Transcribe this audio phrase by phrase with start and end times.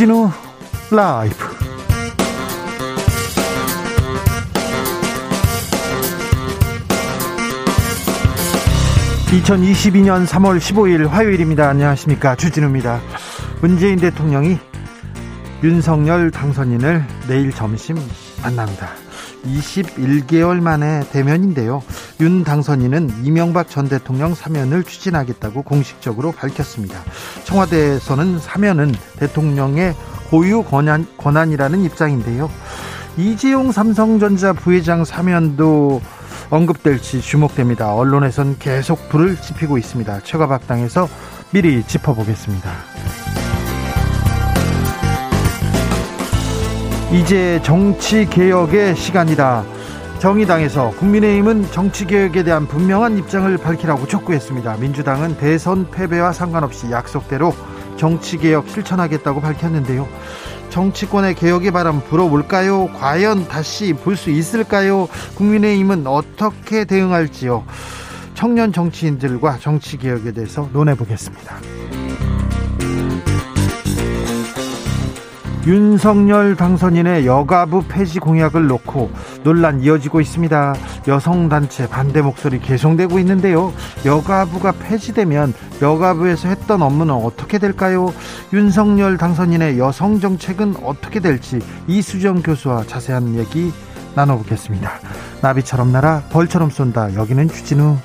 [0.00, 0.30] 주진우
[0.90, 1.36] 라이브
[9.26, 11.68] (2022년 3월 15일) 화요일입니다.
[11.68, 12.34] 안녕하십니까?
[12.34, 12.98] 주진우입니다.
[13.60, 14.58] 문재인 대통령이
[15.62, 17.96] 윤석열 당선인을 내일 점심
[18.42, 18.88] 만납니다.
[19.44, 21.82] 21개월 만에 대면인데요.
[22.20, 27.00] 윤 당선인은 이명박 전 대통령 사면을 추진하겠다고 공식적으로 밝혔습니다.
[27.44, 29.94] 청와대에서는 사면은 대통령의
[30.28, 32.50] 고유 권한, 권한이라는 입장인데요.
[33.16, 36.02] 이재용 삼성전자 부회장 사면도
[36.50, 37.94] 언급될지 주목됩니다.
[37.94, 40.20] 언론에선 계속 불을 지피고 있습니다.
[40.20, 41.08] 최가박당에서
[41.52, 42.70] 미리 짚어보겠습니다.
[47.12, 49.79] 이제 정치 개혁의 시간이다.
[50.20, 54.76] 정의당에서 국민의힘은 정치 개혁에 대한 분명한 입장을 밝히라고 촉구했습니다.
[54.76, 57.54] 민주당은 대선 패배와 상관없이 약속대로
[57.96, 60.06] 정치 개혁 실천하겠다고 밝혔는데요.
[60.68, 62.88] 정치권의 개혁의 바람 불어올까요?
[62.98, 65.08] 과연 다시 볼 수 있을까요?
[65.36, 67.64] 국민의힘은 어떻게 대응할지요?
[68.34, 71.56] 청년 정치인들과 정치 개혁에 대해서 논해 보겠습니다.
[75.66, 79.10] 윤석열 당선인의 여가부 폐지 공약을 놓고
[79.44, 80.74] 논란 이어지고 있습니다.
[81.06, 83.72] 여성단체 반대 목소리 계속되고 있는데요.
[84.06, 85.52] 여가부가 폐지되면
[85.82, 88.12] 여가부에서 했던 업무는 어떻게 될까요?
[88.52, 93.70] 윤석열 당선인의 여성 정책은 어떻게 될지 이수정 교수와 자세한 얘기
[94.14, 94.90] 나눠보겠습니다.
[95.42, 97.14] 나비처럼 날아 벌처럼 쏜다.
[97.14, 97.96] 여기는 주진우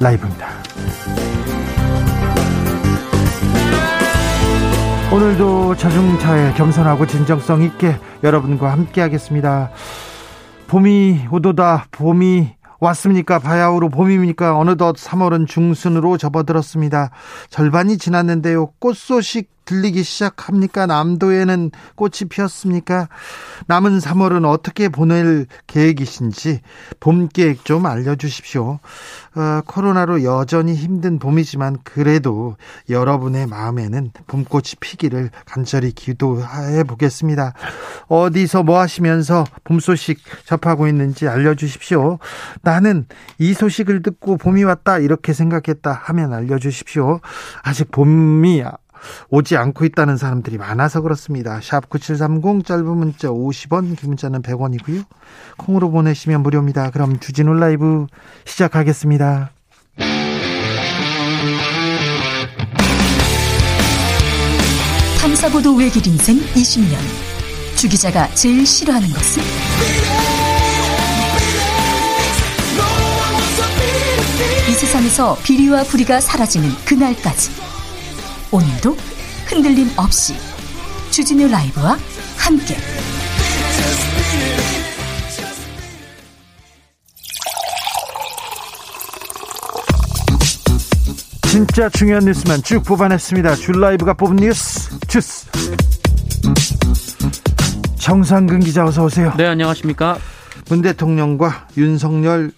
[0.00, 0.48] 라이브입니다.
[5.14, 9.70] 오늘도 자중차에 겸손하고 진정성 있게 여러분과 함께 하겠습니다.
[10.66, 13.38] 봄이 오도다 봄이 왔습니까?
[13.38, 14.58] 바야흐로 봄입니까?
[14.58, 17.12] 어느덧 3월은 중순으로 접어들었습니다.
[17.48, 18.72] 절반이 지났는데요.
[18.80, 20.86] 꽃 소식 들리기 시작합니까?
[20.86, 23.08] 남도에는 꽃이 피었습니까?
[23.66, 26.60] 남은 3월은 어떻게 보낼 계획이신지
[27.00, 28.78] 봄 계획 좀 알려주십시오.
[29.36, 32.56] 어, 코로나로 여전히 힘든 봄이지만 그래도
[32.88, 37.54] 여러분의 마음에는 봄꽃이 피기를 간절히 기도해 보겠습니다.
[38.08, 42.18] 어디서 뭐 하시면서 봄 소식 접하고 있는지 알려주십시오.
[42.62, 43.06] 나는
[43.38, 47.20] 이 소식을 듣고 봄이 왔다 이렇게 생각했다 하면 알려주십시오.
[47.62, 48.62] 아직 봄이
[49.30, 51.60] 오지 않고 있다는 사람들이 많아서 그렇습니다.
[51.62, 55.04] 샵 9730 짧은 문자 50원, 긴 문자는 100원이고요.
[55.58, 56.90] 콩으로 보내시면 무료입니다.
[56.90, 58.06] 그럼 주진우 라이브
[58.44, 59.50] 시작하겠습니다.
[65.20, 66.96] 탐사보도 외길 인생 20년.
[67.76, 69.42] 주 기자가 제일 싫어하는 것은?
[74.68, 77.73] 이 세상에서 비리와 부리가 사라지는 그날까지.
[78.54, 78.96] 오늘도
[79.48, 80.36] 흔들림 없이
[81.10, 81.98] 주진우 라이브와
[82.38, 82.76] 함께
[91.50, 93.56] 진짜 중요한 뉴스만 쭉 뽑아냈습니다.
[93.56, 95.50] 줄 라이브가 뽑은 뉴스 주스
[97.98, 99.34] 정상근 기자 어서 오세요.
[99.36, 100.18] 네 안녕하십니까.
[100.68, 102.52] 문 대통령과 윤석열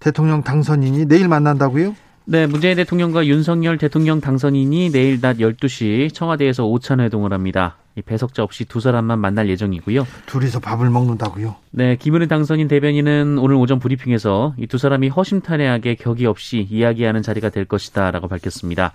[0.00, 1.96] 대통령 당선인이 내일 만난다고요?
[2.26, 7.76] 네, 문재인 대통령과 윤석열 대통령 당선인이 내일 낮 12시 청와대에서 오찬 회동을 합니다.
[7.96, 10.06] 이 배석자 없이 두 사람만 만날 예정이고요.
[10.26, 11.54] 둘이서 밥을 먹는다고요?
[11.70, 17.50] 네, 김은혜 당선인 대변인은 오늘 오전 브리핑에서 이 두 사람이 허심탄회하게 격의 없이 이야기하는 자리가
[17.50, 18.92] 될 것이다라고 밝혔습니다.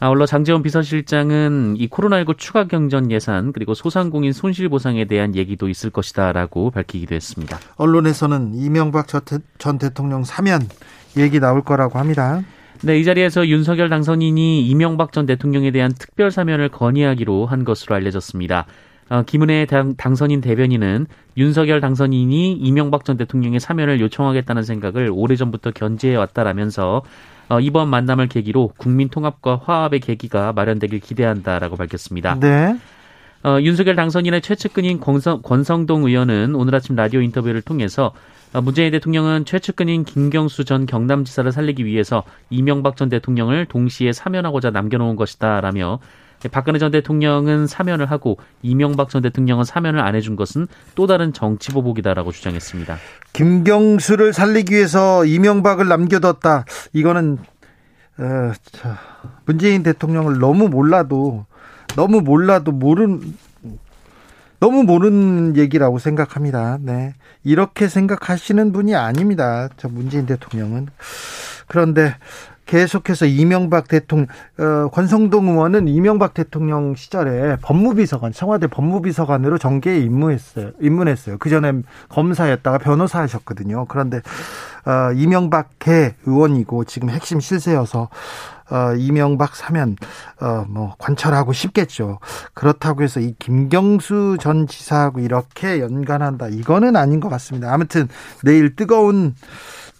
[0.00, 5.90] 아울러 장재원 비서실장은 이 코로나19 추가 경전 예산 그리고 소상공인 손실 보상에 대한 얘기도 있을
[5.90, 7.58] 것이다라고 밝히기도 했습니다.
[7.76, 9.08] 언론에서는 이명박
[9.58, 10.62] 전 대통령 사면
[11.16, 12.40] 얘기 나올 거라고 합니다.
[12.82, 18.66] 네, 이 자리에서 윤석열 당선인이 이명박 전 대통령에 대한 특별 사면을 건의하기로 한 것으로 알려졌습니다.
[19.10, 21.06] 어, 김은혜 당, 당선인 대변인은
[21.36, 27.02] 윤석열 당선인이 이명박 전 대통령의 사면을 요청하겠다는 생각을 오래전부터 견지해 왔다라면서
[27.48, 32.38] 어, 이번 만남을 계기로 국민 통합과 화합의 계기가 마련되길 기대한다라고 밝혔습니다.
[32.38, 32.76] 네.
[33.42, 38.14] 어, 윤석열 당선인의 최측근인 권성, 권성동 의원은 오늘 아침 라디오 인터뷰를 통해서 어,
[38.52, 45.98] 문재인 대통령은 최측근인 김경수 전 경남지사를 살리기 위해서 이명박 전 대통령을 동시에 사면하고자 남겨놓은 것이다라며
[46.50, 51.72] 박근혜 전 대통령은 사면을 하고 이명박 전 대통령은 사면을 안 해준 것은 또 다른 정치
[51.72, 52.96] 보복이다라고 주장했습니다.
[53.32, 56.64] 김경수를 살리기 위해서 이명박을 남겨뒀다.
[56.92, 57.38] 이거는
[58.18, 58.52] 어,
[59.44, 61.44] 문재인 대통령을 너무 몰라도
[61.96, 63.20] 너무 몰라도 모른
[64.60, 66.78] 너무 모르는 얘기라고 생각합니다.
[66.80, 67.14] 네.
[67.44, 69.68] 이렇게 생각하시는 분이 아닙니다.
[69.76, 70.88] 저 문재인 대통령은.
[71.66, 72.14] 그런데
[72.68, 74.26] 계속해서 이명박 대통령,
[74.58, 80.72] 어, 권성동 의원은 이명박 대통령 시절에 법무비서관, 청와대 법무비서관으로 정계에 입문했어요.
[80.80, 81.38] 입문했어요.
[81.38, 81.72] 그 전에
[82.10, 83.86] 검사였다가 변호사 하셨거든요.
[83.86, 84.20] 그런데,
[84.84, 88.10] 어, 이명박계 의원이고 지금 핵심 실세여서
[88.70, 89.96] 어, 이명박 사면
[90.40, 92.18] 어, 뭐 관철하고 싶겠죠.
[92.54, 96.48] 그렇다고 해서 이 김경수 전 지사하고 이렇게 연관한다.
[96.48, 97.72] 이거는 아닌 것 같습니다.
[97.72, 98.08] 아무튼
[98.44, 99.34] 내일 뜨거운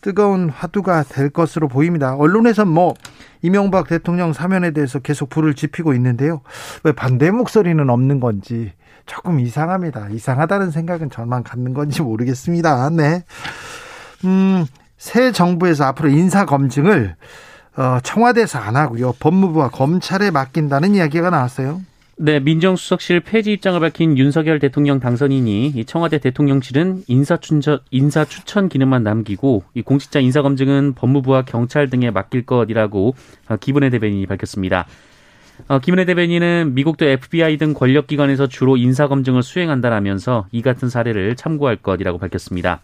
[0.01, 2.15] 뜨거운 화두가 될 것으로 보입니다.
[2.15, 2.95] 언론에선 뭐
[3.43, 6.43] 이명박 대통령 사면에 대해서 계속 불을 지피고 있는데요.
[6.85, 8.73] 왜 반대 목소리는 없는 건지
[9.07, 10.09] 조금 이상합니다.
[10.11, 12.91] 이상하다는 생각은 저만 갖는 건지 모르겠습니다.
[12.91, 13.25] 네.
[14.25, 14.67] 음,
[14.99, 17.17] 새 정부에서 앞으로 인사 검증을 어,
[18.03, 19.13] 청와대에서 안 하고요.
[19.21, 21.81] 법무부와 검찰에 맡긴다는 이야기가 나왔어요.
[22.21, 29.83] 네, 민정수석실 폐지 입장을 밝힌 윤석열 대통령 당선인이 청와대 대통령실은 인사추천, 인사추천 기능만 남기고 이
[29.83, 33.15] 공직자 인사검증은 법무부와 경찰 등에 맡길 것이라고
[33.49, 34.87] 어, 기분의 대변인이 밝혔습니다.
[35.69, 42.19] 어, 김은혜 대변인은 미국도 FBI 등 권력기관에서 주로 인사검증을 수행한다라면서 이 같은 사례를 참고할 것이라고
[42.19, 42.81] 밝혔습니다.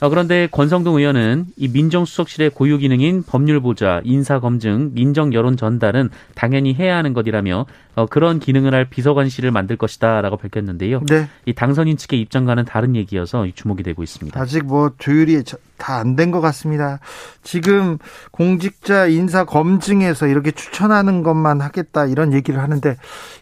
[0.00, 6.96] 어, 그런데 권성동 의원은 이 민정수석실의 고유 기능인 법률보좌, 인사검증, 민정 여론 전달은 당연히 해야
[6.96, 7.64] 하는 것이라며
[7.94, 11.00] 어, 그런 기능을 할 비서관실을 만들 것이다라고 밝혔는데요.
[11.08, 11.28] 네.
[11.46, 14.38] 이 당선인 측의 입장과는 다른 얘기여서 주목이 되고 있습니다.
[14.38, 15.42] 아직 뭐 조율이
[15.78, 17.00] 다 안 된 것 같습니다.
[17.42, 17.96] 지금
[18.32, 22.96] 공직자 인사 검증에서 이렇게 추천하는 것만 하겠다 이런 얘기를 하는데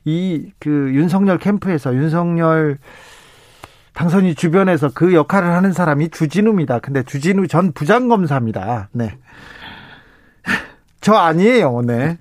[0.05, 2.79] 이 그 윤석열 캠프에서 윤석열
[3.95, 6.81] 당선이 주변에서 그 역할을 하는 사람이 주진우입니다.
[6.81, 8.89] 근데 주진우 전 부장검사입니다.
[8.93, 9.17] 네.
[11.01, 11.83] 저 아니에요.
[11.87, 12.19] 네.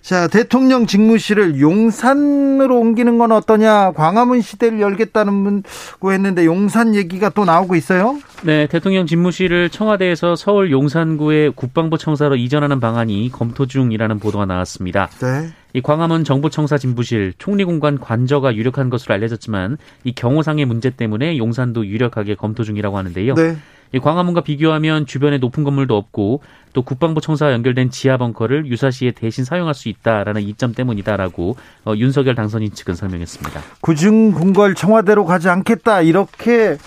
[0.00, 3.92] 자, 대통령 직무실을 용산으로 옮기는 건 어떠냐?
[3.92, 8.18] 광화문 시대를 열겠다는 문고 했는데 용산 얘기가 또 나오고 있어요?
[8.42, 15.08] 네, 대통령 집무실을 청와대에서 서울 용산구의 국방부 청사로 이전하는 방안이 검토 중이라는 보도가 나왔습니다.
[15.20, 15.52] 네.
[15.74, 22.34] 이 광화문 정부청사 진부실 총리공관 관저가 유력한 것으로 알려졌지만 이 경호상의 문제 때문에 용산도 유력하게
[22.34, 23.34] 검토 중이라고 하는데요.
[23.34, 23.56] 네.
[23.94, 26.40] 이 광화문과 비교하면 주변에 높은 건물도 없고
[26.72, 32.34] 또 국방부 청사와 연결된 지하 벙커를 유사시에 대신 사용할 수 있다라는 이점 때문이다라고 어, 윤석열
[32.34, 33.60] 당선인 측은 설명했습니다.
[33.82, 36.78] 구중 궁궐 청와대로 가지 않겠다 이렇게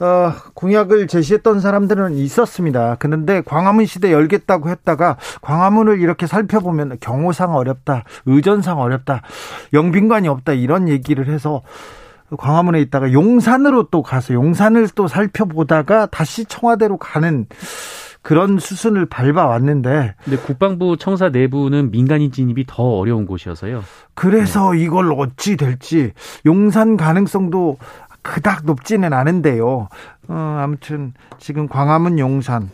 [0.00, 2.96] 어, 공약을 제시했던 사람들은 있었습니다.
[2.98, 9.22] 그런데 광화문 시대 열겠다고 했다가 광화문을 이렇게 살펴보면 경호상 어렵다, 의전상 어렵다,
[9.72, 11.62] 영빈관이 없다 이런 얘기를 해서
[12.36, 17.46] 광화문에 있다가 용산으로 또 가서 용산을 또 살펴보다가 다시 청와대로 가는
[18.22, 20.14] 그런 수순을 밟아왔는데.
[20.24, 23.84] 근데 국방부 청사 내부는 민간인 진입이 더 어려운 곳이어서요.
[24.14, 24.82] 그래서 네.
[24.82, 26.12] 이걸 어찌 될지
[26.46, 27.76] 용산 가능성도
[28.24, 29.88] 그닥 높지는 않은데요.
[30.28, 32.70] 어, 아무튼 지금 광화문 용산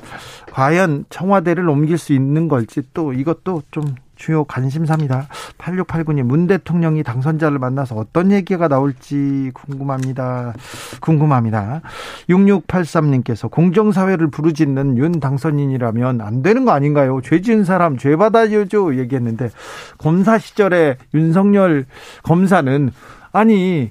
[0.53, 5.27] 과연 청와대를 옮길 수 있는 걸지 또 이것도 좀 주요 관심사입니다.
[5.59, 10.53] 8689님, 문 대통령이 당선자를 만나서 어떤 얘기가 나올지 궁금합니다.
[11.01, 11.81] 궁금합니다.
[12.29, 17.21] 6683님께서 공정사회를 부르짖는 윤 당선인이라면 안 되는 거 아닌가요?
[17.23, 18.99] 죄 지은 사람 죄 받아야죠.
[18.99, 19.49] 얘기했는데,
[19.97, 21.87] 검사 시절에 윤석열
[22.23, 22.93] 검사는,
[23.33, 23.91] 아니,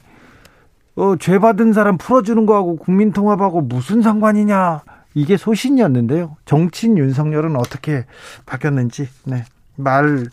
[1.00, 4.82] 어, 죄 받은 사람 풀어주는 거하고 국민통합하고 무슨 상관이냐.
[5.14, 6.36] 이게 소신이었는데요.
[6.44, 8.06] 정치인 윤석열은 어떻게
[8.46, 9.46] 바뀌었는지, 네.
[9.78, 10.26] 말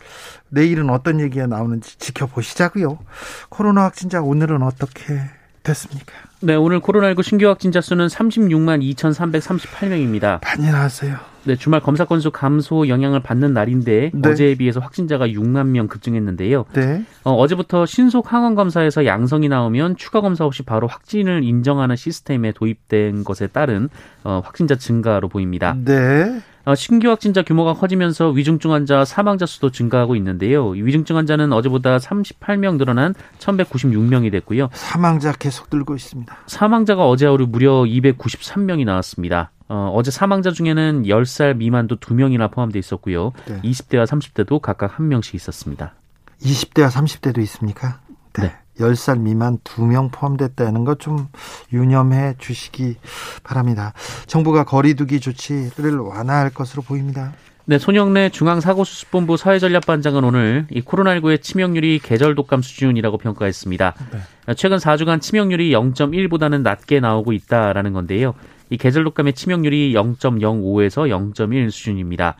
[0.49, 2.99] 내일은 어떤 얘기가 나오는지 지켜보시자고요.
[3.47, 5.21] 코로나 확진자 오늘은 어떻게
[5.63, 6.13] 됐습니까?
[6.39, 10.39] 네, 오늘 코로나19 신규 확진자 수는 36만 2,338명입니다.
[10.43, 11.17] 많이 나왔어요.
[11.45, 14.29] 네, 주말 검사 건수 감소 영향을 받는 날인데 네.
[14.29, 16.65] 어제에 비해서 확진자가 6만 명 급증했는데요.
[16.73, 17.03] 네.
[17.23, 23.23] 어, 제부터 신속 항원 검사에서 양성이 나오면 추가 검사 없이 바로 확진을 인정하는 시스템에 도입된
[23.23, 23.89] 것에 따른
[24.23, 25.75] 어, 확진자 증가로 보입니다.
[25.83, 26.41] 네.
[26.67, 30.67] 어, 신규 확진자 규모가 커지면서 위중증 환자 사망자 수도 증가하고 있는데요.
[30.71, 34.67] 위중증 환자는 어제보다 38명 늘어난 1,196명이 됐고요.
[34.73, 36.37] 사망자 계속 늘고 있습니다.
[36.45, 39.51] 사망자가 어제 하루 무려 293명이 나왔습니다.
[39.69, 43.31] 어, 어제 사망자 중에는 10살 미만도 2명이나 포함되어 있었고요.
[43.45, 43.61] 네.
[43.61, 45.93] 20대와 30대도 각각 1명씩 있었습니다.
[46.41, 48.01] 20대와 30대도 있습니까?
[48.37, 48.43] 네.
[48.47, 48.55] 네.
[48.79, 51.27] 10살 미만 2명 포함됐다는 것 좀
[51.71, 52.95] 유념해 주시기
[53.43, 53.93] 바랍니다.
[54.25, 57.33] 정부가 거리두기 조치를 완화할 것으로 보입니다.
[57.65, 63.93] 네, 손영래 중앙사고수습본부 사회전략반장은 오늘 이 코로나19의 치명률이 계절 독감 수준이라고 평가했습니다.
[64.11, 64.53] 네.
[64.55, 68.33] 최근 4주간 치명률이 0.1보다는 낮게 나오고 있다라는 건데요.
[68.69, 72.37] 이 계절 독감의 치명률이 0.05에서 0.1 수준입니다.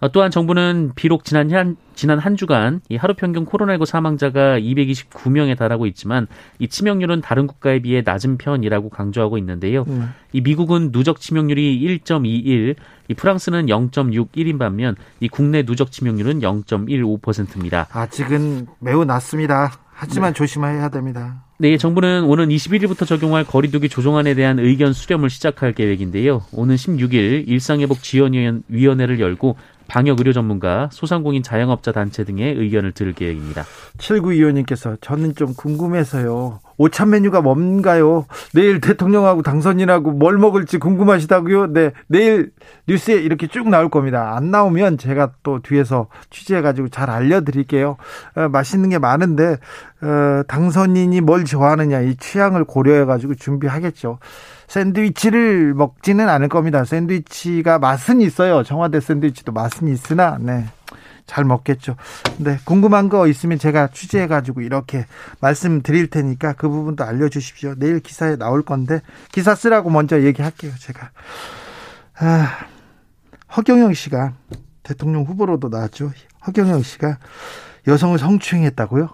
[0.00, 5.56] 어, 또한 정부는 비록 지난 한, 지난 한 주간 이 하루 평균 코로나19 사망자가 229명에
[5.56, 6.26] 달하고 있지만
[6.58, 9.84] 이 치명률은 다른 국가에 비해 낮은 편이라고 강조하고 있는데요.
[9.88, 10.12] 음.
[10.32, 12.76] 이 미국은 누적 치명률이 1.21,
[13.08, 17.86] 이 프랑스는 0.61인 반면 이 국내 누적 치명률은 0.15%입니다.
[17.92, 19.72] 아직은 매우 낮습니다.
[19.92, 20.38] 하지만 네.
[20.38, 21.44] 조심해야 됩니다.
[21.58, 26.42] 네, 정부는 오는 21일부터 적용할 거리두기 조정안에 대한 의견 수렴을 시작할 계획인데요.
[26.52, 29.56] 오는 16일 일상회복 지원위원회를 열고
[29.90, 33.64] 방역 의료 전문가, 소상공인 자영업자 단체 등의 의견을 들을 계획입니다.
[33.98, 36.60] 7925님께서 저는 좀 궁금해서요.
[36.80, 38.24] 오찬 메뉴가 뭔가요?
[38.54, 41.74] 내일 대통령하고 당선인하고 뭘 먹을지 궁금하시다고요?
[41.74, 42.52] 네, 내일
[42.88, 44.34] 뉴스에 이렇게 쭉 나올 겁니다.
[44.34, 47.98] 안 나오면 제가 또 뒤에서 취재해가지고 잘 알려드릴게요.
[48.34, 49.58] 어, 맛있는 게 많은데
[50.00, 54.18] 어, 당선인이 뭘 좋아하느냐 이 취향을 고려해가지고 준비하겠죠.
[54.66, 56.86] 샌드위치를 먹지는 않을 겁니다.
[56.86, 58.62] 샌드위치가 맛은 있어요.
[58.62, 60.64] 청와대 샌드위치도 맛은 있으나, 네.
[61.30, 61.94] 잘 먹겠죠.
[62.38, 62.58] 네.
[62.64, 65.06] 궁금한 거 있으면 제가 취재해 가지고 이렇게
[65.40, 67.74] 말씀드릴 테니까 그 부분도 알려 주십시오.
[67.76, 70.72] 내일 기사에 나올 건데, 기사 쓰라고 먼저 얘기할게요.
[70.80, 71.10] 제가.
[72.18, 72.48] 아,
[73.56, 74.32] 허경영 씨가
[74.82, 76.10] 대통령 후보로도 나왔죠.
[76.48, 77.18] 허경영 씨가
[77.86, 79.08] 여성을 성추행했다고요?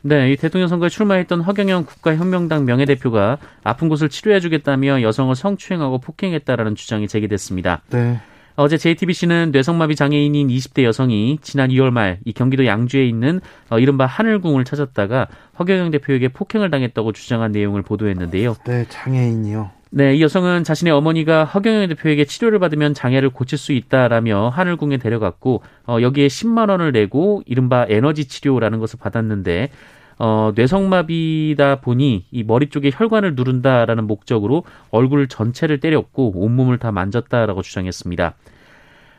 [0.00, 7.06] 네, 이 대통령 선거에 출마했던 허경영 국가혁명당 명예대표가 아픈 곳을 치료해주겠다며 여성을 성추행하고 폭행했다라는 주장이
[7.06, 7.82] 제기됐습니다.
[7.90, 8.22] 네.
[8.56, 14.06] 어제 JTBC는 뇌성마비 장애인인 20대 여성이 지난 2월 말 이 경기도 양주에 있는 어, 이른바
[14.06, 15.26] 하늘궁을 찾았다가
[15.58, 18.54] 허경영 대표에게 폭행을 당했다고 주장한 내용을 보도했는데요.
[18.66, 19.70] 네, 장애인이요.
[19.90, 25.62] 네, 이 여성은 자신의 어머니가 허경영 대표에게 치료를 받으면 장애를 고칠 수 있다라며 하늘궁에 데려갔고
[25.86, 29.70] 어, 여기에 10만 원을 내고 이른바 에너지 치료라는 것을 받았는데
[30.18, 37.62] 어, 뇌성마비다 보니 이 머리 쪽에 혈관을 누른다라는 목적으로 얼굴 전체를 때렸고 온몸을 다 만졌다라고
[37.62, 38.34] 주장했습니다.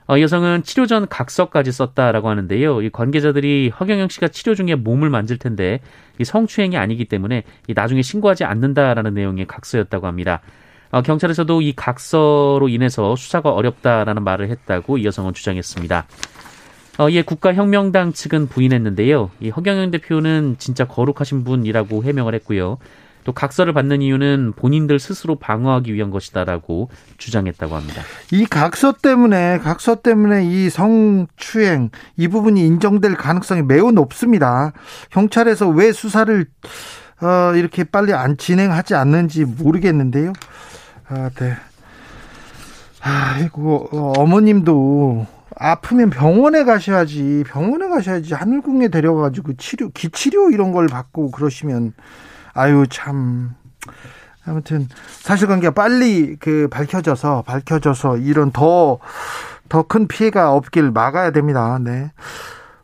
[0.07, 2.81] 어, 이 여성은 치료 전 각서까지 썼다라고 하는데요.
[2.83, 5.79] 이 관계자들이 허경영 씨가 치료 중에 몸을 만질 텐데
[6.19, 10.41] 이 성추행이 아니기 때문에 이 나중에 신고하지 않는다라는 내용의 각서였다고 합니다.
[10.91, 16.05] 어, 경찰에서도 이 각서로 인해서 수사가 어렵다라는 말을 했다고 이 여성은 주장했습니다.
[16.97, 19.31] 어, 이에 국가혁명당 측은 부인했는데요.
[19.39, 22.77] 이 허경영 대표는 진짜 거룩하신 분이라고 해명을 했고요.
[23.25, 28.03] 또 각서를 받는 이유는 본인들 스스로 방어하기 위한 것이다라고 주장했다고 합니다.
[28.31, 34.73] 이 각서 때문에 각서 때문에 이 성추행 이 부분이 인정될 가능성이 매우 높습니다.
[35.09, 36.45] 경찰에서 왜 수사를
[37.21, 40.31] 어, 이렇게 빨리 안 진행하지 않는지 모르겠는데요.
[41.07, 41.53] 아, 네.
[43.01, 51.93] 아이고 어머님도 아프면 병원에 가셔야지 병원에 가셔야지 하늘궁에 데려가지고 치료 기치료 이런 걸 받고 그러시면
[52.53, 53.55] 아유 참
[54.45, 54.87] 아무튼
[55.21, 58.99] 사실관계가 빨리 그 밝혀져서 밝혀져서 이런 더
[59.69, 61.79] 더 큰 피해가 없길 막아야 됩니다.
[61.81, 62.11] 네.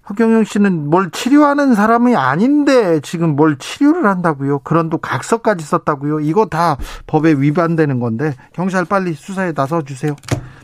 [0.09, 4.59] 허경영 씨는 뭘 치료하는 사람이 아닌데 지금 뭘 치료를 한다고요?
[4.59, 6.21] 그런 또 각서까지 썼다고요?
[6.21, 10.15] 이거 다 법에 위반되는 건데 경찰 빨리 수사에 나서 주세요.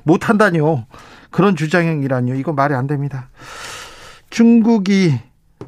[0.03, 0.85] 못 한다니요.
[1.31, 2.35] 그런 주장이라니요.
[2.35, 3.29] 이거 말이 안 됩니다.
[4.29, 5.13] 중국이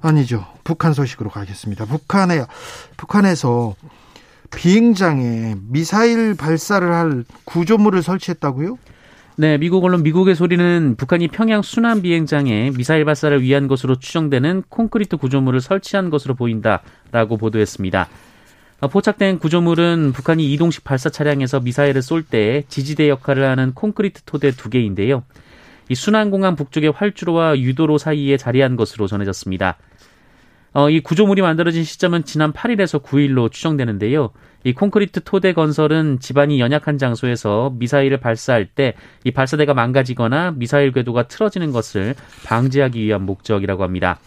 [0.01, 0.45] 아니죠.
[0.63, 1.85] 북한 소식으로 가겠습니다.
[1.85, 2.45] 북한에
[2.97, 3.75] 북한에서
[4.51, 8.77] 비행장에 미사일 발사를 할 구조물을 설치했다고요?
[9.35, 15.15] 네, 미국 언론 미국의 소리는 북한이 평양 순환 비행장에 미사일 발사를 위한 것으로 추정되는 콘크리트
[15.17, 18.09] 구조물을 설치한 것으로 보인다라고 보도했습니다.
[18.91, 24.69] 포착된 구조물은 북한이 이동식 발사 차량에서 미사일을 쏠 때 지지대 역할을 하는 콘크리트 토대 두
[24.69, 25.23] 개인데요.
[25.89, 29.77] 이 순환공항 북쪽의 활주로와 유도로 사이에 자리한 것으로 전해졌습니다.
[30.71, 34.29] 어, 이 구조물이 만들어진 시점은 지난 8일에서 9일로 추정되는데요.
[34.63, 38.93] 이 콘크리트 토대 건설은 집안이 연약한 장소에서 미사일을 발사할 때
[39.23, 42.15] 이 발사대가 망가지거나 미사일 궤도가 틀어지는 것을
[42.45, 44.19] 방지하기 위한 목적이라고 합니다.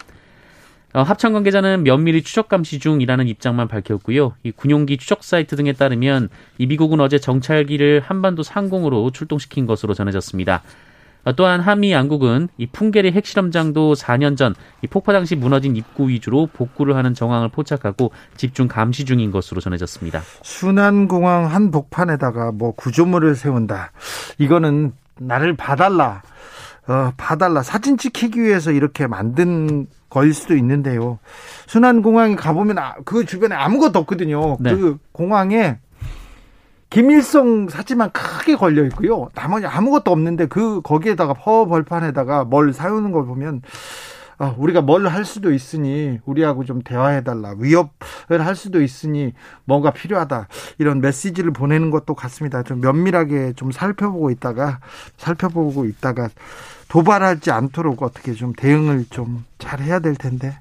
[0.93, 4.35] 어, 합참 관계자는 면밀히 추적 감시 중이라는 입장만 밝혔고요.
[4.43, 6.29] 이 군용기 추적 사이트 등에 따르면
[6.59, 10.61] 이 미국은 어제 정찰기를 한반도 상공으로 출동시킨 것으로 전해졌습니다.
[11.23, 14.53] 어, 또한 한미 양국은 이 풍계리 핵실험장도 4년 전
[14.83, 20.21] 이 폭파 당시 무너진 입구 위주로 복구를 하는 정황을 포착하고 집중 감시 중인 것으로 전해졌습니다.
[20.41, 23.91] 순환공항 한 복판에다가 뭐 구조물을 세운다.
[24.39, 26.21] 이거는 나를 봐달라.
[26.87, 27.63] 어, 봐달라.
[27.63, 31.19] 사진 찍히기 위해서 이렇게 만든 거일 수도 있는데요.
[31.67, 34.57] 순환공항에 가보면 아, 그 주변에 아무것도 없거든요.
[34.59, 34.75] 네.
[34.75, 35.77] 그 공항에
[36.93, 39.27] 김일성 사진만 크게 걸려 있고요.
[39.33, 43.63] 나머지 아무것도 없는데 그 거기에다가 파워 벌판에다가 뭘 사오는 걸 보면
[44.37, 49.33] 어, 우리가 뭘 할 수도 있으니 우리하고 좀 대화해 달라 위협을 할 수도 있으니
[49.65, 50.47] 뭔가 필요하다
[50.77, 52.61] 이런 메시지를 보내는 것도 같습니다.
[52.61, 54.79] 좀 면밀하게 좀 살펴보고 있다가
[55.17, 56.29] 살펴보고 있다가
[56.89, 60.53] 도발하지 않도록 어떻게 좀 대응을 좀 잘 해야 될 텐데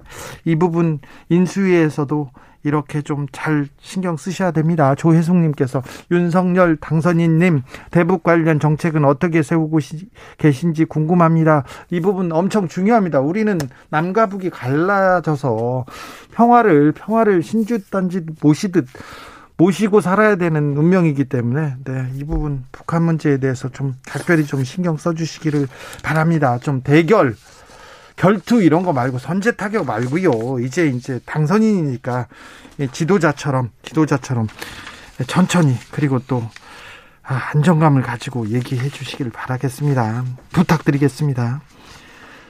[0.45, 2.31] 이 부분 인수위에서도
[2.63, 4.95] 이렇게 좀 잘 신경 쓰셔야 됩니다.
[4.95, 9.79] 조혜숙님께서 윤석열 당선인님 대북 관련 정책은 어떻게 세우고
[10.39, 11.65] 계신지 궁금합니다.
[11.91, 13.21] 이 부분 엄청 중요합니다.
[13.21, 13.59] 우리는
[13.91, 15.87] 남과 북이 갈라져서
[16.33, 18.87] 평화를 평화를 신주단지 모시듯
[19.57, 24.97] 모시고 살아야 되는 운명이기 때문에 네, 이 부분 북한 문제에 대해서 좀 각별히 좀 신경
[24.97, 25.69] 써주시기를
[26.03, 26.59] 바랍니다.
[26.59, 27.35] 좀 대결
[28.23, 30.61] 결투 이런 거 말고 선제 타격 말고요.
[30.61, 32.29] 이제 이제 당선인이니까
[32.93, 34.47] 지도자처럼 지도자처럼
[35.27, 36.41] 천천히 그리고 또
[37.25, 40.25] 아, 안정감을 가지고 얘기해 주시기를 바라겠습니다.
[40.53, 41.63] 부탁드리겠습니다.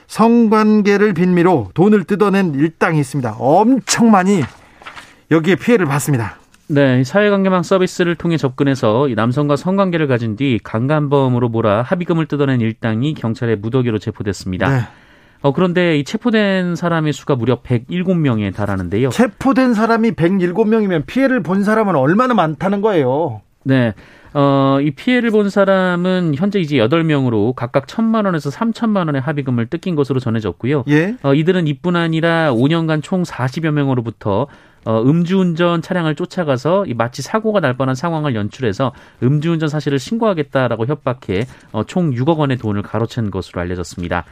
[0.05, 3.37] 성관계를 빈미로 돈을 뜯어낸 일당이 있습니다.
[3.39, 4.43] 엄청 많이
[5.31, 6.37] 여기에 피해를 봤습니다.
[6.67, 13.55] 네, 사회관계망 서비스를 통해 접근해서 남성과 성관계를 가진 뒤 강간범으로 몰아 합의금을 뜯어낸 일당이 경찰에
[13.55, 14.69] 무더기로 체포됐습니다.
[14.69, 15.02] 네.
[15.43, 19.09] 어, 그런데 이 체포된 사람의 수가 무려 107명에 달하는데요.
[19.09, 23.41] 체포된 사람이 107명이면 피해를 본 사람은 얼마나 많다는 거예요.
[23.63, 23.93] 네.
[24.33, 29.95] 어, 이 피해를 본 사람은 현재 이제 8명으로 각각 1천만 원에서 3천만 원의 합의금을 뜯긴
[29.95, 30.85] 것으로 전해졌고요.
[30.87, 31.15] 예?
[31.23, 34.47] 어, 이들은 이뿐 아니라 5년간 총 40여 명으로부터
[34.85, 41.83] 어, 음주운전 차량을 쫓아가서 마치 사고가 날 뻔한 상황을 연출해서 음주운전 사실을 신고하겠다라고 협박해 어,
[41.83, 44.25] 총 6억 원의 돈을 가로챈 것으로 알려졌습니다.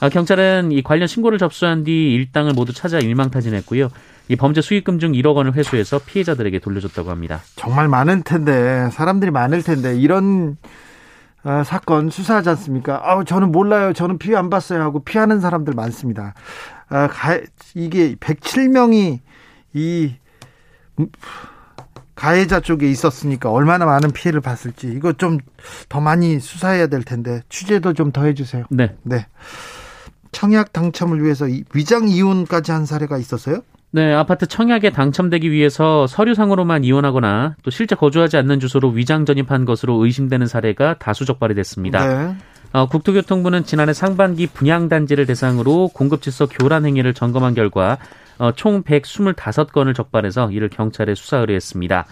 [0.00, 3.88] 아, 경찰은 이 관련 신고를 접수한 뒤 일당을 모두 찾아 일망타진했고요.
[4.28, 7.40] 이 범죄 수익금 중 1억 원을 회수해서 피해자들에게 돌려줬다고 합니다.
[7.54, 10.56] 정말 많을 텐데 사람들이 많을 텐데 이런
[11.44, 13.00] 어, 사건 수사하지 않습니까?
[13.04, 13.92] 아, 저는 몰라요.
[13.92, 16.34] 저는 피해 안 봤어요 하고 피하는 사람들 많습니다.
[16.88, 17.38] 아, 가,
[17.74, 19.20] 이게 107명이
[19.74, 20.14] 이
[22.16, 25.38] 가해자 쪽에 있었으니까 얼마나 많은 피해를 봤을지 이거 좀
[25.88, 28.64] 더 많이 수사해야 될 텐데 취재도 좀 더 해주세요.
[28.70, 28.96] 네.
[29.02, 29.26] 네.
[30.36, 33.62] 청약 당첨을 위해서 위장 이혼까지 한 사례가 있었어요?
[33.90, 40.04] 네, 아파트 청약에 당첨되기 위해서 서류상으로만 이혼하거나 또 실제 거주하지 않는 주소로 위장 전입한 것으로
[40.04, 42.06] 의심되는 사례가 다수 적발이 됐습니다.
[42.06, 42.36] 네.
[42.74, 47.96] 어, 국토교통부는 지난해 상반기 분양단지를 대상으로 공급질서 교란 행위를 점검한 결과
[48.36, 52.04] 어, 총 125건을 적발해서 이를 경찰에 수사 의뢰했습니다.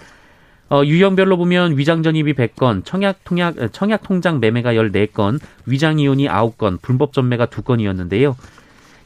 [0.75, 6.83] 어, 유형별로 보면 위장 전입이 100건, 청약 통약 청약 통장 매매가 14건, 위장 이혼이 9건,
[6.83, 8.35] 불법 전매가 2건이었는데요.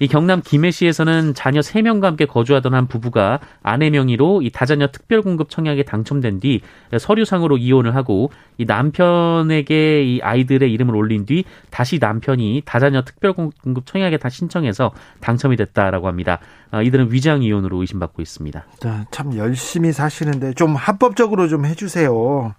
[0.01, 5.83] 이 경남 김해시에서는 자녀 3명과 함께 거주하던 한 부부가 아내 명의로 이 다자녀 특별공급 청약에
[5.83, 6.61] 당첨된 뒤
[6.97, 14.19] 서류상으로 이혼을 하고 이 남편에게 이 아이들의 이름을 올린 뒤 다시 남편이 다자녀 특별공급 청약에
[14.19, 16.39] 다 신청해서 당첨이 됐다라고 합니다.
[16.71, 18.65] 아, 이들은 위장 이혼으로 의심받고 있습니다.
[19.11, 22.55] 참 열심히 사시는데 좀 합법적으로 좀 해주세요.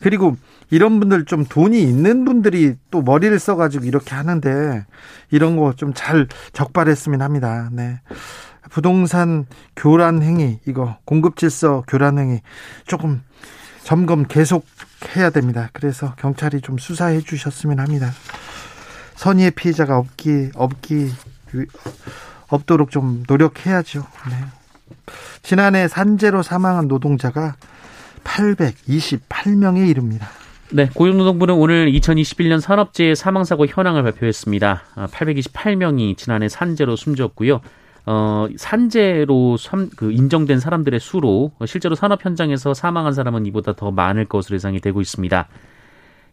[0.00, 0.36] 그리고
[0.70, 4.84] 이런 분들 좀 돈이 있는 분들이 또 머리를 써가지고 이렇게 하는데
[5.30, 7.68] 이런 거 좀 잘 적발했으면 합니다.
[7.72, 8.00] 네.
[8.70, 12.40] 부동산 교란 행위 이거 공급 질서 교란 행위
[12.86, 13.22] 조금
[13.82, 14.66] 점검 계속
[15.16, 15.70] 해야 됩니다.
[15.72, 18.10] 그래서 경찰이 좀 수사해 주셨으면 합니다.
[19.16, 21.10] 선의의 피해자가 없기 없기
[22.48, 24.06] 없도록 좀 노력해야죠.
[24.30, 24.36] 네.
[25.42, 27.54] 지난해 산재로 사망한 노동자가
[28.24, 30.28] 828명에 이릅니다.
[30.70, 34.82] 네, 고용노동부는 오늘 2021년 산업재해 사망사고 현황을 발표했습니다.
[34.96, 37.62] 828명이 아, 지난해 산재로 숨졌고요.
[38.04, 44.26] 어, 산재로 삼, 그 인정된 사람들의 수로 실제로 산업 현장에서 사망한 사람은 이보다 더 많을
[44.26, 45.48] 것으로 예상이 되고 있습니다.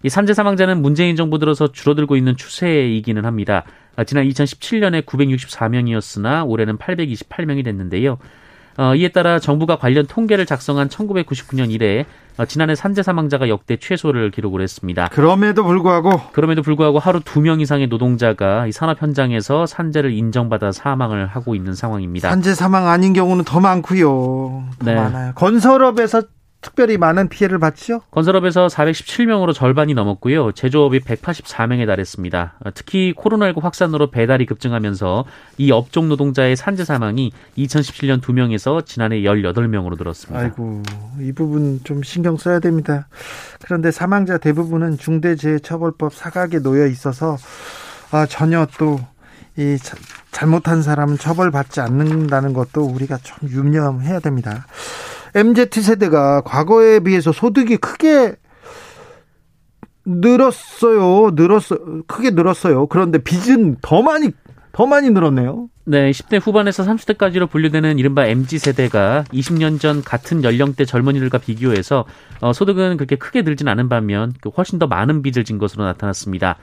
[0.04, 3.64] 이 산재 사망자는 문재인 정부 들어서 줄어들고 있는 추세이기는 합니다.
[3.96, 8.18] 아, 지난 2017년에 964명이었으나 올해는 828명이 됐는데요.
[8.78, 12.06] 어, 이에 따라 정부가 관련 통계를 작성한 1999년 이래
[12.38, 15.08] 어, 지난해 산재 사망자가 역대 최소를 기록을 했습니다.
[15.14, 21.28] 그럼에도 불구하고 그럼에도 불구하고 하루 두 명 이상의 노동자가 이 산업 현장에서 산재를 인정받아 사망을
[21.28, 22.30] 하고 있는 상황입니다.
[22.30, 24.64] 산재 사망 아닌 경우는 더 많고요.
[24.80, 24.96] 더 네.
[24.96, 25.32] 많아요.
[25.36, 26.24] 건설업에서
[26.66, 28.02] 특별히 많은 피해를 봤죠?
[28.10, 30.52] 건설업에서 417명으로 절반이 넘었고요.
[30.54, 32.56] 제조업이 184명에 달했습니다.
[32.74, 35.26] 특히 코로나19 확산으로 배달이 급증하면서
[35.60, 40.40] 이 업종 노동자의 산재 사망이 2017년 2명에서 지난해 18명으로 늘었습니다.
[40.40, 40.82] 아이고,
[41.20, 43.08] 이 부분 좀 신경 써야 됩니다.
[43.64, 47.38] 그런데 사망자 대부분은 중대재해처벌법 사각에 놓여 있어서
[48.10, 49.78] 아, 전혀 또이
[50.32, 54.66] 잘못한 사람은 처벌받지 않는다는 것도 우리가 좀 유념해야 됩니다.
[55.36, 58.36] MZ 세대가 과거에 비해서 소득이 크게
[60.06, 61.32] 늘었어요.
[61.34, 62.88] 늘었어 크게 늘었어요.
[62.88, 64.32] 그런데 빚은 더 많이
[64.72, 65.70] 더 많이 늘었네요.
[65.86, 72.06] 네, 10대 후반에서 30대까지로 분류되는 이른바 MZ 세대가 20년 전 같은 연령대 젊은이들과 비교해서
[72.42, 76.58] 어, 소득은 그렇게 크게 늘진 않은 반면 그 훨씬 더 많은 빚을 진 것으로 나타났습니다.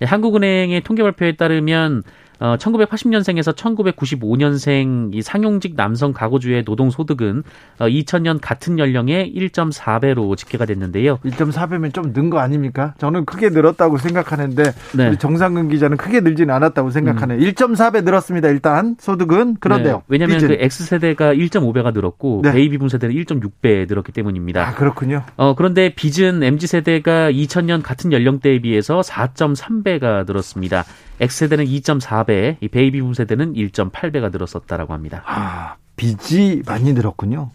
[0.00, 2.02] 네, 한국은행의 통계 발표에 따르면
[2.42, 7.44] 어, 1980년생에서 1995년생 이 상용직 남성 가구주의 노동 소득은
[7.78, 11.18] 어, 2000년 같은 연령의 1.4배로 집계가 됐는데요.
[11.24, 12.94] 1.4배면 좀 는 거 아닙니까?
[12.98, 14.62] 저는 크게 늘었다고 생각하는데
[14.96, 15.08] 네.
[15.08, 17.38] 우리 정상근 기자는 크게 늘지는 않았다고 생각하네요.
[17.38, 17.42] 음.
[17.42, 18.48] 1.4배 늘었습니다.
[18.48, 19.96] 일단 소득은 그런데요.
[19.96, 20.02] 네.
[20.08, 20.38] 왜냐하면.
[20.42, 22.52] 그 X 세대가 1.5배가 늘었고 네.
[22.52, 24.66] 베이비붐 세대는 1.6배 늘었기 때문입니다.
[24.66, 25.22] 아 그렇군요.
[25.36, 30.84] 어, 그런데 빚은 MZ 세대가 2000년 같은 연령대에 비해서 4.3배가 늘었습니다.
[31.22, 35.22] X세대는 2.4배, 이 베이비붐 세대는 1.8배가 늘었었다라고 합니다.
[35.24, 37.50] 아, 빚이 많이 늘었군요.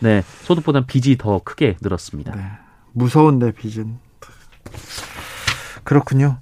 [0.00, 2.34] 네, 소득보다 빚이 더 크게 늘었습니다.
[2.34, 2.42] 네,
[2.92, 3.96] 무서운데 빚은.
[5.84, 6.38] 그렇군요.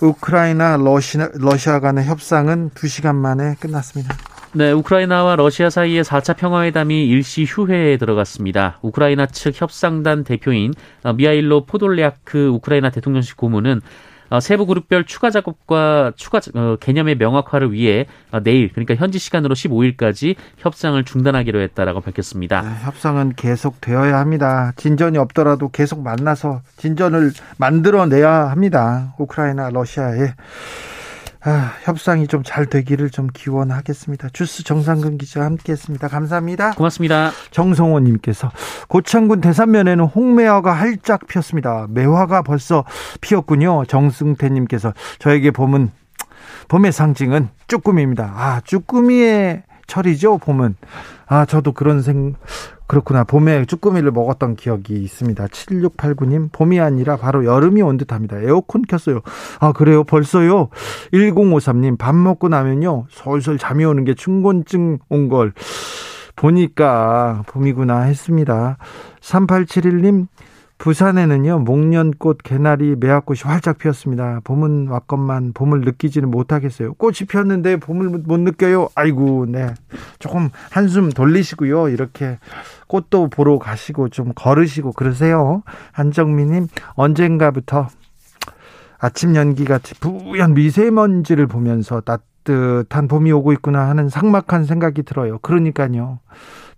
[0.00, 4.16] 우크라이나 러시아, 러시아 간의 협상은 2시간 만에 끝났습니다.
[4.54, 8.78] 네, 우크라이나와 러시아 사이의 4차 평화회담이 일시 휴회에 들어갔습니다.
[8.82, 10.72] 우크라이나 측 협상단 대표인
[11.16, 13.82] 미하일로 포돌리아크 우크라이나 대통령실 고문은 어,
[14.40, 20.36] 세부 그룹별 추가 작업과 추가 어, 개념의 명확화를 위해 어, 내일 그러니까 현지 시간으로 15일까지
[20.58, 22.62] 협상을 중단하기로 했다라고 밝혔습니다.
[22.62, 24.72] 네, 협상은 계속 되어야 합니다.
[24.76, 29.14] 진전이 없더라도 계속 만나서 진전을 만들어내야 합니다.
[29.18, 30.34] 우크라이나 러시아에
[31.46, 34.28] 아, 협상이 좀 잘 되기를 좀 기원하겠습니다.
[34.32, 36.08] 주스 정상근 기자 함께했습니다.
[36.08, 36.72] 감사합니다.
[36.72, 37.30] 고맙습니다.
[37.50, 38.50] 정성호님께서
[38.88, 41.86] 고창군 대산면에는 홍매화가 활짝 피었습니다.
[41.90, 42.84] 매화가 벌써
[43.20, 43.84] 피었군요.
[43.86, 45.90] 정승태님께서 저에게 봄은
[46.68, 48.32] 봄의 상징은 쭈꾸미입니다.
[48.36, 50.76] 아 쭈꾸미의 철이죠 봄은.
[51.26, 52.34] 아 저도 그런 생
[52.86, 53.24] 그렇구나.
[53.24, 55.46] 봄에 쭈꾸미를 먹었던 기억이 있습니다.
[55.46, 58.40] 7689님, 봄이 아니라 바로 여름이 온 듯합니다.
[58.40, 59.22] 에어컨 켰어요.
[59.58, 60.04] 아, 그래요?
[60.04, 60.68] 벌써요?
[61.12, 63.06] 1053님, 밥 먹고 나면요.
[63.08, 65.54] 솔솔 잠이 오는 게 충곤증 온 걸
[66.36, 68.76] 보니까 봄이구나 했습니다.
[69.22, 70.26] 3871님,
[70.78, 74.40] 부산에는요 목련꽃, 개나리, 매화꽃이 활짝 피었습니다.
[74.44, 76.94] 봄은 왔건만 봄을 느끼지는 못하겠어요.
[76.94, 78.88] 꽃이 피었는데 봄을 못 느껴요.
[78.94, 79.72] 아이고, 네,
[80.18, 81.88] 조금 한숨 돌리시고요.
[81.88, 82.38] 이렇게
[82.88, 85.62] 꽃도 보러 가시고 좀 걸으시고 그러세요.
[85.92, 87.88] 한정민님 언젠가부터
[88.98, 95.38] 아침 연기 같이 부연 미세먼지를 보면서 따뜻한 봄이 오고 있구나 하는 상막한 생각이 들어요.
[95.38, 96.20] 그러니까요.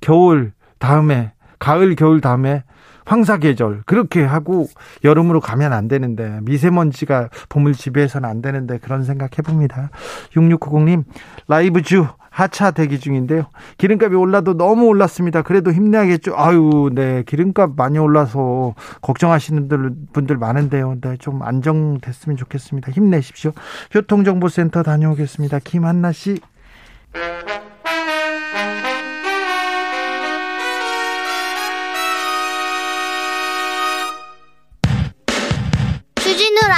[0.01, 2.65] 겨울 다음에 가을 겨울 다음에
[3.07, 4.67] 황사 계절 그렇게 하고
[5.05, 9.91] 여름으로 가면 안 되는데 미세먼지가 봄을 지배해서는 안 되는데 그런 생각 해봅니다.
[10.35, 11.05] 6690님
[11.49, 13.47] 라이브주 하차 대기 중인데요.
[13.79, 15.41] 기름값이 올라도 너무 올랐습니다.
[15.41, 16.35] 그래도 힘내야겠죠.
[16.37, 17.23] 아유, 네.
[17.25, 19.69] 기름값 많이 올라서 걱정하시는
[20.13, 20.97] 분들 많은데요.
[21.01, 21.17] 네.
[21.17, 22.93] 좀 안정됐으면 좋겠습니다.
[22.93, 23.53] 힘내십시오.
[23.91, 25.61] 교통정보센터 다녀오겠습니다.
[25.61, 26.39] 김한나 씨.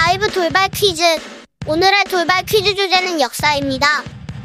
[0.05, 1.03] 라이브 돌발 퀴즈.
[1.67, 4.05] 오늘의 돌발 퀴즈 주제는 역사입니다.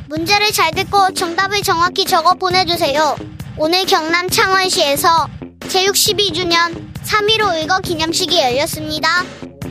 [0.10, 3.16] 문제를 잘 듣고 정답을 정확히 적어 보내주세요.
[3.58, 5.28] 오늘 경남 창원시에서
[5.60, 9.24] 제62주년 3.15 의거 기념식이 열렸습니다.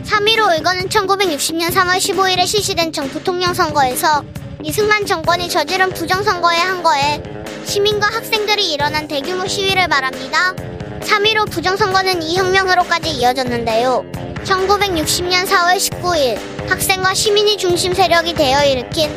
[0.04, 4.24] 3.15 의거는 1960년 3월 15일에 실시된 정부통령 선거에서
[4.62, 7.20] 이승만 정권이 저지른 부정선거에 한 거에
[7.64, 10.54] 시민과 학생들이 일어난 대규모 시위를 말합니다.
[11.04, 14.04] 3.15 부정선거는 이 혁명으로까지 이어졌는데요.
[14.44, 16.38] 1960년 4월 19일
[16.68, 19.10] 학생과 시민이 중심 세력이 되어 일으킨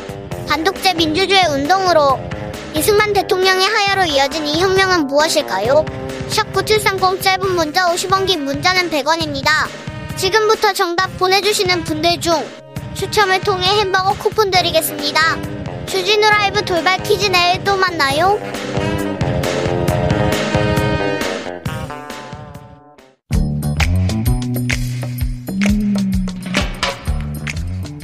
[0.48, 2.18] 반독재 민주주의 운동으로
[2.74, 5.84] 이승만 대통령의 하야로 이어진 이 혁명은 무엇일까요?
[6.28, 9.48] 샵9730 짧은 문자 50원 긴 문자는 100원입니다.
[10.16, 12.34] 지금부터 정답 보내주시는 분들 중
[12.94, 15.20] 추첨을 통해 햄버거 쿠폰 드리겠습니다.
[15.86, 18.38] 주진우 라이브 돌발 퀴즈 내일 또 만나요.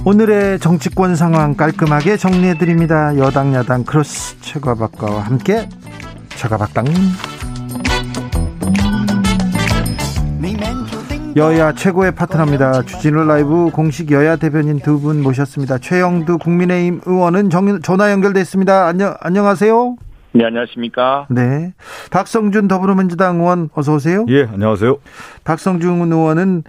[0.05, 3.17] 오늘의 정치권 상황 깔끔하게 정리해드립니다.
[3.19, 5.69] 여당 야당 크로스 최가박당과 함께
[6.31, 6.95] 최가박당님
[11.37, 12.83] 여야 최고의 파트너입니다.
[12.83, 15.79] 주진우 라이브 공식 여야 대변인 두 분 모셨습니다.
[15.79, 18.87] 최형두 국민의힘 의원은 정, 전화 연결됐습니다.
[18.87, 19.97] 안녕 안녕하세요.
[20.35, 21.27] 네 안녕하십니까.
[21.31, 21.73] 네
[22.11, 24.27] 박성준 더불어민주당 의원 어서 오세요.
[24.29, 24.99] 예 안녕하세요.
[25.45, 26.65] 박성준 의원은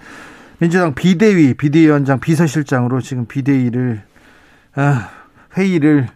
[0.63, 4.01] 민주당 비대위, 비대위원장, 비서실장으로 지금 비대위를
[4.75, 5.09] 아,
[5.57, 6.07] 회의를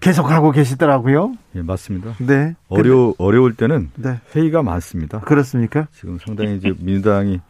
[0.00, 1.34] 계속하고 계시더라고요.
[1.54, 2.14] 예, 맞습니다.
[2.18, 2.54] 네.
[2.70, 4.20] 어려 어려울 때는 네.
[4.34, 5.20] 회의가 많습니다.
[5.20, 5.86] 그렇습니까?
[5.92, 7.40] 지금 상당히 이제 민주당이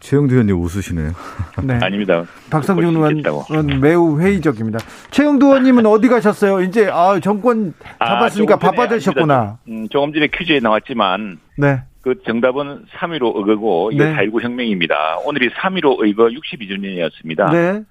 [0.00, 1.12] 최영두 의원님 웃으시네요.
[1.62, 1.78] 네.
[1.82, 2.24] 아닙니다.
[2.48, 4.78] 박성준 의원은 매우 회의적입니다.
[5.10, 6.62] 최영두 의원님은 어디 가셨어요?
[6.62, 9.58] 이제 아 정권 아, 잡았으니까 아, 바빠지셨구나.
[9.68, 11.82] 음, 조금 전에 퀴즈에 나왔지만 네.
[12.04, 14.14] 그 정답은 3.15 의거고 이게 네.
[14.14, 15.20] 4.19 혁명입니다.
[15.24, 17.50] 오늘이 3.15 의거 62주년이었습니다.
[17.50, 17.82] 네.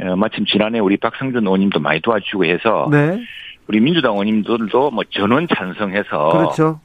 [0.00, 3.22] 어, 마침 지난해 우리 박성준 의원님도 많이 도와주고 해서 네.
[3.66, 6.80] 우리 민주당 의원님들도 뭐 전원 찬성해서 그렇죠.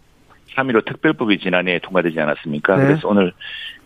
[0.58, 2.76] 3.15 특별법이 지난해 통과되지 않았습니까?
[2.76, 2.88] 네.
[2.88, 3.32] 그래서 오늘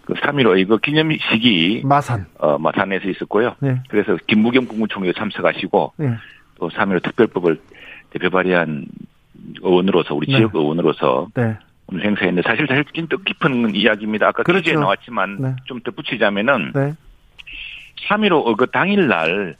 [0.04, 3.58] 그 3.15 이거 기념식이 마산 어 마산에서 있었고요.
[3.60, 3.80] 네.
[3.90, 6.16] 그래서 김무겸 국무총리도 참석하시고 네.
[6.58, 7.60] 또3.15 특별법을
[8.10, 8.88] 대표 발의한
[9.62, 10.38] 의원으로서 우리 네.
[10.38, 11.58] 지역 의원으로서 네.
[11.94, 14.28] 행사했는데 사실 사실 좀 뜻깊은 이야기입니다.
[14.28, 14.64] 아까 그렇죠.
[14.64, 15.56] 퀴즈에 나왔지만 네.
[15.66, 16.94] 좀 덧붙이자면은 네.
[18.10, 19.56] 3.15 그 당일날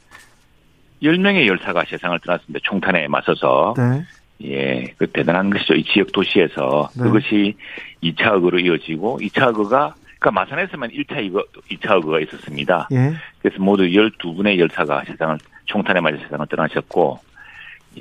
[1.02, 2.60] 10명의 열사가 세상을 떠났습니다.
[2.64, 3.74] 총탄에 맞서서.
[3.76, 4.04] 네.
[4.44, 5.74] 예, 그 대단한 것이죠.
[5.74, 7.02] 이 지역 도시에서 네.
[7.02, 7.56] 그것이
[8.02, 12.88] 2차 의거로 이어지고 2차 의거가 그러니까 마산에서만 1차 의거, 2차 의거가 있었습니다.
[12.92, 13.14] 예.
[13.40, 17.20] 그래서 모두 12분의 열사가 세상을 총탄에 맞아 세상을 떠나셨고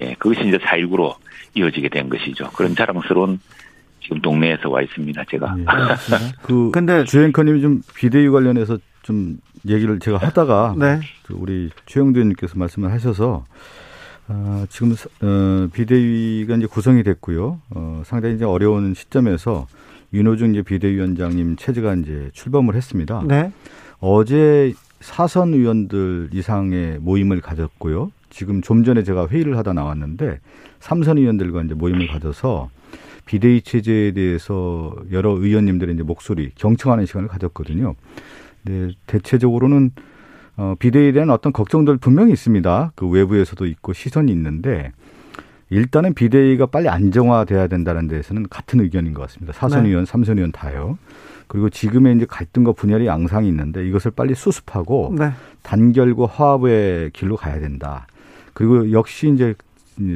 [0.02, 1.16] 예, 그것이 이제 4.19로
[1.56, 2.52] 이어지게 된 것이죠.
[2.52, 3.40] 그런 자랑스러운
[4.08, 5.26] 지금 동네에서 와 있습니다.
[5.30, 5.56] 제가.
[5.60, 5.66] 예.
[6.44, 11.02] 그 근데 주행커님이 좀 비대위 관련해서 좀 얘기를 제가 하다가 네.
[11.26, 13.44] 그 우리 최영도 의원님께서 말씀을 하셔서
[14.30, 17.60] 어, 지금 어, 비대위가 이제 구성이 됐고요.
[17.72, 19.68] 어, 상당히 이제 어려운 시점에서
[20.14, 23.24] 윤호중 이제 비대위원장님 체제가 이제 출범을 했습니다.
[23.28, 23.52] 네.
[24.00, 28.12] 어제 사선 의원들 이상의 모임을 가졌고요.
[28.30, 30.40] 지금 좀 전에 제가 회의를 하다 나왔는데
[30.80, 32.70] 삼선 의원들과 이제 모임을 가져서
[33.28, 37.94] 비대위 체제에 대해서 여러 의원님들의 이제 목소리 경청하는 시간을 가졌거든요.
[38.64, 39.92] 네, 대체적으로는
[40.56, 42.94] 어, 비대위에 대한 어떤 걱정들 분명히 있습니다.
[42.96, 44.92] 그 외부에서도 있고 시선이 있는데
[45.70, 49.54] 일단은 비대위가 빨리 안정화돼야 된다는 데에서는 같은 의견인 것 같습니다.
[49.54, 49.90] 사선 네.
[49.90, 50.98] 의원, 삼선 의원 다요.
[51.48, 55.32] 그리고 지금의 이제 갈등과 분열이 양상이 있는데 이것을 빨리 수습하고 네.
[55.64, 58.08] 단결과 화합의 길로 가야 된다.
[58.54, 59.54] 그리고 역시 이제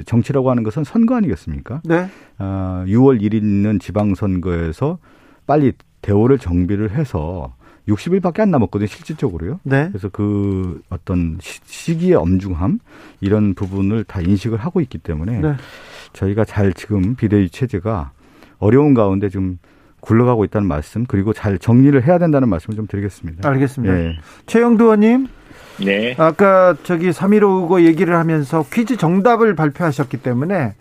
[0.06, 1.82] 정치라고 하는 것은 선거 아니겠습니까?
[1.86, 2.08] 네.
[2.40, 5.00] 어, 6월 1일 있는 지방선거에서
[5.48, 7.56] 빨리 대우를 정비를 해서
[7.88, 9.60] 60일밖에 안 남았거든요, 실질적으로요.
[9.64, 9.88] 네.
[9.90, 12.80] 그래서 그 어떤 시기의 엄중함
[13.22, 15.56] 이런 부분을 다 인식을 하고 있기 때문에 네.
[16.14, 18.12] 저희가 잘 지금 비대위 체제가
[18.60, 19.58] 어려운 가운데 좀
[20.02, 23.48] 굴러가고 있다는 말씀 그리고 잘 정리를 해야 된다는 말씀을 좀 드리겠습니다.
[23.48, 23.96] 알겠습니다.
[23.96, 24.20] 예.
[24.46, 25.28] 최영두 의원님.
[25.84, 26.16] 네.
[26.18, 30.76] 아까 저기 3.15 의거 얘기를 하면서 퀴즈 정답을 발표하셨기 때문에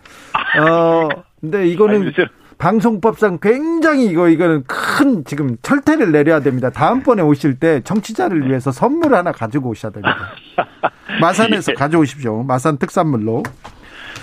[0.61, 1.09] 어
[1.41, 2.13] 근데 이거는 아니,
[2.59, 6.69] 방송법상 굉장히 이거 이거는 큰 지금 철퇴를 내려야 됩니다.
[6.71, 10.17] 다음번에 오실 때 정치자를 위해서 선물 하나 가지고 오셔야 됩니다.
[11.21, 11.75] 마산에서 예.
[11.75, 12.43] 가져오십시오.
[12.43, 13.43] 마산 특산물로.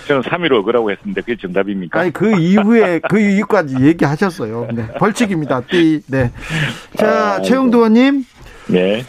[0.06, 2.00] 저는 3.15 그라고 했는데 그게 정답입니까?
[2.00, 4.68] 아니 그 이후에 그 이후까지 얘기하셨어요.
[4.72, 4.86] 네.
[4.98, 5.62] 벌칙입니다.
[5.62, 6.00] 띠.
[6.06, 6.32] 네.
[6.96, 8.24] 자, 아, 최영도 의원님.
[8.68, 9.04] 네.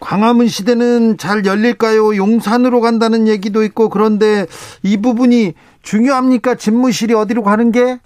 [0.00, 2.16] 광화문 시대는 잘 열릴까요?
[2.16, 4.46] 용산으로 간다는 얘기도 있고 그런데
[4.82, 5.52] 이 부분이
[5.82, 6.56] 중요합니까?
[6.56, 7.98] 집무실이 어디로 가는 게?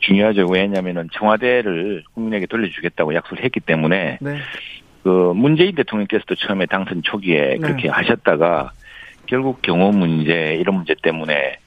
[0.00, 0.46] 중요하죠.
[0.48, 4.38] 왜냐하면은 청와대를 국민에게 돌려주겠다고 약속을 했기 때문에 네.
[5.02, 7.58] 그 문재인 대통령께서도 처음에 당선 초기에 네.
[7.58, 8.72] 그렇게 하셨다가
[9.26, 11.58] 결국 경호 문제 이런 문제 때문에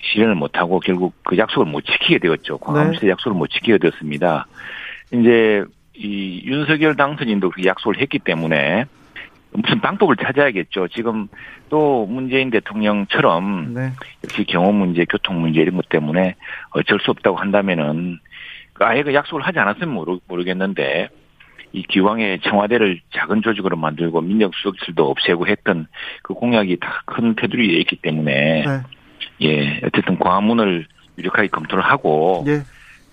[0.00, 2.58] 실현을 못하고 결국 그 약속을 못 지키게 되었죠.
[2.58, 3.10] 광화문시대 네.
[3.12, 4.46] 약속을 못 지키게 되었습니다.
[5.12, 5.64] 이제
[5.96, 8.86] 이 윤석열 당선인도 그 약속을 했기 때문에
[9.52, 10.88] 무슨 방법을 찾아야겠죠.
[10.88, 11.28] 지금
[11.68, 13.92] 또 문재인 대통령처럼 네.
[14.24, 16.34] 역시 경호 문제, 교통 문제 이런 것 때문에
[16.70, 18.18] 어쩔 수 없다고 한다면은
[18.72, 21.08] 그 아예 그 약속을 하지 않았으면 모르, 모르겠는데
[21.72, 25.86] 이 기왕에 청와대를 작은 조직으로 만들고 민정수석실도 없애고 했던
[26.22, 28.80] 그 공약이 다 큰 테두리에 있기 때문에 네.
[29.42, 30.86] 예 어쨌든 광화문을
[31.18, 32.62] 유력하게 검토를 하고 예.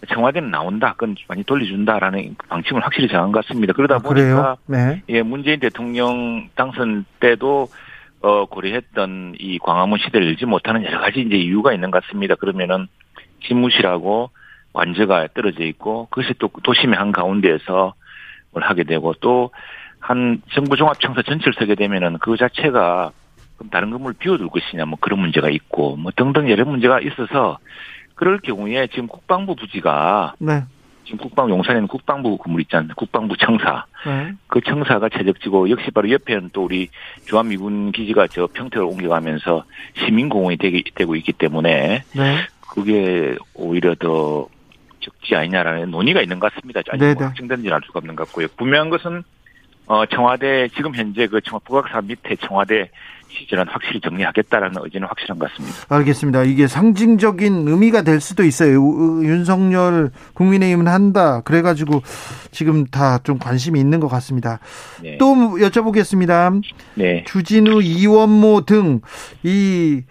[0.10, 3.74] 청와대는 나온다, 그건 많이 돌려준다라는 방침을 확실히 정한 것 같습니다.
[3.74, 5.02] 그러다 아, 보니까 네.
[5.10, 7.68] 예, 문재인 대통령 당선 때도
[8.22, 12.36] 어 고려했던 이 광화문 시대를 열지 못하는 여러 가지 이제 이유가 있는 것 같습니다.
[12.36, 12.88] 그러면은
[13.48, 14.30] 집무실하고
[14.74, 17.94] 관저가 떨어져 있고 그것이 또 도심의 한 가운데에서
[18.52, 19.52] 뭘 하게 되고 또
[20.02, 23.12] 한 정부 종합청사 전체를 서게 되면은 그 자체가
[23.58, 27.60] 그럼 다른 건물 비워둘 것이냐 뭐 그런 문제가 있고 뭐 등등 여러 문제가 있어서
[28.22, 30.64] 그럴 경우에 지금 국방부 부지가 네.
[31.06, 32.94] 지금 국방 용산에는 국방부 건물 있지 않나요?
[32.96, 33.86] 국방부 청사.
[34.06, 34.34] 네.
[34.46, 36.90] 그 청사가 최적지고 역시 바로 옆에는 또 우리
[37.26, 39.64] 주한미군 기지가 저 평택을 옮겨가면서
[39.96, 42.38] 시민공원이 되게, 되고 있기 때문에 네.
[42.70, 44.48] 그게 오히려 더
[45.00, 46.82] 적지 아니냐라는 논의가 있는 것 같습니다.
[46.92, 48.46] 아직 뭐 확정된지는 알 수가 없는 것 같고요.
[48.56, 49.24] 분명한 것은
[49.88, 52.92] 어, 청와대, 지금 현재 그 청와, 북악산 밑에 청와대
[53.40, 55.78] 시절은 확실히 정리하겠다라는 의지는 확실한 것 같습니다.
[55.90, 56.44] 알겠습니다.
[56.44, 58.74] 이게 상징적인 의미가 될 수도 있어요.
[59.24, 61.42] 윤석열 국민의힘은 한다.
[61.42, 62.02] 그래가지고
[62.52, 64.60] 지금 다 좀 관심이 있는 것 같습니다.
[65.02, 65.18] 네.
[65.18, 66.62] 또 여쭤보겠습니다.
[66.96, 67.24] 네.
[67.28, 69.02] 주진우, 이원모 등
[69.44, 70.02] 이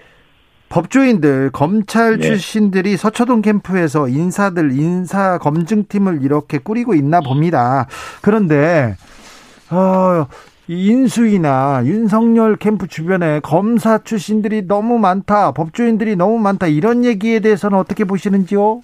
[0.69, 2.27] 법조인들, 검찰 네.
[2.29, 7.87] 출신들이 서초동 캠프에서 인사들, 인사 검증팀을 이렇게 꾸리고 있나 봅니다.
[8.23, 8.97] 그런데
[9.71, 10.27] 어,
[10.71, 18.05] 인수위나 윤석열 캠프 주변에 검사 출신들이 너무 많다, 법조인들이 너무 많다 이런 얘기에 대해서는 어떻게
[18.05, 18.83] 보시는지요?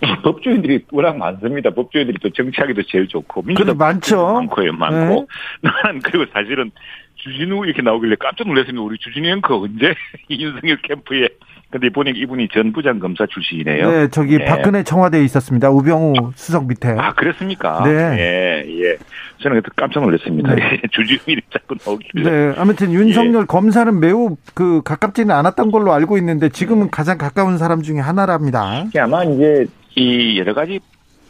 [0.22, 1.70] 법조인들이 워낙 많습니다.
[1.70, 4.34] 법조인들이 또 정치하기도 제일 좋고 민주당 많죠.
[4.34, 5.26] 많고요, 많고.
[5.62, 5.70] 네.
[5.84, 6.70] 나는 그리고 사실은
[7.16, 8.82] 주진우 이렇게 나오길래 깜짝 놀랐습니다.
[8.82, 9.94] 우리 주진우 앵커 언제
[10.30, 11.28] 윤석열 캠프에
[11.70, 13.90] 근데 보니까 이분이 전 부장 검사 출신이네요.
[13.90, 14.44] 네, 저기 네.
[14.46, 15.68] 박근혜 청와대에 있었습니다.
[15.68, 16.88] 우병우 수석 밑에.
[16.96, 17.82] 아, 그렇습니까?
[17.84, 17.90] 네.
[17.92, 18.96] 예, 예.
[19.42, 20.54] 저는 그때 깜짝 놀랐습니다.
[20.54, 20.80] 네.
[20.90, 22.30] 주지훈이 자꾸 나오길래.
[22.30, 23.46] 네, 아무튼 윤석열 예.
[23.46, 28.84] 검사는 매우 그 가깝지는 않았던 걸로 알고 있는데 지금은 가장 가까운 사람 중에 하나랍니다.
[28.98, 30.80] 아마 이제 이 여러 가지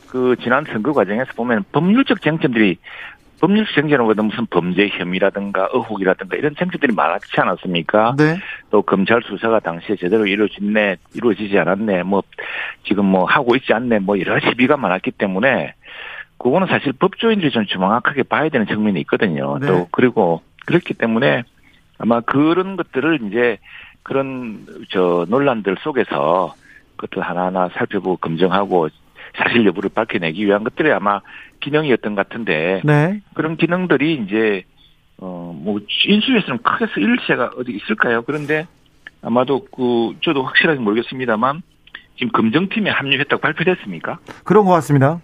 [0.09, 2.79] 그 지난 선거 과정에서 보면 법률적 쟁점들이
[3.41, 8.17] 법률 쟁점보다 무슨 범죄 혐의라든가 의혹이라든가 이런 쟁점들이 많지 않았습니까?
[8.19, 8.37] 네.
[8.71, 12.23] 또 검찰 수사가 당시에 제대로 이루어졌네, 이루어지지 않았네, 뭐
[12.85, 15.75] 지금 뭐 하고 있지 않네, 뭐 여러 시비가 많았기 때문에
[16.39, 19.59] 그거는 사실 법조인들이 좀 정확하게 봐야 되는 측면이 있거든요.
[19.59, 19.67] 네.
[19.67, 21.43] 또 그리고 그렇기 때문에
[21.99, 23.59] 아마 그런 것들을 이제
[24.03, 26.55] 그런 저 논란들 속에서
[26.97, 28.89] 그것들 하나하나 살펴보고 검증하고
[29.39, 31.21] 사실 여부를 밝혀내기 위한 것들이 아마
[31.61, 33.21] 기능이었던 것 같은데 네.
[33.35, 34.65] 그런 기능들이 이제
[35.19, 38.23] 어뭐 인수위에서는 크게 쓰일 새가 어디 있을까요?
[38.23, 38.67] 그런데
[39.23, 41.63] 아마도 그 저도 확실하게 모르겠습니다만
[42.17, 44.19] 지금 검증팀에 합류했다고 발표됐습니까?
[44.45, 45.21] 그런 것 같습니다.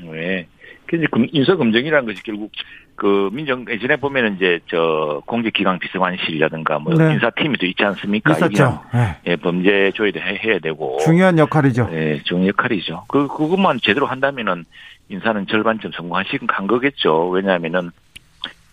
[0.00, 0.46] 네.
[0.86, 2.52] 그 인사 검증이라는 것이 결국
[3.02, 7.14] 그 민정 예전에 보면은 이제 저 공직기강 비서관실이라든가 뭐 네.
[7.14, 8.30] 인사팀이 또 있지 않습니까?
[8.30, 8.80] 있었죠.
[8.94, 9.16] 네.
[9.26, 11.88] 예, 범죄 조회도 해야 되고 중요한 역할이죠.
[11.90, 13.06] 예, 중요한 역할이죠.
[13.08, 14.66] 그 그것만 제대로 한다면은
[15.08, 17.28] 인사는 절반쯤 성공하시긴 간 거겠죠.
[17.30, 17.90] 왜냐하면은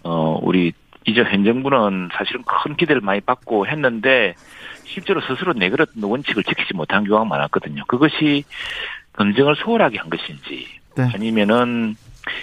[0.04, 0.74] 어 우리
[1.08, 4.36] 이제 현 정부는 사실은 큰 기대를 많이 받고 했는데
[4.84, 7.84] 실제로 스스로 내걸었던 원칙을 지키지 못한 경우가 많았거든요.
[7.88, 8.44] 그것이
[9.14, 11.10] 검증을 소홀하게 한 것인지 네.
[11.16, 11.96] 아니면은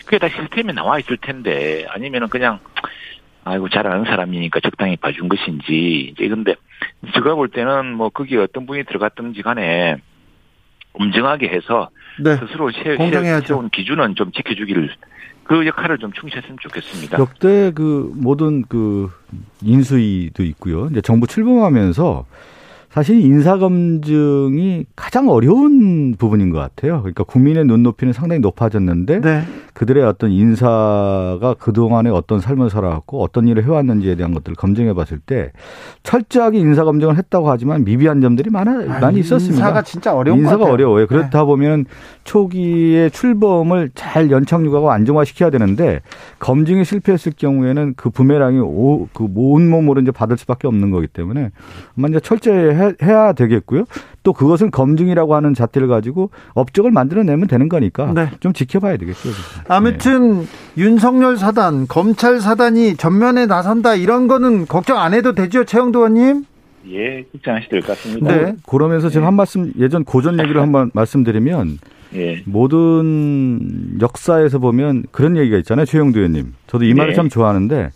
[0.05, 2.59] 그게 다 시스템에 나와 있을 텐데 아니면은 그냥
[3.44, 6.55] 아이고 잘 아는 사람이니까 적당히 봐준 것인지 이제 근데
[7.14, 9.96] 제가 볼 때는 뭐 거기에 어떤 분이 들어갔든지 간에
[10.94, 12.37] 엄정하게 해서 네.
[12.37, 14.90] 스스로 세운 기준은 좀 지켜주기를
[15.44, 17.18] 그 역할을 좀 충실했으면 좋겠습니다.
[17.18, 19.11] 역대 그 모든 그
[19.62, 20.88] 인수위도 있고요.
[20.90, 22.27] 이제 정부 출범하면서
[22.97, 27.01] 사실 인사검증이 가장 어려운 부분인 것 같아요.
[27.03, 29.43] 그러니까 국민의 눈높이는 상당히 높아졌는데 네.
[29.75, 35.53] 그들의 어떤 인사가 그동안에 어떤 삶을 살아왔고 어떤 일을 해왔는지에 대한 것들을 검증해 봤을 때
[36.05, 39.55] 철저하게 인사검증을 했다고 하지만 미비한 점들이 많아, 아, 많이 있었습니다.
[39.55, 41.07] 인사가 진짜 어려운 인사가 어려워요.
[41.07, 41.45] 그렇다 네.
[41.45, 41.85] 보면
[42.25, 46.01] 초기에 출범을 잘 연착륙하고 안정화시켜야 되는데
[46.39, 51.51] 검증이 실패했을 경우에는 그 부메랑이 오, 그 온몸으로 이제 받을 수밖에 없는 거기 때문에
[51.95, 53.85] 먼저 철저히 해야 되겠고요.
[54.22, 58.29] 또 그것은 검증이라고 하는 잣대를 가지고 업적을 만들어내면 되는 거니까 네.
[58.40, 59.29] 좀 지켜봐야 되겠죠.
[59.68, 60.46] 아무튼 네.
[60.79, 66.44] 윤석열 사단, 검찰 사단이 전면에 나선다 이런 거는 걱정 안 해도 되죠, 최영도 의원님?
[66.88, 68.37] 예, 걱정하셔도 될 것 같습니다.
[68.37, 68.55] 네.
[68.68, 69.27] 그러면서 제가 네.
[69.27, 71.79] 한 말씀 예전 고전 얘기를 한번 말씀드리면
[72.14, 72.42] 예.
[72.46, 76.55] 모든 역사에서 보면 그런 얘기가 있잖아요, 최영도 의원님.
[76.66, 77.16] 저도 이 말을 네.
[77.16, 77.90] 참 좋아하는데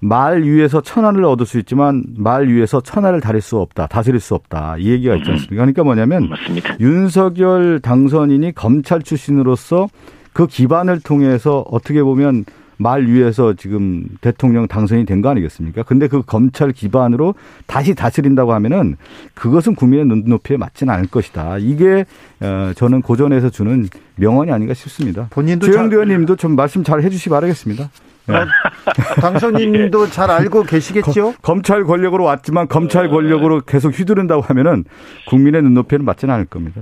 [0.00, 4.76] 말 위에서 천하를 얻을 수 있지만 말 위에서 천하를 다릴 수 없다, 다스릴 수 없다.
[4.78, 5.54] 이 얘기가 있지 않습니까?
[5.56, 6.76] 그러니까 뭐냐면 맞습니다.
[6.80, 9.88] 윤석열 당선인이 검찰 출신으로서
[10.32, 12.44] 그 기반을 통해서 어떻게 보면
[12.76, 15.84] 말 위에서 지금 대통령 당선이 된 거 아니겠습니까?
[15.84, 18.96] 근데 그 검찰 기반으로 다시 다스린다고 하면은
[19.34, 21.58] 그것은 국민의 눈높이에 맞지는 않을 것이다.
[21.58, 22.04] 이게
[22.40, 25.28] 어, 저는 고전에서 주는 명언이 아닌가 싶습니다.
[25.30, 27.88] 본인도 최영도 의원님도 좀 말씀 잘 해주시 기 바라겠습니다.
[28.26, 28.34] 네.
[29.20, 31.34] 당선인도 잘 알고 계시겠죠?
[31.42, 34.84] 검찰 권력으로 왔지만 검찰 권력으로 계속 휘두른다고 하면은
[35.26, 36.80] 국민의 눈높이는 맞지는 않을 겁니다.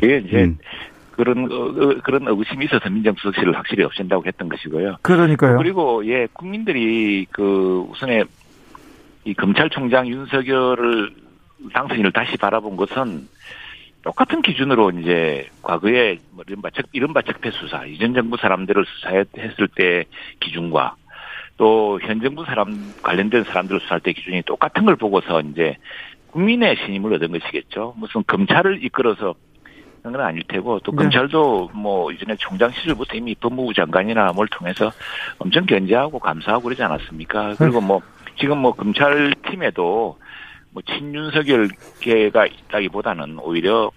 [0.00, 0.58] 제가 이제 음.
[1.12, 4.96] 그런 어, 어, 그런 의심이 있어서 민정수석실을 확실히 없앤다고 했던 것이고요.
[5.02, 5.58] 그러니까요.
[5.58, 8.24] 그리고 예 국민들이 그 우선에
[9.24, 11.10] 이 검찰총장 윤석열을
[11.72, 13.28] 당선인을 다시 바라본 것은
[14.04, 20.04] 똑같은 기준으로 이제 과거에 뭐 이른바 적, 이른바 적폐 수사, 이전 정부 사람들을 수사했을 때
[20.40, 20.96] 기준과
[21.56, 25.76] 또 현 정부 사람 관련된 사람들을 수사할 때 기준이 똑같은 걸 보고서 이제
[26.32, 27.94] 국민의 신임을 얻은 것이겠죠.
[27.96, 29.34] 무슨 검찰을 이끌어서
[30.02, 30.98] 그런 건 아닐 테고 또 네.
[30.98, 34.90] 검찰도 뭐 이전에 총장 시절부터 이미 법무부 장관이나 뭘 통해서
[35.38, 37.54] 엄청 견제하고 감사하고 그러지 않았습니까?
[37.56, 38.02] 그리고 뭐
[38.38, 40.18] 지금 뭐 검찰 팀에도
[40.74, 43.90] 뭐 친윤석열계가 있다기보다는 오히려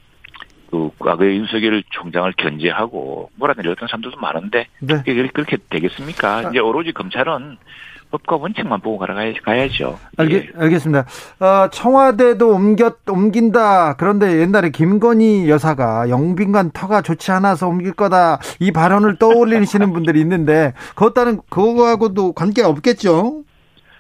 [0.70, 5.02] 그 과거의 윤석열 총장을 견제하고 몰아내렸던 사람들도 많은데 네.
[5.04, 6.38] 그렇게 되겠습니까?
[6.38, 6.50] 아.
[6.50, 7.58] 이제 오로지 검찰은
[8.12, 8.98] 법과 원칙만 보고
[9.44, 10.00] 가야죠.
[10.18, 10.52] 알겠, 예.
[10.58, 11.06] 알겠습니다.
[11.40, 13.98] 어, 청와대도 옮겼, 옮긴다.
[13.98, 18.40] 그런데 옛날에 김건희 여사가 영빈관 터가 좋지 않아서 옮길 거다.
[18.62, 23.44] 이 발언을 떠올리시는 분들이 있는데, 그것과는, 그거하고도 관계 없겠죠?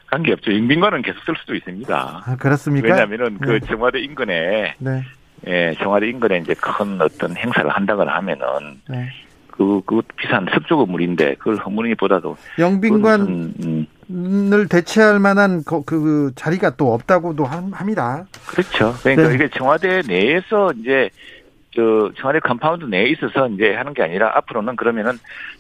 [0.10, 0.54] 관계 없죠.
[0.54, 2.24] 영빈관은 계속 쓸 수도 있습니다.
[2.26, 2.88] 아, 그렇습니까?
[2.88, 3.60] 왜냐하면은 그 네.
[3.60, 5.04] 청와대 인근에, 네.
[5.48, 9.10] 예, 청와대 인근에 이제 큰 어떤 행사를 한다거나 하면은, 네.
[9.58, 13.22] 그, 그 비싼 석조 건물인데 그걸 허물기보다도 영빈관
[13.60, 18.26] 음, 을 대체할 만한 그, 그, 자리가 또 없다고도 합니다.
[18.46, 18.94] 그렇죠.
[19.02, 19.36] 그러니까 네.
[19.36, 21.10] 이게 청와대 내에서 이제
[21.76, 25.14] 저 청와대 compound 내에 있어서 이제 하는 게 아니라 앞으로는 그러면은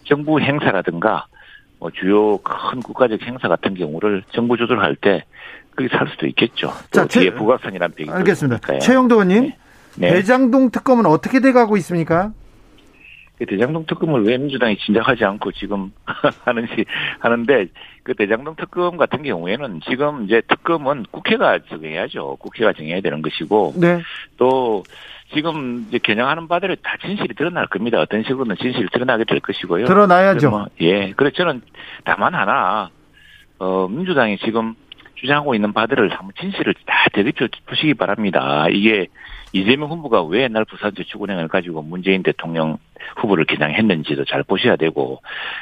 [0.06, 1.26] 정부 행사라든가
[1.80, 5.24] 뭐 주요 큰 국가적 행사 같은 경우를 정부 조절할 때
[5.76, 6.74] 그게 살 수도 있겠죠.
[6.92, 8.80] 자, 뒤에 북악산이란 비행기 알겠습니다.
[8.80, 9.58] 최영도 의원님, 네.
[9.96, 10.14] 네.
[10.14, 12.32] 대장동 특검은 어떻게 돼가고 있습니까?
[13.38, 15.92] 그 대장동 특검을 왜 민주당이 진작하지 않고 지금
[16.44, 16.86] 하는지
[17.20, 17.68] 하는데
[18.04, 22.38] 그 대장동 특검 같은 경우에는 지금 이제 특검은 국회가 정해야죠.
[22.40, 24.02] 국회가 정해야 되는 것이고 네.
[24.38, 24.84] 또
[25.34, 28.00] 지금 이제 겨냥하는 바대로 다 진실이 드러날 겁니다.
[28.00, 29.86] 어떤 식으로는 진실이 드러나게 될 것이고요.
[29.86, 30.50] 드러나야죠.
[30.50, 31.12] 뭐, 예.
[31.12, 31.62] 그래서 저는
[32.06, 32.90] 다만 하나
[33.60, 34.74] 어 민주당이 지금
[35.16, 38.68] 주장하고 있는 바들을 한번 진실을 다 되짚어 보시기 바랍니다.
[38.70, 39.08] 이게
[39.54, 42.78] 이재명 후보가 왜 옛날 부산저축은행을 가지고 문재인 대통령
[43.16, 45.22] 후보를 겨냥했는지도 잘 보셔야 되고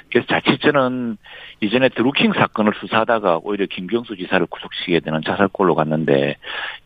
[0.10, 1.18] 그래서 자칫 저는
[1.62, 6.38] 이전에 드루킹 사건을 수사하다가 오히려 김경수 지사를 구속시키게 되는 자살골로 갔는데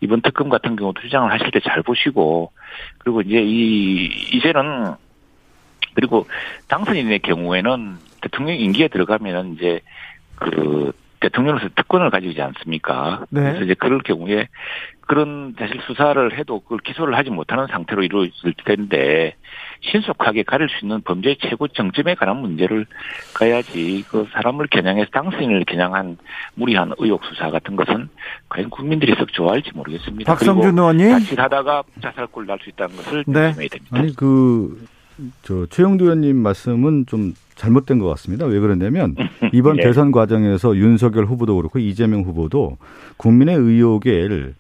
[0.02, 2.52] 이번 특검 같은 경우도 주장을 하실 때 잘 보시고
[3.00, 4.95] 그리고 이제 이 이제는
[5.93, 6.26] 그리고
[6.68, 9.82] 당선인의 경우에는 대통령 임기에 들어가면은 이제
[10.36, 13.26] 그 대통령으로서 특권을 가지고 있지 않습니까?
[13.30, 13.41] 네.
[13.41, 14.47] 그래서 이제 그럴 경우에
[15.10, 19.34] 그런 사실 수사를 해도 그걸 기소를 하지 못하는 상태로 이루어질 텐데
[19.82, 22.86] 신속하게 가릴 수 있는 범죄의 최고 정점에 관한 문제를
[23.34, 26.18] 가야지 그 사람을 겨냥해서 당신을 겨냥한
[26.53, 28.07] 무리한 의혹 수사 같은 것은
[28.49, 30.32] 과연 국민들이 썩 좋아할지 모르겠습니다.
[30.32, 33.47] 박성준 의원님 자칫하다가 자살골 날 수 있다는 것을 네.
[33.47, 33.97] 조심해야 됩니다.
[33.97, 38.45] 아니 그저 최영두 의원님 말씀은 좀 잘못된 것 같습니다.
[38.45, 39.16] 왜 그러냐면
[39.53, 39.86] 이번 네.
[39.86, 42.78] 대선 과정에서 윤석열 후보도 그렇고 이재명 후보도
[43.18, 44.53] 국민의 의혹을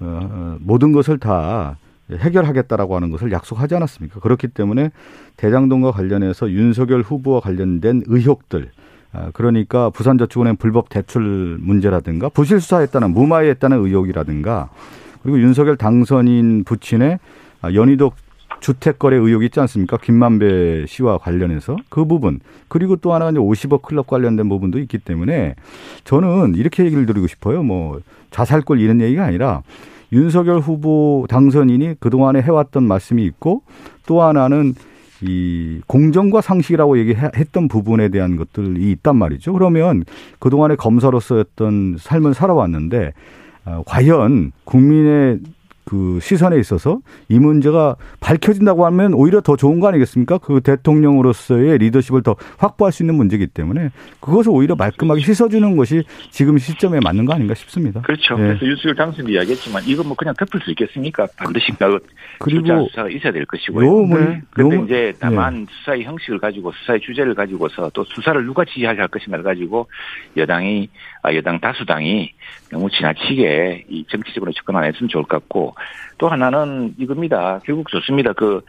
[0.00, 1.76] 어, 모든 것을 다
[2.10, 4.20] 해결하겠다라고 하는 것을 약속하지 않았습니까?
[4.20, 4.90] 그렇기 때문에
[5.36, 8.70] 대장동과 관련해서 윤석열 후보와 관련된 의혹들
[9.12, 14.68] 아, 그러니까 부산저축은행 불법 대출 문제라든가 부실 수사했다는 무마했다는 의혹이라든가
[15.22, 17.18] 그리고 윤석열 당선인 부친의
[17.74, 18.14] 연희덕
[18.66, 19.96] 주택거래 의혹이 있지 않습니까?
[19.96, 25.54] 김만배 씨와 관련해서 그 부분 그리고 또 이제 50억 클럽 관련된 부분도 있기 때문에
[26.02, 27.62] 저는 이렇게 얘기를 드리고 싶어요.
[27.62, 28.00] 뭐
[28.32, 29.62] 자살골 이런 얘기가 아니라
[30.12, 33.62] 윤석열 후보 당선인이 그동안에 해왔던 말씀이 있고
[34.04, 34.74] 또 하나는
[35.20, 39.52] 이 공정과 상식이라고 얘기했던 부분에 대한 것들이 있단 말이죠.
[39.52, 40.04] 그러면
[40.40, 43.12] 그동안에 검사로서였던 삶을 살아왔는데
[43.64, 45.38] 어, 과연 국민의
[45.86, 50.38] 그 시선에 있어서 이 문제가 밝혀진다고 하면 오히려 더 좋은 거 아니겠습니까?
[50.38, 56.58] 그 대통령으로서의 리더십을 더 확보할 수 있는 문제이기 때문에 그것을 오히려 말끔하게 씻어주는 것이 지금
[56.58, 58.00] 시점에 맞는 거 아닌가 싶습니다.
[58.00, 58.34] 그렇죠.
[58.34, 58.48] 예.
[58.48, 61.28] 그래서 유수열 당선도 이야기했지만 이건 뭐 그냥 덮을 수 있겠습니까?
[61.36, 62.00] 반드시 그
[62.40, 63.86] 그리고 수사가 있어야 될 것이고요.
[63.86, 64.42] 요, 뭐, 네.
[64.50, 65.66] 그런데 이제 다만 네.
[65.70, 69.88] 수사의 형식을 가지고 수사의 주제를 가지고서 또 수사를 누가 지휘할 것인가를 가지고
[70.36, 70.88] 여당이
[71.22, 72.32] 아, 여당 다수당이
[72.70, 75.74] 너무 지나치게 이 정치적으로 접근 안 했으면 좋을 것 같고
[76.18, 77.60] 또 하나는 이겁니다.
[77.64, 78.32] 결국 좋습니다.
[78.32, 78.60] 그,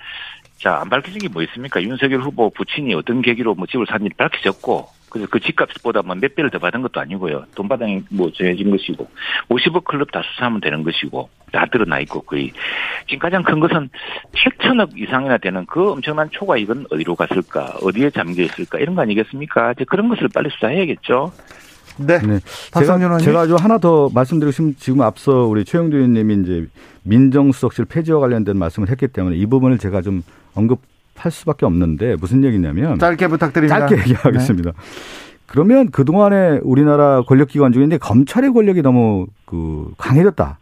[0.57, 1.81] 자, 안 밝혀진 게 뭐 있습니까?
[1.81, 6.59] 윤석열 후보 부친이 어떤 계기로 뭐 집을 샀는지 밝혀졌고, 그래서 그 집값보다 뭐몇 배를 더
[6.59, 7.45] 받은 것도 아니고요.
[7.55, 9.07] 돈바닥이 뭐 정해진 것이고,
[9.49, 12.51] 50억 클럽 다 수사하면 되는 것이고, 다 드러나 있고, 거의.
[13.07, 13.89] 지금 가장 큰 것은
[14.33, 19.71] 7천억 이상이나 되는 그 엄청난 초과 이건 어디로 갔을까, 어디에 잠겨 있을까, 이런 거 아니겠습니까?
[19.73, 21.31] 이제 그런 것을 빨리 수사해야겠죠.
[21.97, 22.19] 네.
[22.19, 22.39] 네.
[22.77, 26.67] 제가, 제가 좀 하나 더 말씀드리고 싶으면 지금 앞서 우리 최영도 의원님이 이제
[27.03, 30.23] 민정수석실 폐지와 관련된 말씀을 했기 때문에 이 부분을 제가 좀
[30.55, 33.79] 언급할 수밖에 없는데 무슨 얘기냐면 짧게 부탁드립니다.
[33.79, 34.71] 짧게 얘기하겠습니다.
[34.71, 34.77] 네.
[35.45, 40.59] 그러면 그동안에 우리나라 권력기관 중에 이제 검찰의 권력이 너무 그 강해졌다.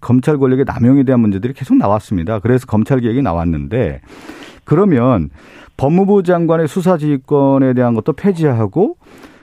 [0.00, 2.38] 검찰 권력의 남용에 대한 문제들이 계속 나왔습니다.
[2.38, 4.00] 그래서 검찰 개혁이 나왔는데
[4.64, 5.30] 그러면
[5.76, 8.96] 법무부 장관의 수사지휘권에 대한 것도 폐지하고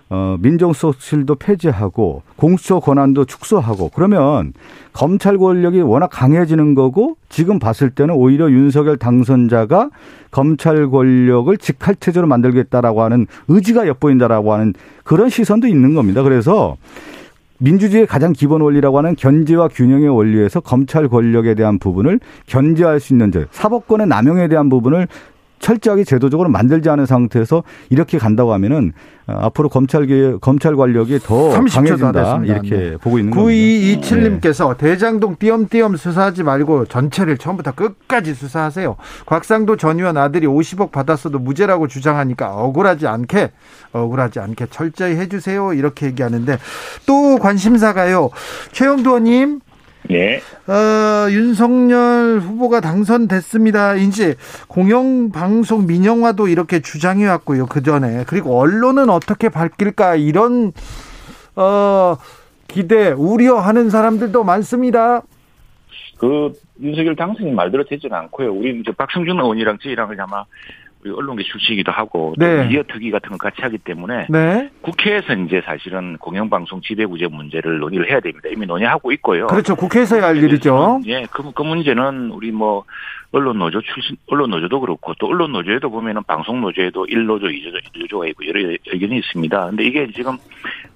[0.10, 4.54] 어, 민정수석실도 폐지하고 공수처 권한도 축소하고 그러면
[4.94, 9.90] 검찰 권력이 워낙 강해지는 거고 지금 봤을 때는 오히려 윤석열 당선자가
[10.30, 16.22] 검찰 권력을 직할체제로 만들겠다라고 하는 의지가 엿보인다라고 하는 그런 시선도 있는 겁니다.
[16.22, 16.78] 그래서
[17.58, 23.32] 민주주의의 가장 기본 원리라고 하는 견제와 균형의 원리에서 검찰 권력에 대한 부분을 견제할 수 있는
[23.32, 25.08] 점, 사법권의 남용에 대한 부분을
[25.60, 28.94] 철저하게 제도적으로 만들지 않은 상태에서 이렇게 간다고 하면은
[29.28, 30.06] 어, 앞으로 검찰
[30.40, 32.98] 검찰 관력이 더 강해진다 이렇게 네.
[32.98, 33.52] 보고 있는 겁니다.
[33.52, 34.78] 9227님께서 네.
[34.78, 38.96] 대장동 띄엄띄엄 수사하지 말고 전체를 처음부터 끝까지 수사하세요.
[39.26, 43.52] 곽상도 전 의원 아들이 50억 받았어도 무죄라고 주장하니까 억울하지 않게
[43.94, 46.60] 억울하지 않게 철저히 해주세요 이렇게 얘기하는데
[47.08, 48.30] 또 관심사가요.
[48.74, 49.62] 최영도 의원님
[50.10, 50.40] 네.
[50.68, 53.96] 어, 윤석열 후보가 당선됐습니다.
[53.96, 54.36] 이제
[54.68, 57.66] 공영방송 민영화도 이렇게 주장해 왔고요.
[57.66, 58.24] 그 전에.
[58.28, 60.72] 그리고 언론은 어떻게 바뀔까 이런,
[61.56, 62.18] 어,
[62.68, 65.22] 기대, 우려하는 사람들도 많습니다.
[66.18, 68.54] 그, 윤석열 당선인 말대로 되지는 않고요.
[68.54, 70.44] 우리 이제 박성준 의원이랑 저희랑 아마
[71.12, 72.64] 언론계 출신이기도 하고 네.
[72.64, 74.70] 미디어 특위 같은 걸 같이 하기 때문에 네.
[74.82, 78.50] 국회에서 이제 사실은 공영방송 지배구제 문제를 논의를 해야 됩니다.
[78.52, 79.48] 이미 논의하고 있고요.
[79.48, 79.76] 그렇죠.
[79.76, 81.02] 국회에서 할 일이죠.
[81.06, 82.84] 예, 그, 그 문제는 우리 뭐
[83.32, 88.30] 언론 노조 출신 언론 노조도 그렇고 또 언론 노조에도 보면은 방송 노조에도 1노조, 2노조, 2노조가
[88.30, 89.66] 있고 여러 의견이 있습니다.
[89.68, 90.38] 근데 이게 지금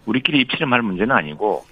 [0.05, 1.63] 우리끼리 입치름할 문제는 아니고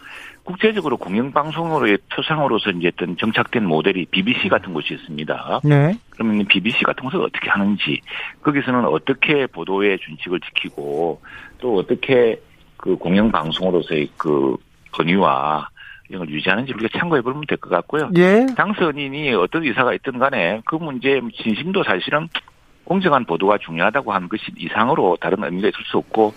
[0.47, 5.59] 국제적으로 공영방송으로의 표상으로서 이제 어떤 정착된 모델이 BBC 같은 곳이 있습니다.
[5.65, 5.93] 네.
[6.11, 7.99] 그러면 BBC 같은 것을 어떻게 하는지,
[8.43, 11.19] 거기서는 어떻게 보도의 준칙을 지키고,
[11.57, 12.41] 또 어떻게
[12.77, 14.55] 그 공영방송으로서의 그
[14.93, 15.67] 권위와
[16.07, 18.09] 이런 걸 유지하는지 우리가 참고해 보면 될 것 같고요.
[18.15, 18.45] 예.
[18.55, 22.29] 당선인이 어떤 의사가 있든 간에 그 문제의 진심도 사실은
[22.85, 26.33] 공정한 보도가 중요하다고 하는 것이 이상으로 다른 의미가 있을 수 없고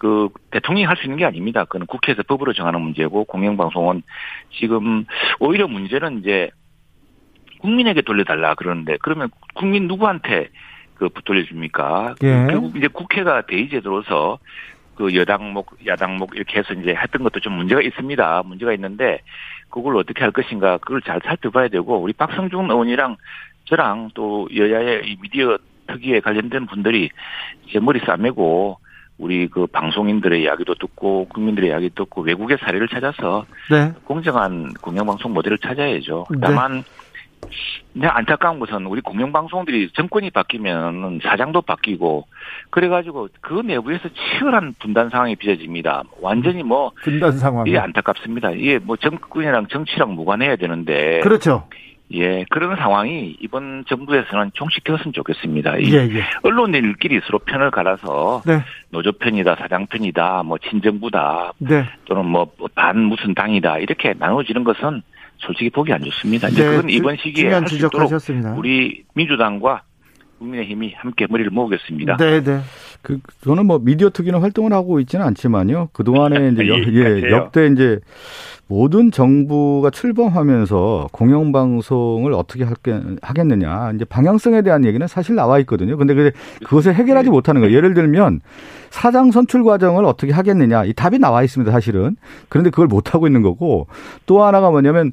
[0.00, 1.64] 그 대통령이 할 수 있는 게 아닙니다.
[1.66, 4.02] 그건 국회에서 법으로 정하는 문제고 공영방송은
[4.58, 5.04] 지금
[5.38, 6.50] 오히려 문제는 이제
[7.60, 10.48] 국민에게 돌려달라 그러는데 그러면 국민 누구한테
[10.94, 12.14] 그 돌려줍니까?
[12.22, 12.46] 예.
[12.50, 14.38] 결국 이제 국회가 대의제도로서
[14.94, 18.42] 그 여당목, 야당목 이렇게 해서 이제 했던 것도 좀 문제가 있습니다.
[18.44, 19.20] 문제가 있는데
[19.68, 23.16] 그걸 어떻게 할 것인가 그걸 잘 살펴봐야 되고 우리 박성중 의원이랑
[23.66, 27.10] 저랑 또 여야의 이 미디어 특위에 관련된 분들이
[27.66, 28.78] 이제 머리 싸매고
[29.20, 33.92] 우리 그 방송인들의 이야기도 듣고 국민들의 이야기 듣고 외국의 사례를 찾아서 네.
[34.04, 36.26] 공정한 공영방송 모델을 찾아야죠.
[36.30, 36.38] 네.
[36.40, 36.82] 다만
[37.92, 38.06] 네.
[38.06, 42.26] 안타까운 것은 우리 공영방송들이 정권이 바뀌면 사장도 바뀌고
[42.70, 46.04] 그래가지고 그 내부에서 치열한 분단 상황이 빚어집니다.
[46.20, 48.52] 완전히 뭐 분단 상황 이게 안타깝습니다.
[48.52, 51.68] 이게 뭐 정권이랑 정치랑 무관해야 되는데 그렇죠.
[52.12, 55.80] 예, 그런 상황이 이번 정부에서는 종식되었으면 좋겠습니다.
[55.82, 56.22] 예, 예.
[56.42, 58.62] 언론인끼리 서로 편을 갈아서 네.
[58.90, 61.84] 노조 편이다, 사장 편이다, 뭐 친정부다, 네.
[62.06, 65.02] 또는 뭐 반 무슨 당이다 이렇게 나눠지는 것은
[65.38, 66.48] 솔직히 보기 안 좋습니다.
[66.48, 68.10] 네, 그건 이번 시기에 할 수 있도록
[68.56, 69.82] 우리 민주당과
[70.38, 72.16] 국민의힘이 함께 머리를 모으겠습니다.
[72.16, 72.60] 네, 네.
[73.02, 75.90] 그 저는 뭐 미디어 특위는 활동을 하고 있지는 않지만요.
[75.92, 77.98] 그 동안에 이제 예, 예 역대 이제
[78.70, 82.64] 모든 정부가 출범하면서 공영방송을 어떻게
[83.20, 83.90] 하겠느냐.
[83.96, 85.96] 이제 방향성에 대한 얘기는 사실 나와 있거든요.
[85.96, 86.30] 근데
[86.64, 87.76] 그것을 해결하지 못하는 거예요.
[87.76, 88.40] 예를 들면
[88.90, 90.84] 사장 선출 과정을 어떻게 하겠느냐.
[90.84, 91.72] 이 답이 나와 있습니다.
[91.72, 92.14] 사실은.
[92.48, 93.88] 그런데 그걸 못 하고 있는 거고
[94.26, 95.10] 또 하나가 뭐냐면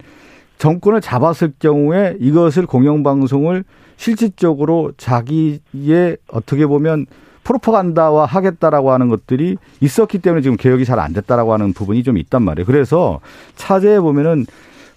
[0.60, 3.64] 정권을 잡았을 경우에 이것을 공영방송을
[3.96, 7.08] 실질적으로 자기의 어떻게 보면
[7.48, 12.42] 프로파간다와 하겠다라고 하는 것들이 있었기 때문에 지금 개혁이 잘 안 됐다라고 하는 부분이 좀 있단
[12.42, 12.66] 말이에요.
[12.66, 13.20] 그래서
[13.56, 14.46] 차제에 보면은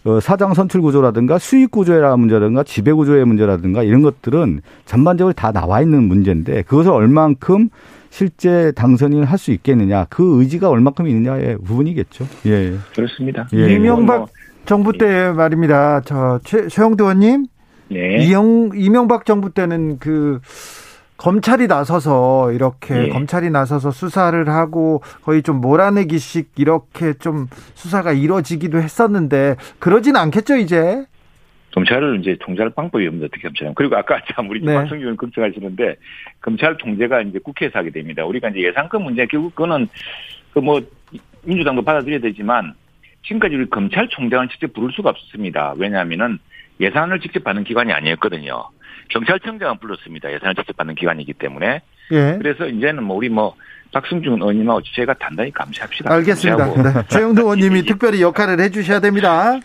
[0.04, 5.82] 어, 사장 선출 구조라든가 수익 구조의 문제라든가 지배 구조의 문제라든가 이런 것들은 전반적으로 다 나와
[5.82, 7.68] 있는 문제인데 그것을 얼만큼
[8.08, 12.26] 실제 당선인을 할 수 있겠느냐 그 의지가 얼만큼 있느냐의 부분이겠죠.
[12.46, 12.72] 예.
[12.94, 13.46] 그렇습니다.
[13.52, 13.74] 예.
[13.74, 14.28] 이명박 뭐,
[14.64, 16.00] 정부 때 말입니다.
[16.06, 17.46] 저 최, 최영도 의원님.
[17.90, 18.24] 네.
[18.24, 20.40] 이영, 이명박 정부 때는 그
[21.20, 23.08] 검찰이 나서서 이렇게 예.
[23.08, 31.04] 검찰이 나서서 수사를 하고 거의 좀 몰아내기식 이렇게 좀 수사가 이루어지기도 했었는데 그러진 않겠죠 이제
[31.72, 34.74] 검찰을 이제 통제할 방법이 없는데 어떻게 검찰 그리고 아까 참 우리 네.
[34.74, 35.96] 박성규 의원 걱정하시는데
[36.40, 38.24] 검찰 통제가 이제 국회에서 하게 됩니다.
[38.24, 39.88] 우리가 이제 예산권 문제 결국 그거는
[40.52, 40.80] 그 뭐
[41.42, 42.74] 민주당도 받아들여야 되지만
[43.24, 45.74] 지금까지 우리 검찰총장을 직접 부를 수가 없습니다.
[45.76, 46.38] 왜냐하면은
[46.80, 48.64] 예산을 직접 받는 기관이 아니었거든요.
[49.10, 50.32] 경찰청장은 불렀습니다.
[50.32, 51.82] 예산을 직접 받는 기관이기 때문에.
[52.12, 52.38] 예.
[52.38, 53.54] 그래서 이제는 뭐 우리 뭐
[53.92, 56.12] 박승준 의원님하고 제가 단단히 감시합시다.
[56.12, 56.66] 알겠습니다.
[56.82, 57.02] 네.
[57.08, 59.58] 최영도 의원님이 특별히 역할을 해주셔야 됩니다.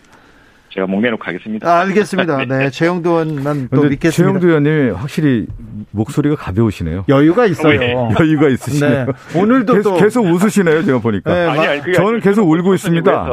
[0.70, 1.68] 제가 목내놓고 하겠습니다.
[1.68, 2.44] 아, 알겠습니다.
[2.44, 4.10] 네, 최영도 의원만 또 믿겠습니다.
[4.10, 5.46] 최영도 의원님 확실히
[5.92, 7.04] 목소리가 가벼우시네요.
[7.08, 7.78] 여유가 있어요.
[7.78, 7.94] 네.
[8.20, 9.06] 여유가 있으시네요.
[9.06, 9.40] 네.
[9.40, 11.32] 오늘도 계속, 또 계속 웃으시네요, 제가 보니까.
[11.32, 13.28] 네, 아니, 아니, 저는 계속 울고 있습니다.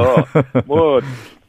[0.66, 1.02] 뭐,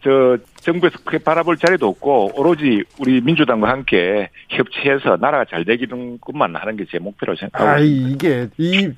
[0.04, 6.54] 저, 정부에서 크게 바라볼 자리도 없고, 오로지 우리 민주당과 함께 협치해서 나라가 잘 되기는 것만
[6.54, 7.70] 하는 게 제 목표로 생각하고.
[7.70, 8.90] 아, 이게, 이,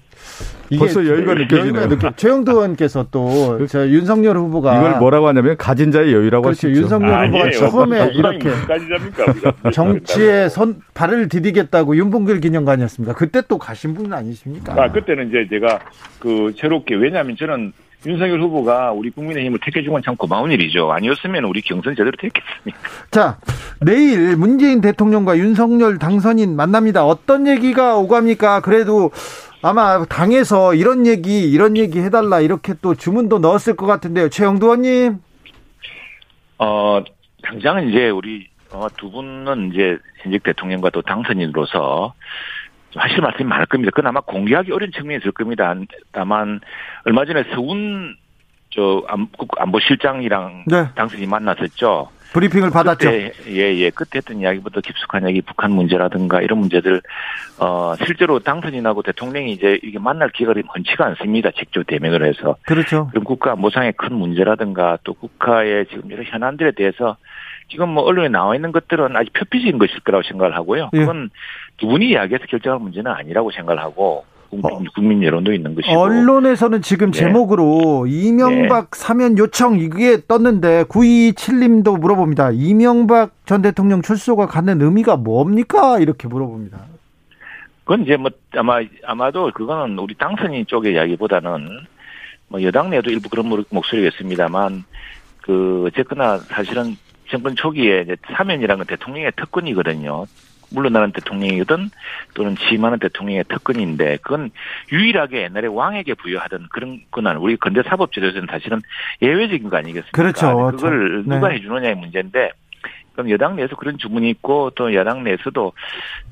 [0.69, 1.89] 이게 벌써 여유가 느껴지네요.
[1.89, 2.11] 느껴.
[2.17, 4.77] 최영도 의원께서 또, 저 윤석열 후보가.
[4.77, 6.69] 이걸 뭐라고 하냐면, 가진 자의 여유라고 그렇죠.
[6.69, 8.51] 윤석열 아, 후보가 처음에 이렇게.
[9.73, 13.15] 정치에 선, 발을 디디겠다고 윤봉길 기념관이었습니다.
[13.15, 14.75] 그때 또 가신 분은 아니십니까?
[14.83, 15.79] 아, 그때는 이제 제가
[16.19, 17.73] 그 새롭게, 왜냐하면 저는
[18.05, 20.93] 윤석열 후보가 우리 국민의힘을 택해준 건 참 고마운 일이죠.
[20.93, 22.79] 아니었으면 우리 경선 제대로 됐겠습니까?
[23.11, 23.39] 자,
[23.81, 27.05] 내일 문재인 대통령과 윤석열 당선인 만납니다.
[27.05, 28.61] 어떤 얘기가 오갑니까?
[28.61, 29.11] 그래도
[29.63, 34.29] 아마 당에서 이런 얘기, 이런 얘기 해달라 이렇게 또 주문도 넣었을 것 같은데요.
[34.29, 35.19] 최영두 의원님.
[36.59, 37.03] 어,
[37.43, 42.15] 당장은 이제 우리 어, 두 분은 이제 현직 대통령과 또 당선인으로서
[42.95, 43.91] 사실 말씀이 많을 겁니다.
[43.95, 45.75] 그건 아마 공개하기 어려운 측면이 있을 겁니다.
[46.13, 46.61] 다만
[47.05, 48.17] 얼마 전에 서훈
[48.71, 49.03] 저
[49.57, 50.89] 안보실장이랑 네.
[50.95, 52.11] 당선이 만났었죠.
[52.33, 53.09] 브리핑을 받았죠.
[53.11, 53.79] 예예.
[53.79, 53.91] 예.
[53.91, 57.01] 그때 했던 이야기부터 깊숙한 얘기, 북한 문제라든가 이런 문제들
[57.59, 61.51] 어 실제로 당선인하고 대통령이 이제 이게 만날 기회가 많지가 않습니다.
[61.53, 62.57] 직접 대면을 해서.
[62.63, 63.09] 그렇죠.
[63.11, 67.17] 그럼 국가 모상의 큰 문제라든가 또 국가의 지금 여러 현안들에 대해서
[67.69, 70.91] 지금 뭐 언론에 나와 있는 것들은 아직 표피적인 것일 거라고 생각을 하고요.
[70.93, 70.99] 예.
[70.99, 71.31] 그건
[71.79, 74.91] 두 분이 이야기해서 결정할 문제는 아니라고 생각을 하고 국민, 어.
[74.95, 75.99] 국민 여론도 있는 것이고.
[75.99, 77.19] 언론에서는 지금 네.
[77.19, 78.99] 제목으로 이명박 네.
[78.99, 82.51] 사면 요청 이게 떴는데 927님도 물어봅니다.
[82.53, 85.99] 이명박 전 대통령 출소가 갖는 의미가 뭡니까?
[85.99, 86.79] 이렇게 물어봅니다.
[87.85, 91.69] 그건 이제 뭐 아마 아마도 그거는 우리 당선인 쪽의 이야기보다는
[92.49, 94.85] 뭐 여당 내에도 일부 그런 목소리가 있습니다만
[95.43, 96.97] 그 어쨌거나 사실은
[97.29, 100.27] 정권 초기에 이제 사면이라는 건 대통령의 특권이거든요.
[100.71, 101.91] 물러나는 대통령이든
[102.35, 104.51] 또는 취임하는 대통령의 특권인데 그건
[104.93, 108.81] 유일하게 옛날에 왕에게 부여하던 그런 권한 우리 근대 사법 제도에서는 사실은
[109.23, 110.11] 예외적인 거 아니겠습니까?
[110.11, 110.73] 그렇죠.
[110.73, 111.35] 그걸 네.
[111.37, 112.51] 누가 해주느냐의 문제인데
[113.13, 115.73] 그럼 여당 내에서 그런 주문이 있고 또 야당 내에서도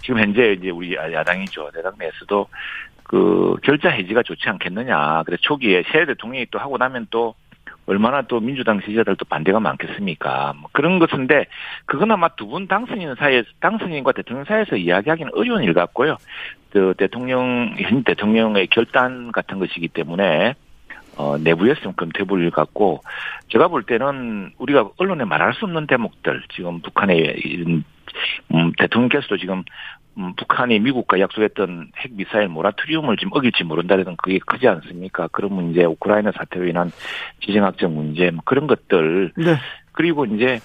[0.03, 1.71] 지금 현재 이제 우리 야당이죠.
[1.79, 2.47] 야당 내에서도
[3.05, 5.23] 그 결자 해지가 좋지 않겠느냐.
[5.25, 7.35] 그래서 초기에 새 대통령이 또 하고 나면 또
[7.87, 10.55] 얼마나 또 민주당 지지자들도 반대가 많겠습니까?
[10.57, 11.47] 뭐 그런 것인데
[11.87, 16.17] 그건 아마 두 분 당선인 사이에 당선인과 대통령 사이에서 이야기하기는 어려운 일 같고요.
[16.71, 20.55] 그 대통령 현 대통령의 결단 같은 것이기 때문에
[21.17, 21.37] 어,
[21.83, 23.01] 좀 검토해볼 일 같고,
[23.49, 27.85] 제가 볼 때는 우리가 언론에 말할 수 없는 대목들, 지금 북한의,
[28.53, 29.63] 음, 대통령께서도 지금
[30.17, 35.29] 음, 북한이 미국과 약속했던 핵 미사일 모라토리움을 지금 어길지 모른다는 그게 크지 않습니까?
[35.29, 36.93] 그런 문제, 우크라이나 사태로 인한
[37.45, 39.33] 지정학적 문제, 뭐 그런 것들.
[39.37, 39.57] 네.
[39.93, 40.61] 그리고 이제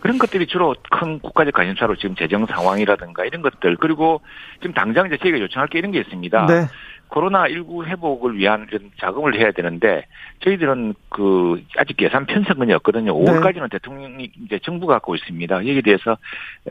[0.00, 3.76] 그런 것들이 주로 큰 국가적 관심사로 지금 재정 상황이라든가 이런 것들.
[3.76, 4.20] 그리고
[4.60, 6.46] 지금 당장 이제 저희가 요청할 게 이런 게 있습니다.
[6.46, 6.66] 네.
[7.12, 10.06] 코로나19 회복을 위한 이런 자금을 해야 되는데
[10.40, 13.14] 저희들은 그 아직 예산 편성은이 없거든요.
[13.14, 13.68] 5월까지는 네.
[13.72, 15.56] 대통령이 이제 정부가 갖고 있습니다.
[15.56, 16.16] 여기에 대해서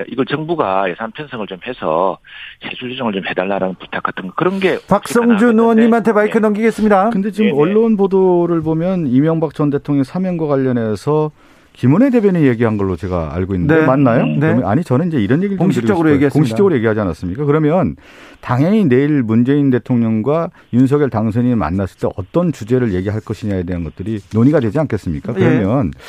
[0.07, 2.17] 이걸 정부가 예산 편성을 좀 해서
[2.63, 6.39] 세출 조정을 좀 해달라는 부탁 같은 거 그런 게 박성준 의원님한테 마이크 네.
[6.39, 7.11] 넘기겠습니다.
[7.11, 7.59] 근데 지금 네, 네.
[7.59, 11.31] 언론 보도를 보면 이명박 전 대통령 사면과 관련해서
[11.73, 13.85] 김은혜 대변인 얘기한 걸로 제가 알고 있는데 네.
[13.85, 14.25] 맞나요?
[14.25, 14.61] 네.
[14.65, 16.33] 아니 저는 이제 이런 얘기를 공식적으로 얘기했습니다.
[16.37, 17.45] 공식적으로 얘기하지 않았습니까?
[17.45, 17.95] 그러면
[18.41, 24.59] 당연히 내일 문재인 대통령과 윤석열 당선인이 만났을 때 어떤 주제를 얘기할 것이냐에 대한 것들이 논의가
[24.59, 25.33] 되지 않겠습니까?
[25.33, 25.99] 그러면 예.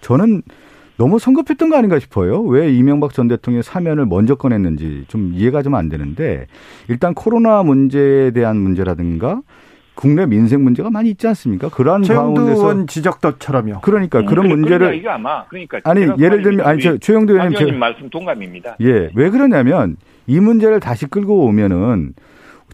[0.00, 0.42] 저는
[0.98, 2.42] 너무 성급했던 거 아닌가 싶어요.
[2.42, 6.46] 왜 이명박 전 대통령의 사면을 먼저 꺼냈는지 좀 이해가 좀 안 되는데
[6.88, 9.40] 일단 코로나 문제에 대한 문제라든가
[9.94, 11.68] 국내 민생 문제가 많이 있지 않습니까?
[11.68, 13.80] 그러한 가운데서 지적도처럼요.
[13.82, 17.72] 그러니까 음, 그런 문제를 이게 아마 그러니까 아니 예를 들면 아니 저 최영도 의원님 제
[17.72, 18.76] 말씀 동감입니다.
[18.80, 22.14] 예, 왜 그러냐면 이 문제를 다시 끌고 오면은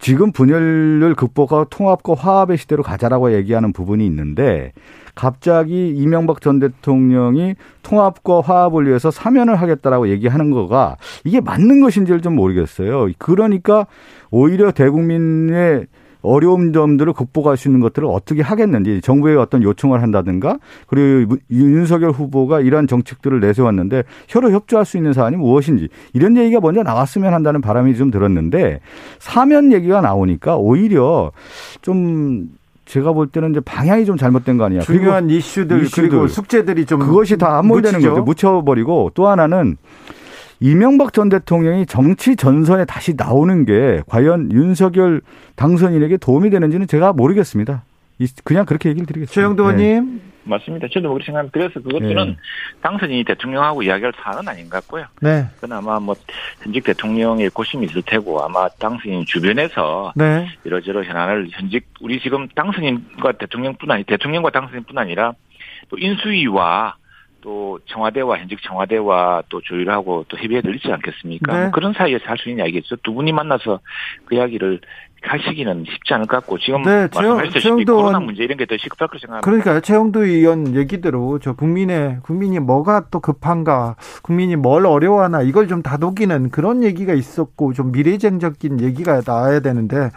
[0.00, 4.72] 지금 분열을 극복하고 통합과 화합의 시대로 가자라고 얘기하는 부분이 있는데
[5.14, 12.36] 갑자기 이명박 전 대통령이 통합과 화합을 위해서 사면을 하겠다라고 얘기하는 거가 이게 맞는 것인지를 좀
[12.36, 13.08] 모르겠어요.
[13.18, 13.86] 그러니까
[14.30, 15.86] 오히려 대국민의
[16.22, 22.60] 어려운 점들을 극복할 수 있는 것들을 어떻게 하겠는지 정부에 어떤 요청을 한다든가 그리고 윤석열 후보가
[22.60, 27.96] 이러한 정책들을 내세웠는데 혀로 협조할 수 있는 사안이 무엇인지 이런 얘기가 먼저 나왔으면 한다는 바람이
[27.96, 28.80] 좀 들었는데
[29.18, 31.32] 사면 얘기가 나오니까 오히려
[31.82, 32.48] 좀
[32.88, 34.80] 제가 볼 때는 이제 방향이 좀 잘못된 거 아니야.
[34.80, 38.22] 중요한 이슈들, 이슈들 그리고 숙제들이 좀 그것이 다 함몰되는 거죠.
[38.22, 39.76] 묻혀버리고 또 하나는
[40.60, 45.20] 이명박 전 대통령이 정치 전선에 다시 나오는 게 과연 윤석열
[45.56, 47.84] 당선인에게 도움이 되는지는 제가 모르겠습니다.
[48.42, 49.32] 그냥 그렇게 얘기를 드리겠습니다.
[49.32, 50.16] 최영도 의원님.
[50.16, 50.28] 네.
[50.48, 50.88] 맞습니다.
[50.88, 51.52] 저도 그렇게 생각합니다.
[51.52, 52.36] 그래서 그것들은 네.
[52.80, 55.04] 당선인이 대통령하고 이야기할 사안은 아닌 것 같고요.
[55.20, 55.46] 네.
[55.60, 56.14] 그나마 뭐
[56.62, 60.48] 현직 대통령의 고심이 있을 테고 아마 당선인 주변에서 네.
[60.64, 65.34] 이러저러 현안을 현직 우리 지금 당선인과 대통령뿐 아니 대통령과 당선인뿐 아니라
[65.90, 66.96] 또 인수위와
[67.40, 71.52] 또 청와대와 현직 청와대와 또 조율하고 또 협의해야 있지 않겠습니까?
[71.52, 71.62] 네.
[71.64, 72.96] 뭐 그런 사이에서 할 수 있는 이야기겠죠.
[73.02, 73.80] 두 분이 만나서
[74.26, 74.80] 그 이야기를
[75.20, 79.18] 하시기는 쉽지 않을 것 같고 지금 네, 말씀하셨다시피 코로나 문제 이런 게 더 시급할 거
[79.18, 79.40] 생각합니다.
[79.44, 85.82] 그러니까 최영도 의원 얘기대로 저 국민의 국민이 뭐가 또 급한가, 국민이 뭘 어려워하나 이걸 좀
[85.82, 90.10] 다독이는 그런 얘기가 있었고 좀 미래쟁적인 얘기가 나와야 되는데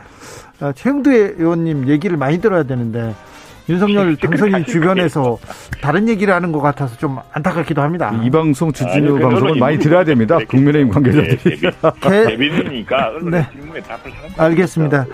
[0.60, 3.16] 아, 최영도 의원님 얘기를 많이 들어야 되는데
[3.70, 5.38] 윤석열 당선인 주변에서
[5.82, 8.12] 다른 얘기를 하는 것 같아서 좀 안타깝기도 합니다.
[8.24, 10.38] 이 방송 주진우 아, 방송은 많이 들어야 됩니다.
[10.48, 11.62] 국민의힘 관계자들이.
[12.02, 13.48] 재밌으니까 네.
[14.38, 15.06] 알겠습니다.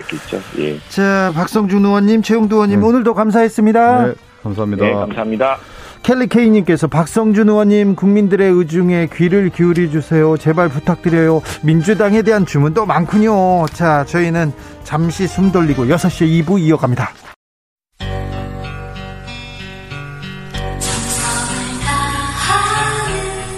[0.58, 0.78] 예.
[0.88, 2.86] 자, 박성준 의원님, 최용두 의원님 네.
[2.86, 4.06] 오늘도 감사했습니다.
[4.06, 4.84] 네, 감사합니다.
[4.84, 5.58] 네, 감사합니다.
[6.02, 10.36] 켈리 케이님께서 박성준 의원님 국민들의 의중에 귀를 기울여 주세요.
[10.36, 11.42] 제발 부탁드려요.
[11.62, 13.66] 민주당에 대한 주문도 많군요.
[13.66, 14.52] 자, 저희는
[14.84, 17.10] 잠시 숨 돌리고 6시에 2부 이어갑니다.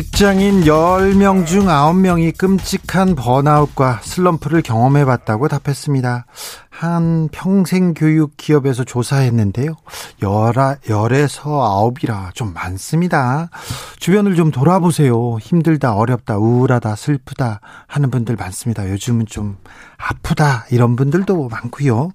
[0.00, 6.24] 직장인 10명 중 9명이 끔찍한 번아웃과 슬럼프를 경험해 봤다고 답했습니다.
[6.70, 9.76] 한 평생교육 기업에서 조사했는데요.
[10.22, 13.50] 열아, 열에서 아홉이라 좀 많습니다.
[13.98, 15.36] 주변을 좀 돌아보세요.
[15.38, 18.88] 힘들다, 어렵다, 우울하다, 슬프다 하는 분들 많습니다.
[18.88, 19.58] 요즘은 좀
[19.98, 22.12] 아프다 이런 분들도 많고요.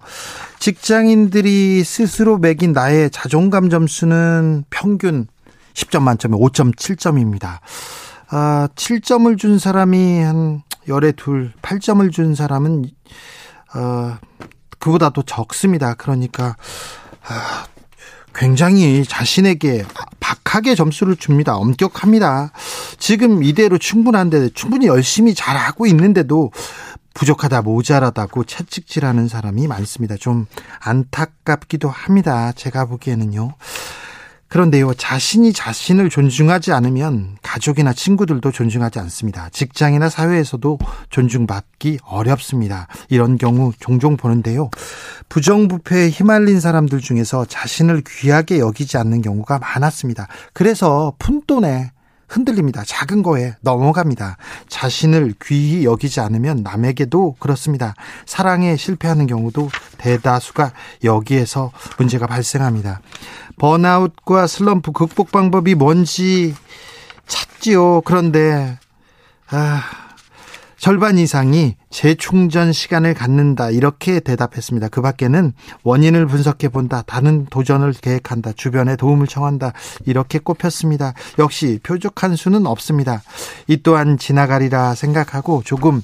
[0.58, 5.28] 직장인들이 스스로 매긴 나의 자존감 점수는 평균
[5.76, 7.60] 10점 만점에 5.7점입니다.
[8.30, 12.86] 아, 7점을 준 사람이 한 열에 둘, 8점을 준 사람은
[13.76, 14.18] 어,
[14.80, 15.94] 그보다 도 적습니다.
[15.94, 16.56] 그러니까
[17.28, 17.66] 아,
[18.34, 19.86] 굉장히 자신에게
[20.20, 21.56] 박하게 점수를 줍니다.
[21.56, 22.52] 엄격합니다.
[22.98, 26.52] 지금 이대로 충분한데 충분히 열심히 잘하고 있는데도
[27.14, 30.18] 부족하다, 모자라다고 채찍질하는 사람이 많습니다.
[30.18, 30.48] 좀
[30.82, 32.52] 안타깝기도 합니다.
[32.52, 33.54] 제가 보기에는요.
[34.56, 39.50] 그런데요, 자신이 자신을 존중하지 않으면 가족이나 친구들도 존중하지 않습니다.
[39.50, 40.80] 직장이나 사회에서도
[41.10, 42.88] 존중받기 어렵습니다.
[43.10, 44.70] 이런 경우 종종 보는데요.
[45.28, 50.30] 부정부패에 휘말린 사람들 중에서 자신을 귀하게 여기지 않는 경우가 많았습니다.
[50.54, 51.92] 그래서 푼돈에
[52.36, 52.84] 흔들립니다.
[52.86, 54.36] 작은 거에 넘어갑니다.
[54.68, 57.96] 자신을 귀히 여기지 않으면 남에게도 그렇습니다.
[58.26, 60.74] 사랑에 실패하는 경우도 대다수가
[61.06, 63.00] 여기에서 문제가 발생합니다.
[63.58, 66.54] 번아웃과 슬럼프 극복 방법이 뭔지
[67.26, 68.02] 찾지요.
[68.02, 68.78] 그런데
[69.50, 70.05] 아
[70.78, 74.90] 절반 이상이 재충전 시간을 갖는다 이렇게 대답했습니다.
[74.90, 75.54] 그 밖에는
[75.84, 79.74] 원인을 분석해 본다, 다른 도전을 계획한다, 주변에 도움을 청한다
[80.06, 81.14] 이렇게 꼽혔습니다.
[81.40, 83.22] 역시 표적한 수는 없습니다.
[83.68, 86.02] 이 또한 지나가리라 생각하고 조금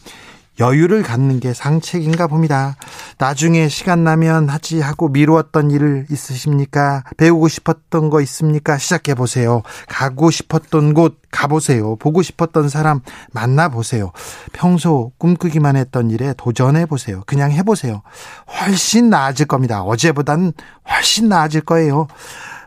[0.61, 2.75] 여유를 갖는 게 상책인가 봅니다.
[3.17, 7.03] 나중에 시간 나면 하지 하고 미루었던 일 있으십니까?
[7.17, 8.77] 배우고 싶었던 거 있습니까?
[8.77, 9.63] 시작해 보세요.
[9.87, 11.95] 가고 싶었던 곳 가보세요.
[11.95, 13.01] 보고 싶었던 사람
[13.31, 14.11] 만나보세요.
[14.53, 17.23] 평소 꿈꾸기만 했던 일에 도전해 보세요.
[17.25, 18.03] 그냥 해보세요.
[18.47, 19.81] 훨씬 나아질 겁니다.
[19.81, 20.53] 어제보단
[20.87, 22.07] 훨씬 나아질 거예요.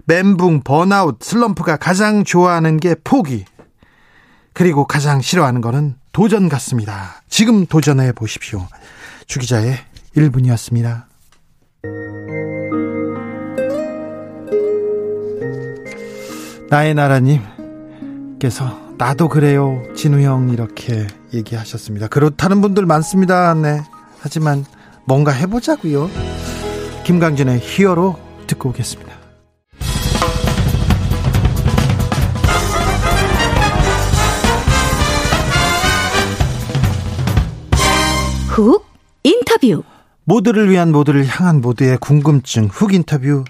[0.07, 3.45] 멘붕, 번아웃, 슬럼프가 가장 좋아하는 게 포기.
[4.55, 7.23] 그리고 가장 싫어하는 거는 도전 같습니다.
[7.29, 8.67] 지금 도전해 보십시오.
[9.27, 9.77] 주기자의
[10.17, 11.05] 1분이었습니다.
[16.71, 19.83] 나의 나라님께서 나도 그래요.
[19.97, 22.07] 진우 형 이렇게 얘기하셨습니다.
[22.07, 23.55] 그렇다는 분들 많습니다.
[23.55, 23.83] 네.
[24.21, 24.65] 하지만
[25.05, 26.09] 뭔가 해보자고요.
[27.05, 29.14] 김강진의 히어로 듣고 오겠습니다.
[38.55, 38.87] 훅
[39.25, 39.83] 인터뷰
[40.23, 43.43] 모두를 위한 모두를 향한 모두의 궁금증 훅 인터뷰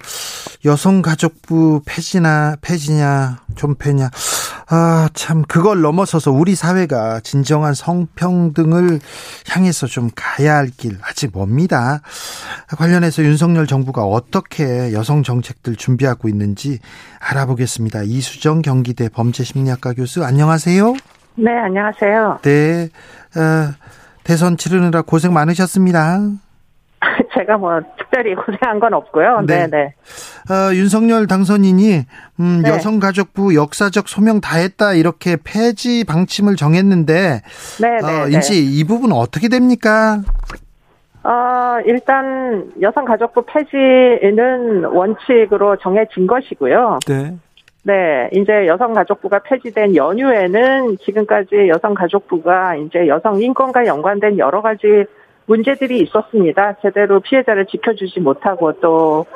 [0.65, 4.09] 여성가족부 폐지나 폐지냐 좀 폐냐
[4.71, 8.99] 아, 참, 그걸 넘어서서 우리 사회가 진정한 성평등을
[9.47, 12.01] 향해서 좀 가야 할 길 아직 멉니다.
[12.79, 16.79] 관련해서 윤석열 정부가 어떻게 여성 정책들 준비하고 있는지
[17.21, 18.05] 알아보겠습니다.
[18.05, 20.95] 이수정 경기대 범죄심리학과 교수, 안녕하세요.
[21.37, 22.39] 네, 안녕하세요.
[22.43, 22.89] 네,
[23.37, 23.75] 어,
[24.25, 26.19] 대선 치르느라 고생 많으셨습니다.
[27.35, 29.43] 제가 뭐 특별히 고생한 건 없고요.
[29.47, 29.95] 네, 네.
[30.51, 32.07] 어, 윤석열 당선인이
[32.41, 32.71] 음, 네.
[32.71, 37.43] 여성가족부 역사적 소명 다했다 이렇게 폐지 방침을 정했는데,
[37.81, 38.39] 네, 네, 어, 네.
[38.39, 40.23] 이제 이 부분 어떻게 됩니까?
[41.23, 46.99] 어, 일단 여성가족부 폐지는 원칙으로 정해진 것이고요.
[47.07, 47.37] 네.
[47.87, 55.05] 네, 이제 여성가족부가 폐지된 연휴에는 지금까지 여성가족부가 이제 여성 인권과 연관된 여러 가지
[55.45, 56.77] 문제들이 있었습니다.
[56.81, 59.27] 제대로 피해자를 지켜주지 못하고 또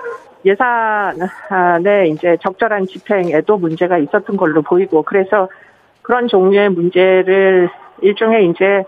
[0.46, 5.50] 예산에 이제 적절한 집행에도 문제가 있었던 걸로 보이고 그래서
[6.00, 7.68] 그런 종류의 문제를
[8.00, 8.84] 일종의 이제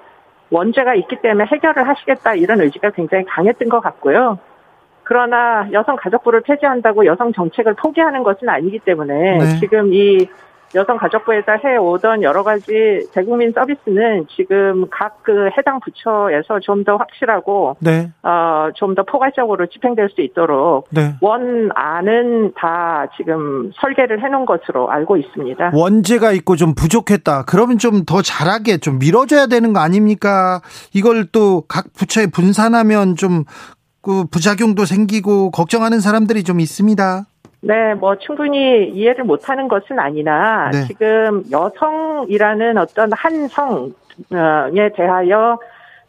[0.49, 4.39] 원죄가 있기 때문에 해결을 하시겠다 이런 의지가 굉장히 강했던 것 같고요.
[5.11, 9.59] 그러나 여성 가족부를 폐지한다고 여성 정책을 포기하는 것은 아니기 때문에 네.
[9.59, 10.29] 지금 이
[10.77, 12.73] 여성 가족부에서 해오던 여러 가지
[13.13, 18.11] 대국민 서비스는 지금 각 그 해당 부처에서 좀 더 확실하고 네.
[18.23, 21.17] 어, 좀 더 포괄적으로 집행될 수 있도록 네.
[21.21, 25.73] 원안은 다 지금 설계를 해놓은 것으로 알고 있습니다.
[25.75, 27.45] 원제가 있고 좀 부족했다.
[27.47, 30.61] 그러면 좀 더 잘하게 좀 밀어줘야 되는 거 아닙니까?
[30.95, 33.43] 이걸 또 각 부처에 분산하면 좀
[34.03, 37.25] 그 부작용도 생기고 걱정하는 사람들이 좀 있습니다.
[37.63, 40.85] 네, 뭐 충분히 이해를 못하는 것은 아니나 네.
[40.87, 45.59] 지금 여성이라는 어떤 한 성에 대하여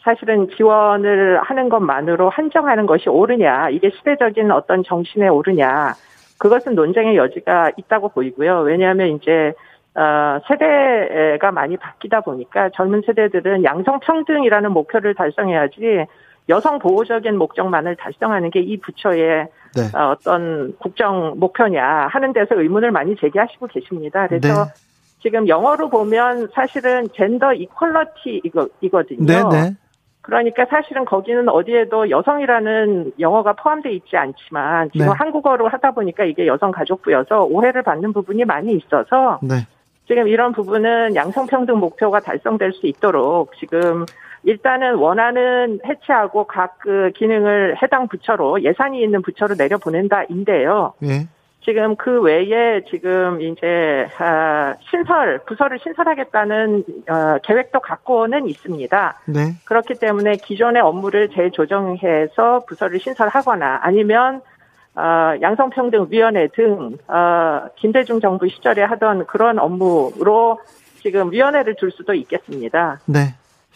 [0.03, 5.93] 사실은 지원을 하는 것만으로 한정하는 것이 옳으냐, 이게 시대적인 어떤 정신에 옳으냐,
[6.39, 8.61] 그것은 논쟁의 여지가 있다고 보이고요.
[8.61, 9.53] 왜냐하면 이제
[9.93, 16.07] 어, 세대가 많이 바뀌다 보니까 젊은 세대들은 양성평등이라는 목표를 달성해야지
[16.49, 19.97] 여성 보호적인 목적만을 달성하는 게 이 부처의 네.
[19.97, 24.27] 어, 어떤 국정 목표냐 하는 데서 의문을 많이 제기하시고 계십니다.
[24.27, 24.71] 그래서 네.
[25.21, 29.25] 지금 영어로 보면 사실은 젠더 이퀄러티 이거 이거든요.
[29.25, 29.75] 네, 네.
[30.21, 35.11] 그러니까 사실은 거기는 어디에도 여성이라는 영어가 포함되어 있지 않지만 지금 네.
[35.15, 39.55] 한국어로 하다 보니까 이게 여성 가족부여서 오해를 받는 부분이 많이 있어서 네.
[40.07, 44.05] 지금 이런 부분은 양성평등 목표가 달성될 수 있도록 지금
[44.43, 50.93] 일단은 원안은 해체하고 각 그 기능을 해당 부처로 예산이 있는 부처로 내려보낸다인데요.
[50.99, 51.27] 네.
[51.63, 59.21] 지금 그 외에 지금 이제 아, 신설 부서를 신설하겠다는 어, 계획도 갖고는 있습니다.
[59.27, 59.39] 네.
[59.65, 64.41] 그렇기 때문에 기존의 업무를 재조정해서 부서를 신설하거나 아니면
[64.95, 70.59] 어, 양성평등위원회 등 어, 김대중 정부 시절에 하던 그런 업무로
[71.03, 72.99] 지금 위원회를 둘 수도 있겠습니다.
[73.05, 73.35] 네.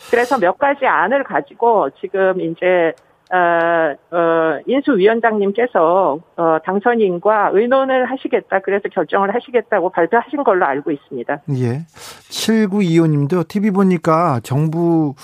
[0.09, 2.93] 그래서 몇 가지 안을 가지고 지금 이제
[3.31, 8.59] 어, 어, 인수위원장님께서 어, 당선인과 의논을 하시겠다.
[8.59, 11.41] 그래서 결정을 하시겠다고 발표하신 걸로 알고 있습니다.
[11.57, 11.85] 예.
[12.29, 15.15] 7925님도 TV 보니까 정부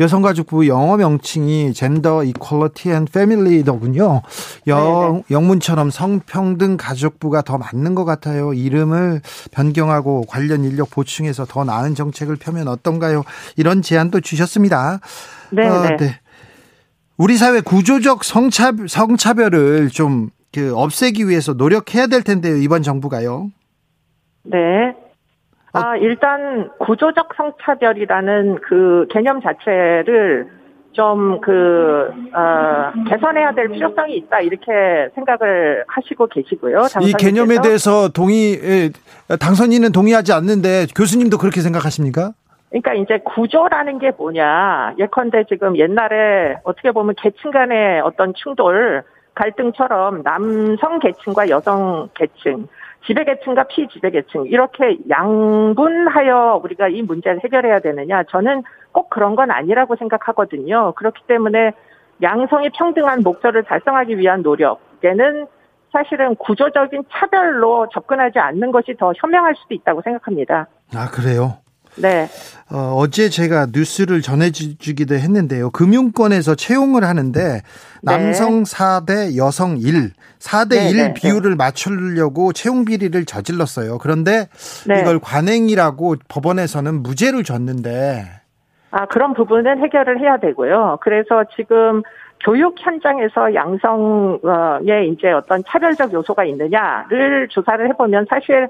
[0.00, 4.22] 여성가족부 영어 명칭이 Gender Equality and Family더군요.
[4.68, 8.54] 영, 영문처럼 성평등 가족부가 더 맞는 것 같아요.
[8.54, 9.20] 이름을
[9.52, 13.22] 변경하고 관련 인력 보충해서 더 나은 정책을 펴면 어떤가요?
[13.58, 15.00] 이런 제안도 주셨습니다.
[15.50, 15.68] 네.
[15.68, 16.20] 어, 네.
[17.20, 17.24] 네.
[17.24, 23.50] 우리 사회 구조적 성차, 성차별을 좀 그 없애기 위해서 노력해야 될 텐데요, 이번 정부가요.
[24.42, 24.94] 네.
[25.72, 30.48] 아, 일단 구조적 성차별이라는 그 개념 자체를
[30.92, 31.52] 좀 그,
[32.34, 34.66] 어, 개선해야 될 필요성이 있다, 이렇게
[35.14, 36.86] 생각을 하시고 계시고요.
[37.02, 38.90] 이 개념에 대해서 동의,
[39.38, 42.32] 당선인은 동의하지 않는데 교수님도 그렇게 생각하십니까?
[42.70, 44.94] 그러니까 이제 구조라는 게 뭐냐.
[44.98, 49.02] 예컨대 지금 옛날에 어떻게 보면 계층 간의 어떤 충돌,
[49.34, 52.68] 갈등처럼 남성 계층과 여성 계층,
[53.06, 58.22] 지배 계층과 피지배 계층 이렇게 양분하여 우리가 이 문제를 해결해야 되느냐?
[58.24, 58.62] 저는
[58.92, 60.92] 꼭 그런 건 아니라고 생각하거든요.
[60.92, 61.72] 그렇기 때문에
[62.22, 65.46] 양성이 평등한 목표를 달성하기 위한 노력에는
[65.92, 70.68] 사실은 구조적인 차별로 접근하지 않는 것이 더 현명할 수도 있다고 생각합니다.
[70.94, 71.54] 아, 그래요?
[71.96, 72.28] 네.
[72.70, 75.70] 어, 제 제가 뉴스를 전해주기도 했는데요.
[75.70, 77.62] 금융권에서 채용을 하는데
[78.02, 78.76] 남성 네.
[78.76, 83.98] 4대 여성 1, 4대 네, 1 네, 비율을 맞추려고 채용 비리를 저질렀어요.
[83.98, 84.48] 그런데
[84.86, 85.00] 네.
[85.00, 88.40] 이걸 관행이라고 법원에서는 무죄를 줬는데
[88.92, 90.98] 아, 그런 부분은 해결을 해야 되고요.
[91.00, 92.02] 그래서 지금
[92.44, 98.68] 교육 현장에서 양성에 이제 어떤 차별적 요소가 있느냐를 조사를 해보면 사실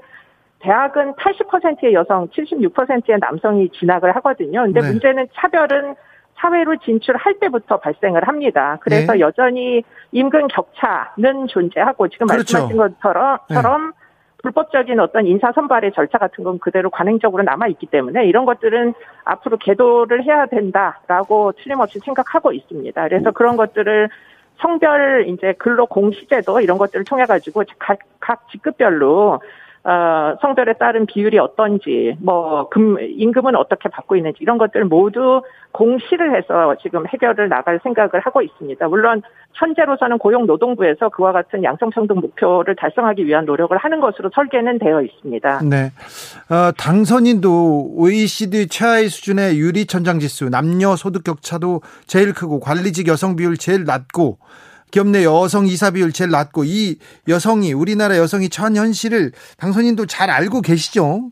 [0.61, 4.63] 대학은 80%의 여성, 76%의 남성이 진학을 하거든요.
[4.63, 4.87] 근데 네.
[4.87, 5.95] 문제는 차별은
[6.35, 8.77] 사회로 진출할 때부터 발생을 합니다.
[8.81, 9.19] 그래서 네.
[9.19, 12.57] 여전히 임금 격차는 존재하고 지금 그렇죠.
[12.57, 14.01] 말씀하신 것처럼 네.
[14.41, 18.93] 불법적인 어떤 인사 선발의 절차 같은 건 그대로 관행적으로 남아 있기 때문에 이런 것들은
[19.23, 23.03] 앞으로 개도를 해야 된다라고 틀림없이 생각하고 있습니다.
[23.07, 24.09] 그래서 그런 것들을
[24.57, 29.41] 성별 이제 근로 공시제도 이런 것들을 통해 가지고 각, 각 직급별로
[29.83, 36.35] 어, 성별에 따른 비율이 어떤지, 뭐, 금, 임금은 어떻게 받고 있는지, 이런 것들 모두 공시를
[36.35, 38.87] 해서 지금 해결을 나갈 생각을 하고 있습니다.
[38.87, 39.23] 물론,
[39.53, 45.61] 현재로서는 고용노동부에서 그와 같은 양성평등 목표를 달성하기 위한 노력을 하는 것으로 설계는 되어 있습니다.
[45.63, 45.91] 네.
[46.49, 53.85] 어, 당선인도 OECD 최하위 수준의 유리천장지수, 남녀 소득 격차도 제일 크고, 관리직 여성 비율 제일
[53.85, 54.37] 낮고,
[54.91, 60.29] 기업 내 여성 이사 비율 제일 낮고 이 여성이 우리나라 여성이 처한 현실을 당선인도 잘
[60.29, 61.31] 알고 계시죠?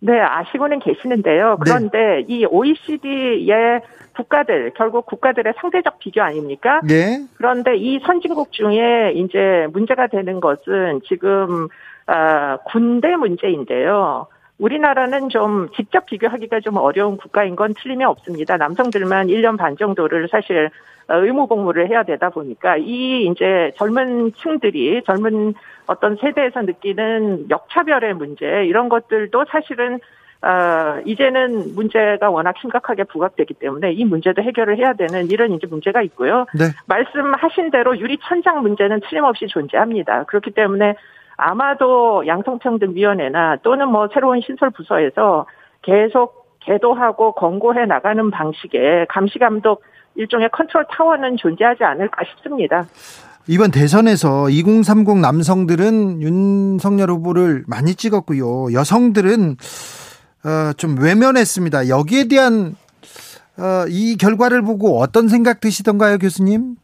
[0.00, 1.50] 네, 아시고는 계시는데요.
[1.50, 1.56] 네.
[1.62, 2.24] 그런데 네.
[2.26, 3.82] 이 OECD의
[4.16, 6.80] 국가들 결국 국가들의 상대적 비교 아닙니까?
[6.84, 7.24] 네.
[7.36, 11.68] 그런데 이 선진국 중에 이제 문제가 되는 것은 지금
[12.06, 14.26] 어, 군대 문제인데요.
[14.60, 18.56] 우리나라는 좀 직접 비교하기가 좀 어려운 국가인 건 틀림이 없습니다.
[18.58, 20.70] 남성들만 1년 반 정도를 사실
[21.08, 25.54] 의무 복무를 해야 되다 보니까 이 이제 젊은 층들이 젊은
[25.86, 29.98] 어떤 세대에서 느끼는 역차별의 문제 이런 것들도 사실은
[30.42, 36.00] 어, 이제는 문제가 워낙 심각하게 부각되기 때문에 이 문제도 해결을 해야 되는 이런 이제 문제가
[36.02, 36.46] 있고요.
[36.58, 36.66] 네.
[36.86, 40.24] 말씀하신 대로 유리 천장 문제는 틀림없이 존재합니다.
[40.24, 40.94] 그렇기 때문에
[41.40, 45.46] 아마도 양성평등위원회나 또는 뭐 새로운 신설 부서에서
[45.82, 49.82] 계속 개도하고 권고해 나가는 방식의 감시 감독
[50.14, 52.84] 일종의 컨트롤 타워는 존재하지 않을까 싶습니다.
[53.48, 58.72] 이번 대선에서 2030 남성들은 윤석열 후보를 많이 찍었고요.
[58.72, 59.56] 여성들은
[60.44, 61.88] 어, 좀 외면했습니다.
[61.88, 62.76] 여기에 대한
[63.58, 66.76] 어, 이 결과를 보고 어떤 생각 드시던가요, 교수님?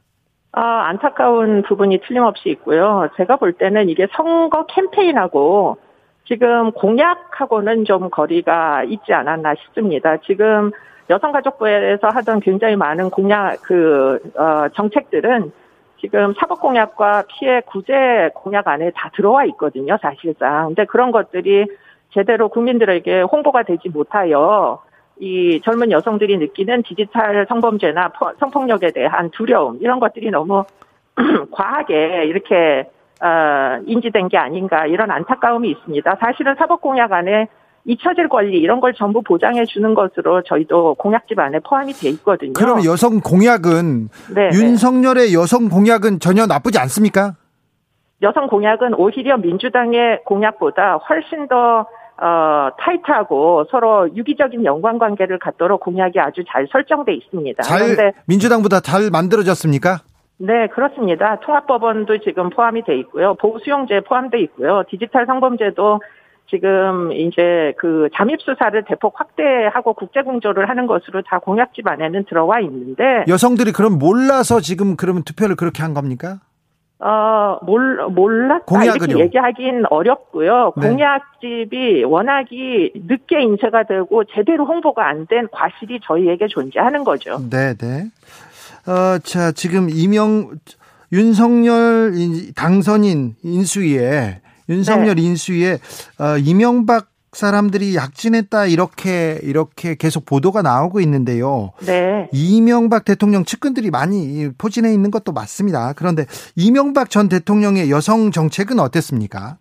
[0.59, 3.11] 아, 안타까운 부분이 틀림없이 있고요.
[3.19, 5.77] 제가 볼 때는 이게 선거 캠페인하고
[6.25, 10.17] 지금 공약하고는 좀 거리가 있지 않았나 싶습니다.
[10.25, 10.71] 지금
[11.11, 15.53] 여성가족부에서 하던 굉장히 많은 공약, 그, 어, 정책들은
[16.01, 20.69] 지금 사법공약과 피해 구제 공약 안에 다 들어와 있거든요, 사실상.
[20.69, 21.67] 근데 그런 것들이
[22.15, 24.81] 제대로 국민들에게 홍보가 되지 못하여
[25.19, 30.65] 이 젊은 여성들이 느끼는 디지털 성범죄나 성폭력에 대한 두려움 이런 것들이 너무
[31.51, 32.89] 과하게 이렇게
[33.23, 36.17] 어, 인지된 게 아닌가 이런 안타까움이 있습니다.
[36.21, 37.49] 사실은 사법공약 안에
[37.87, 42.53] 잊혀질 권리 이런 걸 전부 보장해 주는 것으로 저희도 공약집 안에 포함이 돼 있거든요.
[42.53, 44.59] 그럼 여성 공약은 네, 네.
[44.59, 47.37] 윤석열의 여성 공약은 전혀 나쁘지 않습니까?
[48.23, 51.87] 여성 공약은 오히려 민주당의 공약보다 훨씬 더
[52.19, 57.63] 어, 타이트하고 서로 유기적인 연관 관계를 갖도록 공약이 아주 잘 설정돼 있습니다.
[57.63, 59.99] 잘 그런데 민주당보다 잘 만들어졌습니까?
[60.39, 61.41] 네, 그렇습니다.
[61.41, 63.35] 통합법원도 지금 포함이 돼 있고요.
[63.35, 64.83] 보호수용제 포함돼 있고요.
[64.89, 66.01] 디지털 성범죄도
[66.49, 72.25] 지금 이제 그 잠입 수사를 대폭 확대하고 국제 공조를 하는 것으로 다 공약 집 안에는
[72.29, 76.39] 들어와 있는데 여성들이 그럼 몰라서 지금 그러면 투표를 그렇게 한 겁니까?
[76.99, 78.65] 어, 몰, 몰랐다.
[78.65, 79.05] 공약은요?
[79.05, 80.73] 이렇게 얘기하긴 어렵고요.
[80.77, 80.89] 네.
[80.89, 87.39] 공약집이 워낙이 늦게 인쇄가 되고 제대로 홍보가 안 된 과실이 저희에게 존재하는 거죠.
[87.51, 88.07] 네, 네.
[88.87, 90.53] 어, 자, 지금 이명,
[91.13, 92.13] 윤석열
[92.55, 95.23] 당선인 인수위에, 윤석열 네.
[95.23, 95.73] 인수위에,
[96.21, 97.07] 어, 이명박
[97.37, 101.73] 사람들이 약진했다 이렇게 이렇게 계속 보도가 나오고 있는데요.
[101.87, 102.31] 네.
[102.33, 105.93] 이명박 대통령 측근들이 많이 포진해 있는 것도 맞습니다.
[105.97, 106.25] 그런데
[106.57, 109.59] 이명박 전 대통령의 여성 정책은 어땠습니까?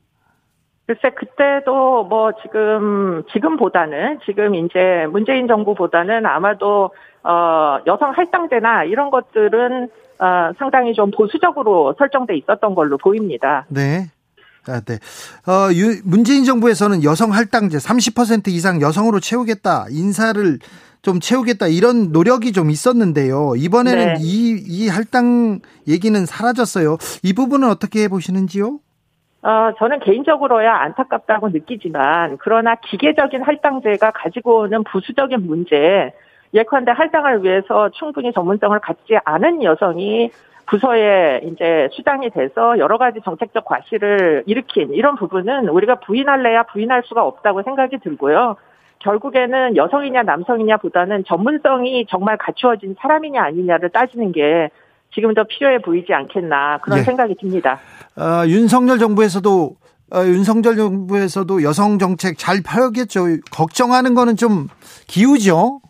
[0.87, 6.91] 글쎄 그때도 뭐 지금 지금보다는 지금 이제 문재인 정부보다는 아마도
[7.23, 13.65] 어 여성 할당제나 이런 것들은 어 상당히 좀 보수적으로 설정돼 있었던 걸로 보입니다.
[13.67, 14.05] 네.
[14.67, 14.95] 아, 네.
[15.47, 19.85] 어, 유, 문재인 정부에서는 여성 할당제 30% 이상 여성으로 채우겠다.
[19.89, 20.59] 인사를
[21.01, 21.67] 좀 채우겠다.
[21.67, 23.53] 이런 노력이 좀 있었는데요.
[23.57, 24.19] 이번에는 네.
[24.19, 26.97] 이, 이 할당 얘기는 사라졌어요.
[27.23, 28.79] 이 부분은 어떻게 보시는지요?
[29.43, 36.11] 어, 저는 개인적으로야 안타깝다고 느끼지만, 그러나 기계적인 할당제가 가지고 오는 부수적인 문제,
[36.55, 40.31] 예컨대 할당을 위해서 충분히 전문성을 갖지 않은 여성이
[40.67, 47.23] 부서에 이제 수장이 돼서 여러 가지 정책적 과실을 일으킨 이런 부분은 우리가 부인할래야 부인할 수가
[47.23, 48.55] 없다고 생각이 들고요.
[48.99, 54.69] 결국에는 여성이냐 남성이냐 보다는 전문성이 정말 갖추어진 사람이냐 아니냐를 따지는 게
[55.13, 57.03] 지금 더 필요해 보이지 않겠나 그런 네.
[57.03, 57.79] 생각이 듭니다.
[58.17, 59.75] 어, 윤석열 정부에서도
[60.13, 63.25] 어, 윤석열 정부에서도 여성 정책 잘 펴겠죠.
[63.51, 64.67] 걱정하는 거는 좀
[65.07, 65.81] 기우죠.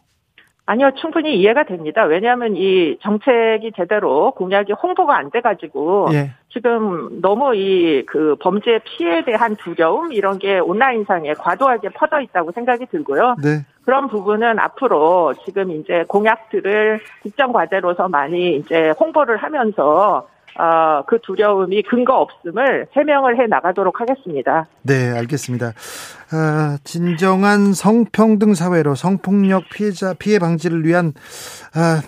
[0.68, 2.03] 아니요, 충분히 이해가 됩니다.
[2.03, 6.32] 왜냐하면 이 정책이 제대로 공약이 홍보가 안 돼가지고 예.
[6.49, 12.86] 지금 너무 이 그 범죄 피해에 대한 두려움 이런 게 온라인상에 과도하게 퍼져 있다고 생각이
[12.88, 13.36] 들고요.
[13.43, 13.66] 네.
[13.84, 21.83] 그런 부분은 앞으로 지금 이제 공약들을 국정 과제로서 많이 이제 홍보를 하면서 어, 그 두려움이
[21.83, 24.67] 근거 없음을 해명을 해 나가도록 하겠습니다.
[24.83, 25.73] 네, 알겠습니다.
[26.31, 31.13] 아, 진정한 성평등 사회로 성폭력 피해자 피해 방지를 위한
[31.73, 32.01] 아,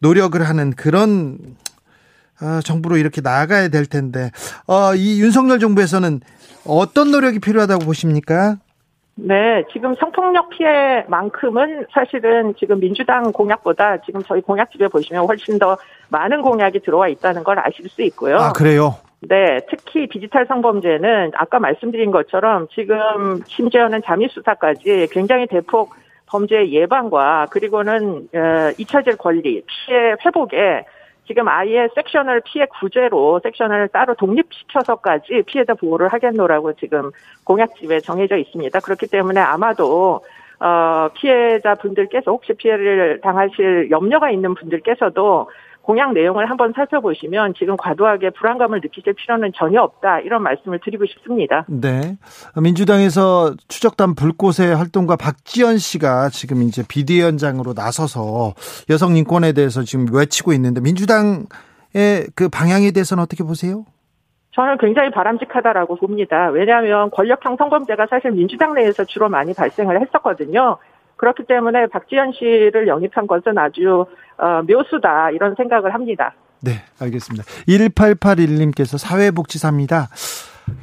[0.00, 1.38] 노력을 하는 그런
[2.40, 4.30] 아, 정부로 이렇게 나아가야 될 텐데
[4.66, 6.20] 어, 이 윤석열 정부에서는
[6.66, 8.56] 어떤 노력이 필요하다고 보십니까?
[9.14, 15.76] 네, 지금 성폭력 피해만큼은 사실은 지금 민주당 공약보다 지금 저희 공약집에 보시면 훨씬 더
[16.08, 18.36] 많은 공약이 들어와 있다는 걸 아실 수 있고요.
[18.38, 18.96] 아, 그래요?
[19.20, 25.94] 네, 특히 디지털 성범죄는 아까 말씀드린 것처럼 지금 심지어는 잠입수사까지 굉장히 대폭
[26.26, 30.84] 범죄 예방과 그리고는 어, 잊혀질 권리, 피해 회복에
[31.32, 37.10] 지금 아예 섹션을 피해 구제로 섹션을 따로 독립시켜서까지 피해자 보호를 하겠노라고 지금
[37.44, 38.78] 공약집에 정해져 있습니다.
[38.80, 40.20] 그렇기 때문에 아마도
[40.60, 45.48] 어, 피해자 분들께서 혹시 피해를 당하실 염려가 있는 분들께서도
[45.82, 51.64] 공약 내용을 한번 살펴보시면 지금 과도하게 불안감을 느끼실 필요는 전혀 없다 이런 말씀을 드리고 싶습니다.
[51.68, 52.16] 네.
[52.60, 58.54] 민주당에서 추적단 불꽃의 활동과 박지연 씨가 지금 이제 비대위원장으로 나서서
[58.90, 61.46] 여성 인권에 대해서 지금 외치고 있는데 민주당의
[62.34, 63.84] 그 방향에 대해서는 어떻게 보세요?
[64.54, 66.48] 저는 굉장히 바람직하다라고 봅니다.
[66.50, 70.76] 왜냐하면 권력형 성범죄가 사실 민주당 내에서 주로 많이 발생을 했었거든요.
[71.22, 74.06] 그렇기 때문에 박지현 씨를 영입한 것은 아주
[74.38, 76.34] 어, 묘수다 이런 생각을 합니다.
[76.60, 77.44] 네, 알겠습니다.
[77.68, 80.08] 1881님께서 사회복지사입니다.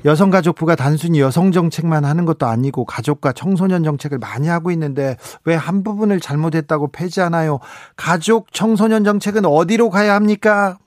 [0.05, 5.83] 여성가족부가 단순히 여성 정책만 하는 것도 아니고 가족과 청소년 정책을 많이 하고 있는데 왜 한
[5.83, 7.59] 부분을 잘못했다고 폐지하나요?
[7.97, 10.77] 가족 청소년 정책은 어디로 가야 합니까?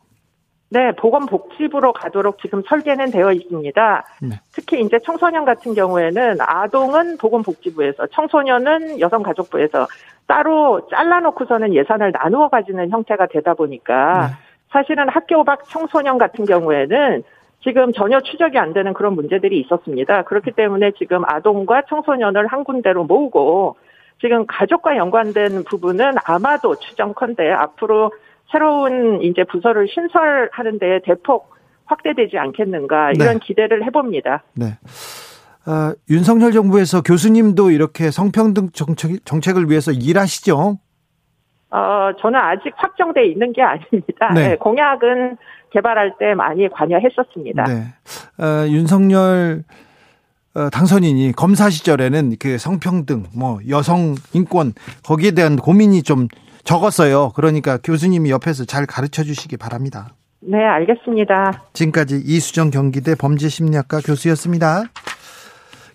[0.72, 4.04] 네, 보건복지부로 가도록 지금 설계는 되어 있습니다.
[4.22, 4.40] 네.
[4.52, 9.86] 특히 이제 청소년 같은 경우에는 아동은 보건복지부에서, 청소년은 여성가족부에서
[10.26, 14.34] 따로 잘라놓고서는 예산을 나누어 가지는 형태가 되다 보니까 네.
[14.70, 17.22] 사실은 학교 밖 청소년 같은 경우에는
[17.62, 20.22] 지금 전혀 추적이 안 되는 그런 문제들이 있었습니다.
[20.22, 23.76] 그렇기 때문에 지금 아동과 청소년을 한 군데로 모으고
[24.22, 28.10] 지금 가족과 연관된 부분은 아마도 추정컨대 앞으로
[28.52, 31.50] 새로운 이제 부서를 신설하는 데 대폭
[31.86, 33.38] 확대되지 않겠는가 이런 네.
[33.42, 34.44] 기대를 해봅니다.
[34.54, 34.78] 네.
[35.66, 40.78] 어, 윤석열 정부에서 교수님도 이렇게 성평등 정책, 정책을 위해서 일하시죠?
[41.70, 44.32] 어, 저는 아직 확정돼 있는 게 아닙니다.
[44.34, 44.48] 네.
[44.48, 45.38] 네, 공약은
[45.70, 47.64] 개발할 때 많이 관여했었습니다.
[47.64, 48.44] 네.
[48.44, 49.64] 어, 윤석열
[50.54, 56.28] 어, 당선인이 검사 시절에는 그 성평등, 뭐 여성 인권 거기에 대한 고민이 좀
[56.64, 57.32] 적었어요.
[57.34, 60.14] 그러니까 교수님이 옆에서 잘 가르쳐 주시기 바랍니다.
[60.40, 61.62] 네, 알겠습니다.
[61.72, 64.84] 지금까지 이수정 경기대 범죄심리학과 교수였습니다.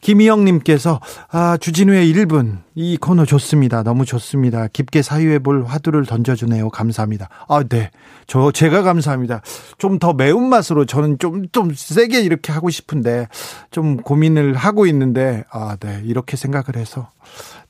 [0.01, 1.01] 김희영님께서
[1.31, 3.81] 아 주진우의 1분 이 코너 좋습니다.
[3.83, 4.67] 너무 좋습니다.
[4.67, 6.69] 깊게 사유해 볼 화두를 던져주네요.
[6.69, 7.29] 감사합니다.
[7.49, 7.89] 아 네,
[8.27, 9.41] 저 제가 감사합니다.
[9.79, 13.27] 좀 더 매운 맛으로 저는 좀좀 좀 세게 이렇게 하고 싶은데
[13.71, 17.09] 좀 고민을 하고 있는데 아 네 이렇게 생각을 해서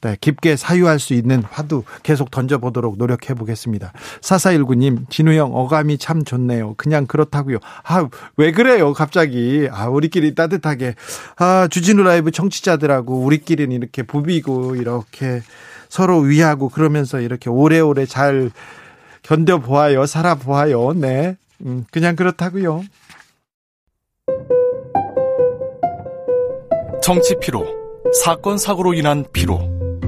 [0.07, 3.91] 네, 깊게 사유할 수 있는 화두 계속 던져보도록 노력해 보겠습니다.
[4.21, 6.75] 4419님, 진우형 어감이 참 좋네요.
[6.77, 7.57] 그냥 그렇다고요.
[7.83, 9.67] 아, 왜 그래요, 갑자기.
[9.69, 10.95] 아, 우리끼리 따뜻하게.
[11.35, 15.41] 아, 주진우 라이브 청취자들하고 우리끼리는 이렇게 부비고, 이렇게
[15.89, 18.49] 서로 위하고 그러면서 이렇게 오래오래 잘
[19.23, 20.05] 견뎌보아요.
[20.05, 20.93] 살아보아요.
[20.93, 21.35] 네.
[21.65, 22.83] 음, 그냥 그렇다고요.
[27.03, 27.65] 정치 피로,
[28.23, 29.76] 사건 사고로 인한 피로.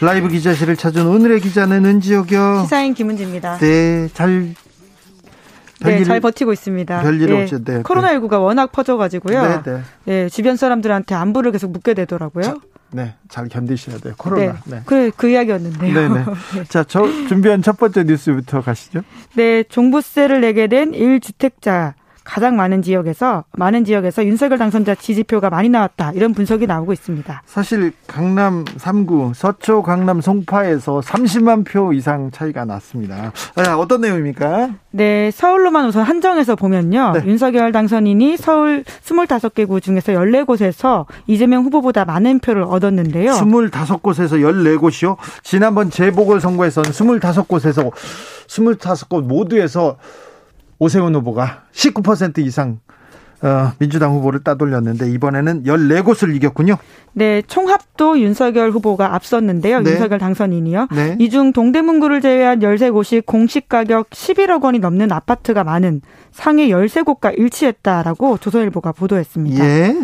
[0.00, 2.62] 라이브 기자실을 찾은 오늘의 기자는 은지옥이요.
[2.62, 3.58] 시사인 김은지입니다.
[3.58, 4.54] 네, 잘
[5.80, 7.02] 네, 잘 버티고 있습니다.
[7.02, 7.64] 별일 네, 없죠.
[7.64, 9.42] 네, 코로나19가 워낙 퍼져가지고요.
[9.42, 9.80] 네, 네.
[10.04, 12.44] 네, 주변 사람들한테 안부를 계속 묻게 되더라고요.
[12.44, 12.56] 자,
[12.92, 14.14] 네, 잘 견디셔야 돼요.
[14.16, 14.52] 코로나.
[14.52, 14.82] 네, 네.
[14.84, 15.94] 그, 그 이야기였는데요.
[15.94, 16.24] 네, 네.
[16.56, 16.64] 네.
[16.64, 19.02] 자, 저 준비한 첫 번째 뉴스부터 가시죠.
[19.34, 21.94] 네, 종부세를 내게 된 1주택자
[22.24, 27.42] 가장 많은 지역에서 많은 지역에서 윤석열 당선자 지지표가 많이 나왔다 이런 분석이 나오고 있습니다.
[27.46, 33.32] 사실 강남 3구 서초 강남 송파에서 30만 표 이상 차이가 났습니다.
[33.56, 34.70] 아, 어떤 내용입니까?
[34.90, 37.12] 네, 서울로만 우선 한정해서 보면요.
[37.14, 37.22] 네.
[37.26, 43.32] 윤석열 당선인이 서울 25개 구 중에서 14곳에서 이재명 후보보다 많은 표를 얻었는데요.
[43.32, 45.16] 25곳에서 14곳이요?
[45.42, 47.90] 지난번 재보궐 선거에서는 25곳에서
[48.48, 49.96] 25곳 모두에서
[50.80, 52.80] 오세훈 후보가 19% 이상
[53.42, 56.76] 어, 민주당 후보를 따돌렸는데 이번에는 14곳을 이겼군요.
[57.12, 59.80] 네, 총합도 윤석열 후보가 앞섰는데요.
[59.80, 59.92] 네.
[59.92, 60.88] 윤석열 당선인이요.
[60.94, 61.16] 네.
[61.18, 66.02] 이중 동대문구를 제외한 13곳이 공시 가격 11억 원이 넘는 아파트가 많은
[66.32, 69.64] 상해 13곳과 일치했다라고 조선일보가 보도했습니다.
[69.64, 69.94] 예.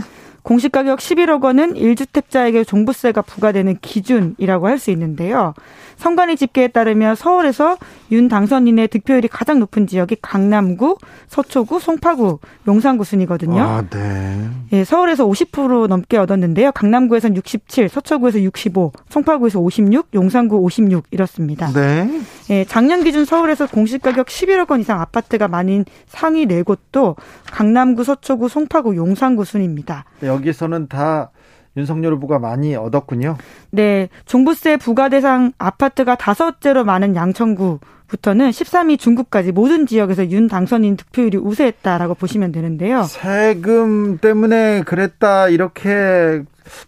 [0.47, 5.55] 공시 가격 11억 원은 1주택자에게 종부세가 부과되는 기준이라고 할 수 있는데요.
[5.97, 7.79] 선관위 집계에 따르면 서울에서
[8.13, 10.99] 윤 당선인의 득표율이 가장 높은 지역이 강남구,
[11.29, 13.63] 서초구, 송파구, 용산구 순이거든요.
[13.63, 14.49] 아, 네.
[14.73, 16.73] 예, 서울에서 50% 넘게 얻었는데요.
[16.73, 21.73] 강남구에서는 67, 서초구에서 65, 송파구에서 56, 용산구 56 이렇습니다.
[21.73, 22.21] 네.
[22.51, 27.17] 예, 작년 기준 서울에서 공시가격 11억 원 이상 아파트가 많은 상위 4곳도
[27.47, 30.05] 강남구, 서초구, 송파구, 용산구 순입니다.
[30.21, 31.31] 네, 여기서는 다
[31.77, 33.37] 윤석열 후보가 많이 얻었군요.
[33.71, 40.97] 네, 종부세 부과 대상 아파트가 다섯째로 많은 양천구 부터는 13위 중국까지 모든 지역에서 윤 당선인
[40.97, 43.03] 득표율이 우세했다라고 보시면 되는데요.
[43.03, 46.43] 세금 때문에 그랬다 이렇게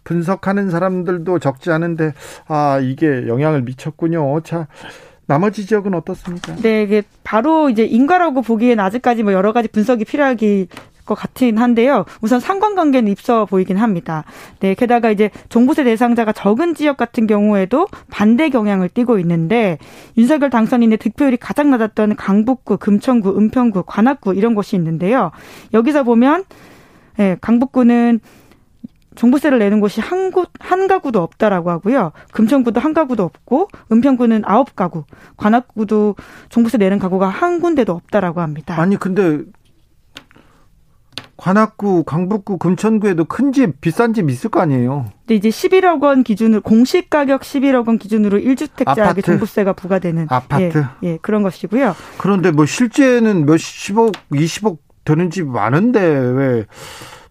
[0.04, 2.12] 분석하는 사람들도 적지 않은데
[2.46, 4.40] 아 이게 영향을 미쳤군요.
[4.42, 4.68] 자
[5.26, 6.54] 나머지 지역은 어떻습니까?
[6.56, 10.68] 네, 이게 바로 이제 인과라고 보기엔 아직까지 뭐 여러 가지 분석이 필요하기
[11.08, 12.04] 것 같긴 한데요.
[12.20, 14.24] 우선 상관관계는 입서 보이긴 합니다.
[14.60, 19.78] 네, 게다가 이제 종부세 대상자가 적은 지역 같은 경우에도 반대 경향을 띠고 있는데
[20.16, 25.32] 윤석열 당선인의 득표율이 가장 낮았던 강북구, 금천구, 은평구, 관악구 이런 곳이 있는데요.
[25.72, 26.44] 여기서 보면
[27.18, 28.20] 예, 강북구는
[29.16, 32.12] 종부세를 내는 곳이 한 곳, 한 가구도 없다라고 하고요.
[32.32, 35.02] 금천구도 한 가구도 없고, 은평구는 아홉 가구,
[35.36, 36.14] 관악구도
[36.50, 38.80] 종부세 내는 가구가 한 군데도 없다라고 합니다.
[38.80, 39.42] 아니, 근데
[41.38, 45.06] 관악구, 강북구, 금천구에도 큰 집, 비싼 집 있을 거 아니에요.
[45.20, 50.84] 근데 이제 11억 원 기준으로 공시 가격 11억 원 기준으로 1주택자에게 종부세가 부과되는 아파트.
[51.04, 51.94] 예, 예, 그런 것이고요.
[52.18, 56.66] 그런데 뭐 실제는 몇십억, 20억 되는 집 많은데 왜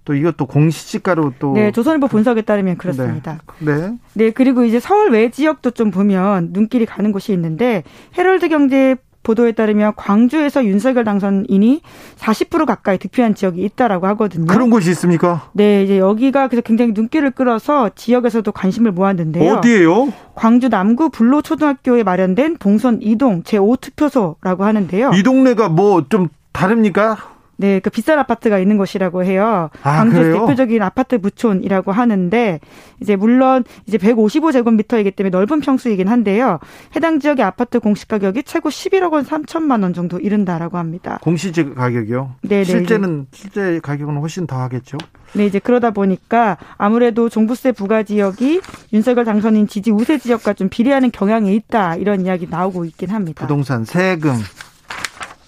[0.07, 3.39] 또 이것도 공시지가로 또 네, 조선일보 분석에 따르면 그렇습니다.
[3.59, 3.75] 네.
[3.75, 3.97] 네.
[4.13, 7.83] 네, 그리고 이제 서울 외 지역도 좀 보면 눈길이 가는 곳이 있는데
[8.17, 8.95] 헤럴드 경제
[9.27, 11.81] 보도에 따르면 광주에서 윤석열 당선인이
[12.17, 14.45] 40% 가까이 득표한 지역이 있다라고 하거든요.
[14.47, 15.49] 그런 곳이 있습니까?
[15.51, 19.55] 네, 이제 여기가 그래서 굉장히 눈길을 끌어서 지역에서도 관심을 모았는데요.
[19.55, 20.13] 어디예요?
[20.35, 25.11] 광주 남구 불로 초등학교에 마련된 동선 이동 제5 투표소라고 하는데요.
[25.13, 27.17] 이 동네가 뭐 좀 다릅니까?
[27.57, 29.69] 네, 그 비싼 아파트가 있는 곳이라고 해요.
[29.83, 32.59] 아, 광주의 대표적인 아파트 부촌이라고 하는데
[33.01, 36.59] 이제 물론 이제 155제곱미터이기 때문에 넓은 평수이긴 한데요.
[36.95, 41.19] 해당 지역의 아파트 공시 가격이 최고 11억 원 3천만 원 정도 이른다라고 합니다.
[41.21, 42.35] 공시지 가격이요?
[42.41, 44.97] 네, 네, 실제는 실제 가격은 훨씬 더 하겠죠.
[45.33, 48.61] 네, 이제 그러다 보니까 아무래도 종부세 부과 지역이
[48.93, 53.45] 윤석열 당선인 지지 우세 지역과 좀 비례하는 경향이 있다 이런 이야기 나오고 있긴 합니다.
[53.45, 54.35] 부동산 세금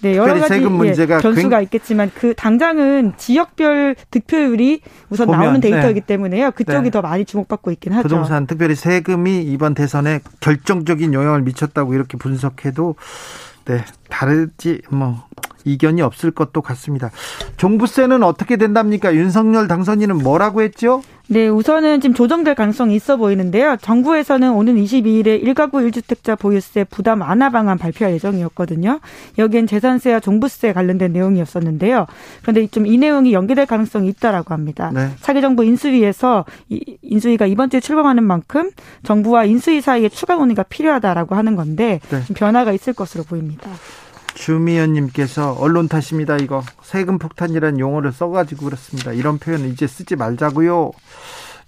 [0.02, 1.62] 네, 여러 가지 세금 문제가 예, 변수가 굉...
[1.64, 6.06] 있겠지만 그 당장은 지역별 득표율이 우선 보면, 나오는 데이터이기 네.
[6.06, 6.52] 때문에요.
[6.52, 6.90] 그쪽이 네.
[6.90, 8.02] 더 많이 주목받고 있긴 하죠.
[8.02, 12.94] 부동산 특별히 세금이 이번 대선에 결정적인 영향을 미쳤다고 이렇게 분석해도
[13.66, 15.22] 네, 다르지 뭐
[15.64, 17.10] 이견이 없을 것도 같습니다.
[17.56, 19.14] 종부세는 어떻게 된답니까?
[19.14, 21.02] 윤석열 당선인은 뭐라고 했죠?
[21.32, 23.76] 네, 우선은 지금 조정될 가능성이 있어 보이는데요.
[23.80, 28.98] 정부에서는 오는 22일에 1가구 1주택자 보유세 부담 완화 방안 발표할 예정이었거든요.
[29.38, 32.06] 여기엔 재산세와 종부세 관련된 내용이었었는데요.
[32.42, 34.90] 그런데 좀 이 내용이 연기될 가능성이 있다라고 합니다.
[34.92, 35.10] 네.
[35.20, 36.46] 차기 정부 인수위에서
[37.02, 38.72] 인수위가 이번 주에 출범하는 만큼
[39.04, 42.22] 정부와 인수위 사이에 추가 논의가 필요하다라고 하는 건데 네.
[42.34, 43.70] 변화가 있을 것으로 보입니다.
[44.34, 46.36] 주미연님께서 언론 탓입니다.
[46.36, 49.12] 이거 세금 폭탄이라는 용어를 써가지고 그렇습니다.
[49.12, 50.92] 이런 표현은 이제 쓰지 말자고요.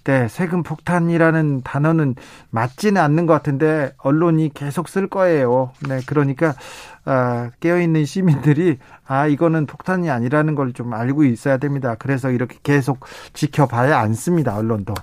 [0.05, 2.15] 네, 세금 폭탄이라는 단어는
[2.49, 5.71] 맞지는 않는 것 같은데 언론이 계속 쓸 거예요.
[5.87, 6.55] 네, 그러니까
[7.05, 11.95] 아, 깨어 있는 시민들이 아 이거는 폭탄이 아니라는 걸 좀 알고 있어야 됩니다.
[11.97, 14.57] 그래서 이렇게 계속 지켜봐야 않습니다.
[14.57, 14.93] 언론도.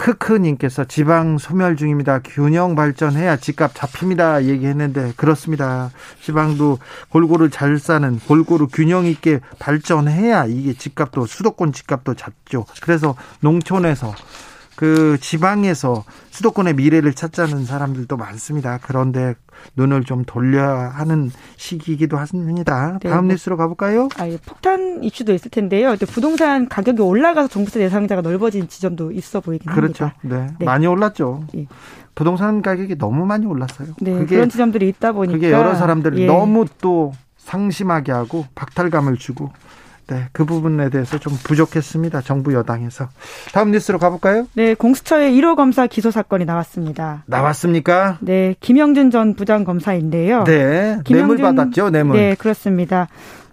[0.00, 2.20] 크크님께서 지방 소멸 중입니다.
[2.20, 4.44] 균형 발전해야 집값 잡힙니다.
[4.44, 5.90] 얘기했는데 그렇습니다.
[6.22, 6.78] 지방도
[7.10, 12.64] 골고루 잘 사는 골고루 균형 있게 발전해야 이게 집값도 수도권 집값도 잡죠.
[12.80, 14.14] 그래서 농촌에서
[14.76, 18.78] 그 지방에서 수도권의 미래를 찾자는 사람들도 많습니다.
[18.82, 19.34] 그런데
[19.76, 22.98] 눈을 좀 돌려야 하는 시기이기도 합니다.
[23.02, 24.08] 네, 다음 뭐, 뉴스로 가볼까요?
[24.16, 25.96] 아, 예, 폭탄 이슈도 있을 텐데요.
[26.08, 30.04] 부동산 가격이 올라가서 종부세 대상자가 넓어진 지점도 있어 보이긴 그렇죠.
[30.04, 30.18] 합니다.
[30.22, 30.42] 그렇죠.
[30.42, 30.56] 네.
[30.58, 30.64] 네.
[30.64, 31.44] 많이 올랐죠.
[31.56, 31.66] 예.
[32.14, 33.88] 부동산 가격이 너무 많이 올랐어요.
[34.00, 36.26] 네, 그런 지점들이 있다 보니까 그게 여러 사람들을 예.
[36.26, 39.52] 너무 또 상심하게 하고 박탈감을 주고
[40.10, 42.20] 네, 그 부분에 대해서 좀 부족했습니다.
[42.22, 43.08] 정부 여당에서.
[43.52, 44.46] 다음 뉴스로 가볼까요?
[44.54, 47.22] 네, 공수처의 1호 검사 기소 사건이 나왔습니다.
[47.26, 48.18] 나왔습니까?
[48.20, 50.44] 네, 김영준 전 부장 검사인데요.
[50.44, 52.16] 네, 김영준, 뇌물 받았죠, 뇌물.
[52.16, 53.06] 네, 그렇습니다.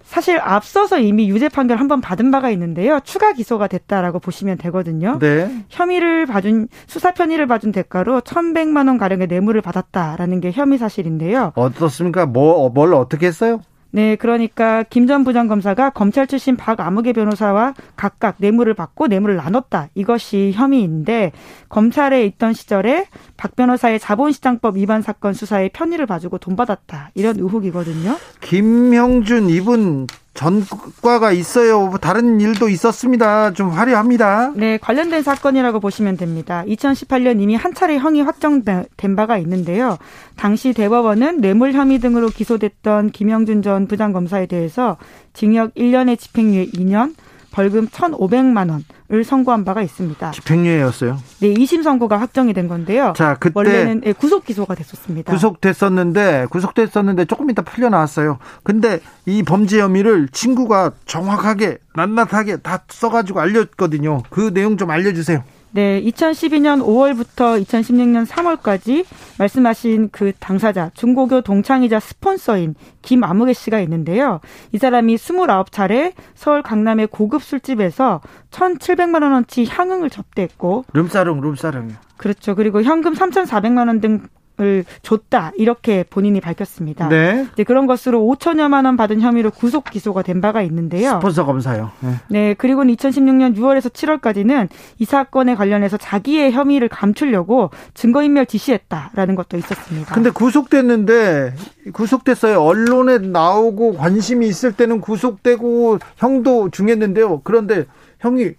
[0.06, 3.00] 사실 앞서서 이미 유죄 판결 한 번 받은 바가 있는데요.
[3.04, 5.20] 추가 기소가 됐다라고 보시면 되거든요.
[5.20, 5.52] 네.
[5.70, 11.52] 혐의를 봐준 수사 편의를 봐준 대가로 1,100만 원 가량의 뇌물을 받았다라는 게 혐의 사실인데요.
[11.56, 12.26] 어떻습니까?
[12.26, 13.60] 뭐 뭘 어떻게 했어요?
[13.92, 19.88] 네, 그러니까 김 전 부장검사가 검찰 출신 박아무개 변호사와 각각 뇌물을 받고 뇌물을 나눴다.
[19.96, 21.32] 이것이 혐의인데
[21.70, 23.08] 검찰에 있던 시절에
[23.38, 27.12] 박 변호사의 자본시장법 위반 사건 수사에 편의를 봐주고 돈 받았다.
[27.16, 28.18] 이런 의혹이거든요.
[28.42, 30.08] 김형준 이분
[30.38, 31.96] 전과가 있어요.
[32.00, 33.54] 다른 일도 있었습니다.
[33.54, 34.52] 좀 화려합니다.
[34.56, 36.64] 네, 관련된 사건이라고 보시면 됩니다.
[36.68, 39.98] 2018년 이미 한 차례 형이 확정된 바가 있는데요.
[40.36, 44.98] 당시 대법원은 뇌물 혐의 등으로 기소됐던 김영준 전 부장검사에 대해서
[45.34, 47.16] 징역 1년에 집행유예 2년,
[47.58, 48.70] 벌금 1,500만
[49.10, 50.30] 원을 선고한 바가 있습니다.
[50.30, 51.18] 집행유예였어요.
[51.40, 53.14] 네, 2심 선고가 확정이 된 건데요.
[53.18, 55.34] 자, 그때 원래는 예, 구속 기소가 됐었습니다.
[55.34, 58.38] 구속됐었는데 구속됐었는데 조금 이따 풀려 나왔어요.
[58.62, 64.22] 근데 이 범죄 혐의를 친구가 정확하게 낱낱하게 다 써가지고 알렸거든요.
[64.30, 65.44] 그 내용 좀 알려주세요.
[65.78, 69.06] 네, 2012년 5월부터 2016년 3월까지
[69.38, 72.74] 말씀하신 그 당사자 중고교 동창이자 스폰서인
[73.04, 74.40] 김아무개 씨가 있는데요.
[74.72, 82.56] 이 사람이 29차례 서울 강남의 고급 술집에서 1,700만 원어치 향응을 접대했고 룸사롱 룸사롱 그렇죠.
[82.56, 84.28] 그리고 현금 3,400만 원 등
[84.60, 87.10] 을 줬다 이렇게 본인이 밝혔습니다.
[87.10, 87.46] 네.
[87.54, 91.12] 이제 그런 것으로 5천여만 원 받은 혐의로 구속 기소가 된 바가 있는데요.
[91.12, 91.92] 스폰서 검사요.
[92.00, 92.10] 네.
[92.28, 92.54] 네.
[92.56, 100.16] 그리고는 2016년 6월에서 7월까지는 이 사건에 관련해서 자기의 혐의를 감추려고 증거인멸 지시했다라는 것도 있었습니다.
[100.16, 101.54] 근데 구속됐는데
[101.94, 102.60] 구속됐어요.
[102.60, 107.42] 언론에 나오고 관심이 있을 때는 구속되고 형도 중했는데요.
[107.44, 107.86] 그런데
[108.22, 108.54] 형이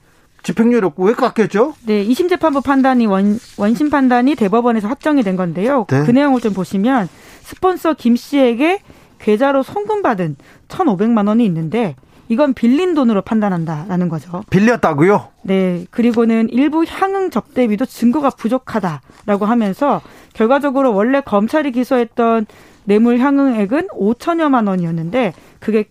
[0.49, 1.75] 집행유예 없고 왜 깎였죠?
[1.85, 5.85] 네, 2심 재판부 판단이 원, 원심 판단이 대법원에서 확정이 된 건데요.
[5.91, 6.05] 네.
[6.07, 7.07] 그 내용을 좀 보시면
[7.43, 8.81] 스폰서 김 씨에게
[9.19, 10.37] 계좌로 송금받은
[10.69, 11.97] 1,500만 원이 있는데
[12.31, 14.43] 이건 빌린 돈으로 판단한다라는 거죠.
[14.49, 15.29] 빌렸다고요?
[15.43, 15.85] 네.
[15.91, 20.01] 그리고는 일부 향응 접대비도 증거가 부족하다라고 하면서
[20.33, 22.47] 결과적으로 원래 검찰이 기소했던
[22.85, 25.85] 뇌물 향응액은 5천여만 원이었는데 그게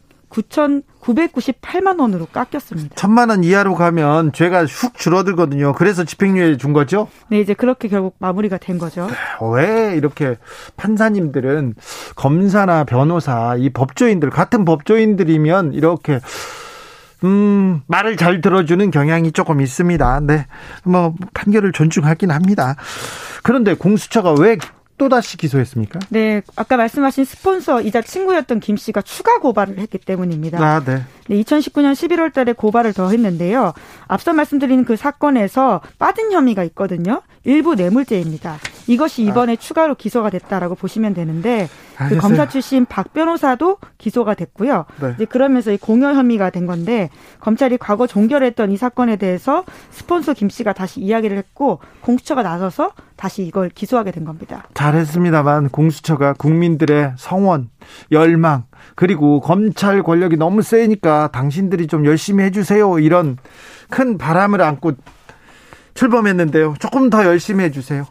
[1.08, 2.96] 9,998만 원으로 깎였습니다.
[2.96, 5.74] 천만 원 이하로 가면 죄가 훅 줄어들거든요.
[5.74, 7.08] 그래서 집행유예 준 거죠?
[7.30, 9.08] 네, 이제 그렇게 결국 마무리가 된 거죠.
[9.54, 10.36] 왜 이렇게
[10.76, 11.76] 판사님들은
[12.16, 16.20] 검사나 변호사, 이 법조인들, 같은 법조인들이면 이렇게
[17.24, 20.20] 음, 말을 잘 들어주는 경향이 조금 있습니다.
[20.22, 20.46] 네.
[20.84, 22.76] 뭐, 판결을 존중하긴 합니다.
[23.42, 24.58] 그런데 공수처가 왜
[24.98, 25.99] 또다시 기소했습니까?
[26.10, 30.60] 네, 아까 말씀하신 스폰서이자 친구였던 김 씨가 추가 고발을 했기 때문입니다.
[30.60, 31.03] 아, 네.
[31.28, 33.74] 네, 2019년 11월 달에 고발을 더 했는데요.
[34.07, 37.22] 앞서 말씀드린 그 사건에서 빠진 혐의가 있거든요.
[37.44, 38.57] 일부 뇌물죄입니다.
[38.88, 39.56] 이것이 이번에 아.
[39.56, 41.69] 추가로 기소가 됐다라고 보시면 되는데
[42.10, 44.86] 그 검사 출신 박 변호사도 기소가 됐고요.
[45.02, 45.14] 네.
[45.15, 47.10] 이제 그러면서 이 공여 혐의가 된 건데
[47.40, 53.44] 검찰이 과거 종결했던 이 사건에 대해서 스폰서 김 씨가 다시 이야기를 했고 공수처가 나서서 다시
[53.44, 54.68] 이걸 기소하게 된 겁니다.
[54.76, 57.69] 잘했습니다만 공수처가 국민들의 성원,
[58.11, 58.65] 열망
[58.95, 63.38] 그리고 검찰 권력이 너무 세니까 당신들이 좀 열심히 해주세요 이런
[63.90, 64.94] 큰 바람을 안고
[65.95, 66.76] 출범했는데요.
[66.80, 68.06] 조금 더 열심히 해주세요.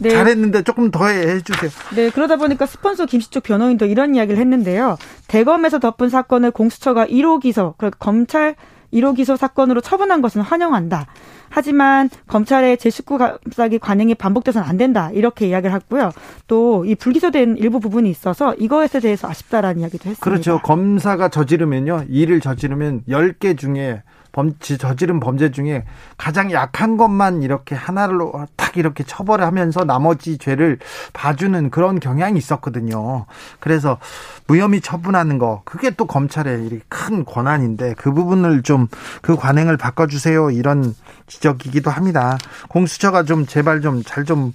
[0.00, 0.10] 네.
[0.10, 1.70] 잘했는데 조금 더 해주세요.
[1.94, 4.96] 네, 그러다 보니까 스폰서 김씨 쪽 변호인도 이런 이야기를 했는데요.
[5.28, 8.56] 대검에서 덮은 사건을 공수처가 1호 기소, 그러니까 검찰
[8.92, 11.06] 1호 기소 사건으로 처분한 것은 환영한다.
[11.48, 15.10] 하지만 검찰의 제19 감싸기 관행이 반복돼서는 안 된다.
[15.12, 16.12] 이렇게 이야기를 했고요.
[16.46, 20.24] 또 이 불기소된 일부 부분이 있어서 이거에 대해서 아쉽다라는 이야기도 했습니다.
[20.24, 20.60] 그렇죠.
[20.62, 22.04] 검사가 저지르면요.
[22.08, 25.84] 일을 저지르면 10개 중에 범, 저지른 범죄 중에
[26.16, 30.78] 가장 약한 것만 이렇게 하나로 딱 이렇게 처벌을 하면서 나머지 죄를
[31.12, 33.26] 봐주는 그런 경향이 있었거든요.
[33.58, 33.98] 그래서
[34.46, 38.88] 무혐의 처분하는 거, 그게 또 검찰의 큰 권한인데 그 부분을 좀
[39.22, 40.50] 그 관행을 바꿔주세요.
[40.50, 40.94] 이런
[41.26, 42.38] 지적이기도 합니다.
[42.68, 44.52] 공수처가 좀 제발 좀 잘좀 좀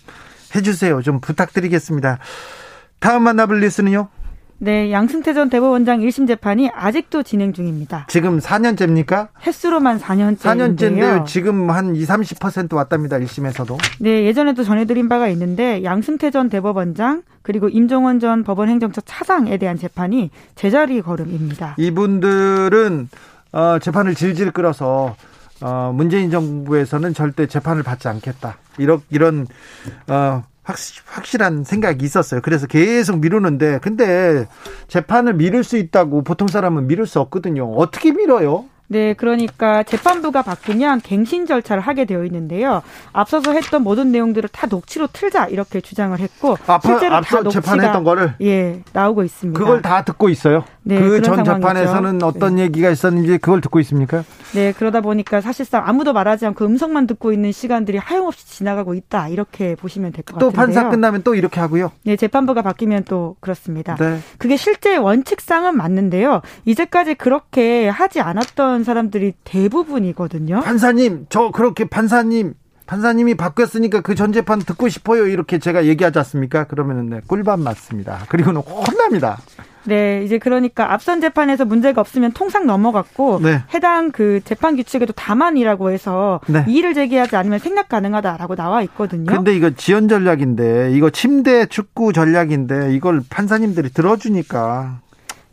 [0.55, 1.01] 해주세요.
[1.01, 2.19] 좀 부탁드리겠습니다.
[2.99, 4.07] 다음 만나볼 뉴스는요?
[4.57, 8.05] 네, 양승태 전 대법원장 1심 재판이 아직도 진행 중입니다.
[8.09, 9.27] 지금 4년째입니까?
[9.45, 10.77] 횟수로만 4년째인데요.
[10.77, 11.25] 4년째인데요.
[11.25, 12.07] 지금 한 20,
[12.39, 13.17] 30% 왔답니다.
[13.17, 13.77] 1심에서도.
[13.99, 19.77] 네, 예전에도 전해드린 바가 있는데 양승태 전 대법원장 그리고 임종원 전 법원 행정처 차장에 대한
[19.77, 21.75] 재판이 제자리 걸음입니다.
[21.77, 23.09] 이분들은
[23.51, 25.15] 어, 재판을 질질 끌어서
[25.61, 28.57] 어, 문재인 정부에서는 절대 재판을 받지 않겠다.
[28.77, 29.47] 이런 이런
[30.07, 32.41] 어, 확실한 생각이 있었어요.
[32.41, 34.47] 그래서 계속 미루는데 근데
[34.87, 37.71] 재판을 미룰 수 있다고 보통 사람은 미룰 수 없거든요.
[37.75, 38.65] 어떻게 미뤄요?
[38.87, 42.83] 네, 그러니까 재판부가 바뀌면 갱신 절차를 하게 되어 있는데요.
[43.13, 48.03] 앞서서 했던 모든 내용들을 다 녹취로 틀자 이렇게 주장을 했고 앞, 실제로 다 녹취가 재판했던
[48.03, 49.59] 거를 예 나오고 있습니다.
[49.59, 50.63] 그걸 다 듣고 있어요.
[50.87, 52.61] 네, 그전 재판에서는 어떤 네.
[52.61, 54.23] 얘기가 있었는지 그걸 듣고 있습니까?
[54.53, 59.73] 네, 그러다 보니까 사실상 아무도 말하지 않고 음성만 듣고 있는 시간들이 하염없이 지나가고 있다 이렇게
[59.75, 60.51] 보시면 될 것 같은데요.
[60.51, 61.91] 또 판사 끝나면 또 이렇게 하고요.
[62.03, 63.95] 네, 재판부가 바뀌면 또 그렇습니다.
[63.95, 64.19] 네.
[64.37, 66.41] 그게 실제 원칙상은 맞는데요.
[66.65, 70.61] 이제까지 그렇게 하지 않았던 사람들이 대부분이거든요.
[70.61, 72.53] 판사님, 저 그렇게 판사님
[72.85, 75.25] 판사님이 바뀌었으니까 그 전 재판 듣고 싶어요.
[75.25, 76.65] 이렇게 제가 얘기하지 않습니까?
[76.65, 78.19] 그러면은 네, 꿀밤 맞습니다.
[78.29, 79.39] 그리고는 혼납니다.
[79.85, 83.61] 네, 이제 그러니까 앞선 재판에서 문제가 없으면 통상 넘어갔고 네.
[83.73, 86.65] 해당 그 재판 규칙에도 다만이라고 해서 네.
[86.67, 89.25] 이의를 제기하지 않으면 생략 가능하다라고 나와 있거든요.
[89.25, 94.99] 근데 이거 지연 전략인데 이거 침대 축구 전략인데 이걸 판사님들이 들어주니까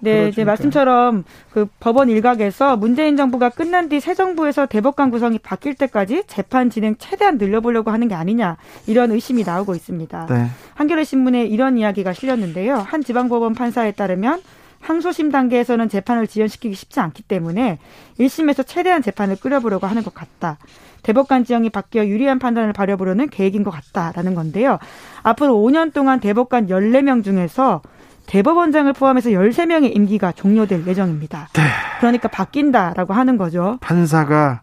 [0.02, 1.22] 네, 이제 말씀처럼
[1.52, 6.96] 그 법원 일각에서 문재인 정부가 끝난 뒤 새 정부에서 대법관 구성이 바뀔 때까지 재판 진행
[6.98, 8.56] 최대한 늘려보려고 하는 게 아니냐
[8.88, 10.26] 이런 의심이 나오고 있습니다.
[10.26, 10.46] 네.
[10.74, 12.78] 한겨레 신문에 이런 이야기가 실렸는데요.
[12.78, 14.42] 한 지방법원 판사에 따르면
[14.80, 17.78] 항소심 단계에서는 재판을 지연시키기 쉽지 않기 때문에
[18.18, 20.58] 1심에서 최대한 재판을 끌어보려고 하는 것 같다.
[21.04, 24.78] 대법관 지형이 바뀌어 유리한 판단을 발휘보려는 계획인 것 같다라는 건데요.
[25.22, 27.82] 앞으로 5년 동안 대법관 14명 중에서
[28.32, 31.50] 대법원장을 포함해서 13명의 임기가 종료될 예정입니다.
[31.52, 31.62] 네.
[32.00, 33.76] 그러니까 바뀐다라고 하는 거죠.
[33.82, 34.62] 판사가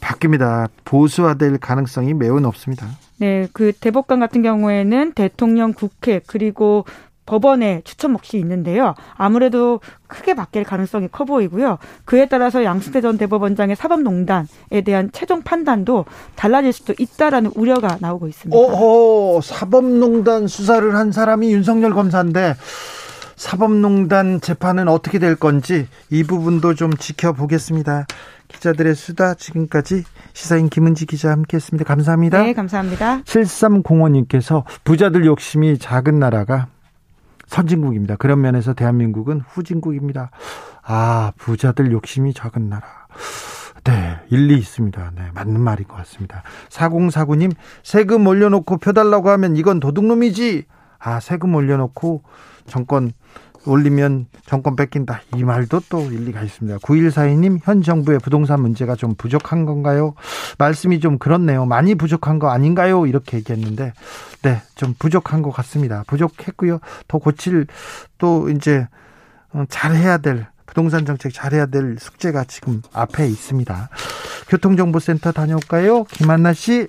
[0.00, 0.70] 바뀝니다.
[0.86, 2.86] 보수화될 가능성이 매우 높습니다.
[3.18, 6.86] 네, 그 대법관 같은 경우에는 대통령, 국회 그리고
[7.26, 8.94] 법원의 추천 몫이 있는데요.
[9.14, 11.78] 아무래도 크게 바뀔 가능성이 커 보이고요.
[12.06, 18.58] 그에 따라서 양승태 전 대법원장의 사법농단에 대한 최종 판단도 달라질 수도 있다라는 우려가 나오고 있습니다.
[18.58, 22.54] 오, 사법농단 수사를 한 사람이 윤석열 검사인데
[23.42, 28.06] 사법농단 재판은 어떻게 될 건지 이 부분도 좀 지켜보겠습니다.
[28.46, 31.84] 기자들의 수다 지금까지 시사인 김은지 기자 함께했습니다.
[31.84, 32.40] 감사합니다.
[32.40, 33.22] 네, 감사합니다.
[33.22, 36.68] 7305님께서 부자들 욕심이 작은 나라가
[37.48, 38.14] 선진국입니다.
[38.14, 40.30] 그런 면에서 대한민국은 후진국입니다.
[40.84, 42.84] 아, 부자들 욕심이 작은 나라.
[43.82, 45.12] 네, 일리 있습니다.
[45.16, 46.44] 네, 맞는 말인 것 같습니다.
[46.68, 47.52] 4049님,
[47.82, 50.64] 세금 올려놓고 펴달라고 하면 이건 도둑놈이지.
[51.00, 52.22] 아, 세금 올려놓고
[52.66, 53.12] 정권
[53.64, 55.22] 올리면 정권 뺏긴다.
[55.36, 56.78] 이 말도 또 일리가 있습니다.
[56.78, 60.14] 9142님, 현 정부의 부동산 문제가 좀 부족한 건가요?
[60.58, 61.64] 말씀이 좀 그렇네요.
[61.66, 63.06] 많이 부족한 거 아닌가요?
[63.06, 63.92] 이렇게 얘기했는데,
[64.42, 66.02] 네, 좀 부족한 것 같습니다.
[66.06, 66.80] 부족했고요.
[67.06, 67.66] 더 고칠,
[68.18, 68.88] 또 이제,
[69.52, 73.90] 어, 잘해야 될, 부동산 정책 잘해야 될 숙제가 지금 앞에 있습니다.
[74.48, 76.04] 교통정보센터 다녀올까요?
[76.04, 76.88] 김한나 씨.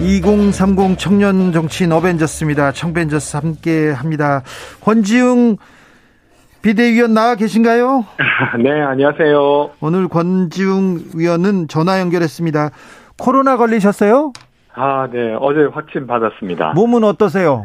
[0.00, 2.72] 2030 청년 정치인 어벤져스입니다.
[2.72, 4.42] 청벤져스 함께 합니다.
[4.80, 5.56] 권지웅
[6.62, 8.04] 비대위원 나와 계신가요?
[8.62, 9.70] 네, 안녕하세요.
[9.80, 12.70] 오늘 권지웅 위원은 전화 연결했습니다.
[13.18, 14.32] 코로나 걸리셨어요?
[14.74, 15.34] 아, 네.
[15.40, 16.72] 어제 확진 받았습니다.
[16.74, 17.64] 몸은 어떠세요?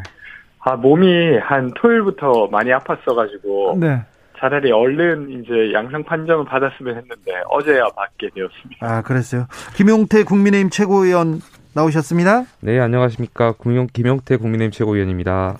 [0.59, 3.77] 아, 몸이 한 토요일부터 많이 아팠어가지고.
[3.79, 4.01] 네.
[4.39, 8.77] 차라리 얼른 이제 양성 판정을 받았으면 했는데 어제야 받게 되었습니다.
[8.81, 9.45] 아, 그랬어요.
[9.75, 11.39] 김용태 국민의힘 최고위원
[11.73, 12.45] 나오셨습니다.
[12.61, 13.55] 네, 안녕하십니까.
[13.61, 15.57] 김용, 김용태 국민의힘 최고위원입니다.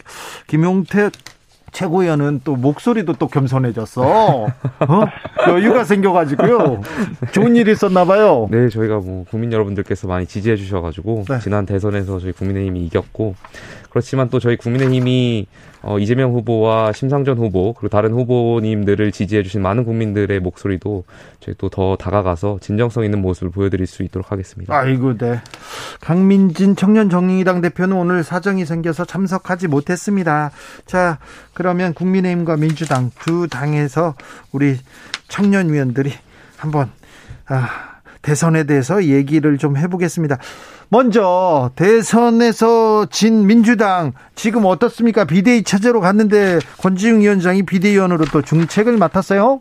[0.48, 1.10] 김용태
[1.72, 4.04] 최고위원은 또 목소리도 또 겸손해졌어.
[4.04, 4.48] 어?
[5.50, 6.82] 여유가 생겨가지고요.
[7.32, 8.48] 좋은 일이 있었나 봐요.
[8.52, 11.40] 네, 저희가 뭐 국민 여러분들께서 많이 지지해 주셔가지고 네.
[11.40, 13.34] 지난 대선에서 저희 국민의힘이 이겼고
[13.94, 15.46] 그렇지만 또 저희 국민의힘이
[15.84, 21.04] 어, 이재명 후보와 심상전 후보 그리고 다른 후보님들을 지지해 주신 많은 국민들의 목소리도
[21.40, 24.76] 저희 또 더 다가가서 진정성 있는 모습을 보여드릴 수 있도록 하겠습니다.
[24.76, 25.42] 아이고, 네.
[26.02, 30.52] 강민진 청년정의당 대표는 오늘 사정이 생겨서 참석하지 못했습니다.
[30.86, 31.18] 자,
[31.54, 34.14] 그러면 국민의힘과 민주당 두 당에서
[34.52, 34.78] 우리
[35.30, 36.14] 청년위원들이
[36.58, 36.92] 한번
[37.48, 40.38] 아, 대선에 대해서 얘기를 좀 해보겠습니다.
[40.94, 45.26] 먼저 대선에서 진 민주당 지금 어떻습니까?
[45.26, 49.60] 비대위 체제로 갔는데 권지웅 위원장이 비대위원으로 또 중책을 맡았어요.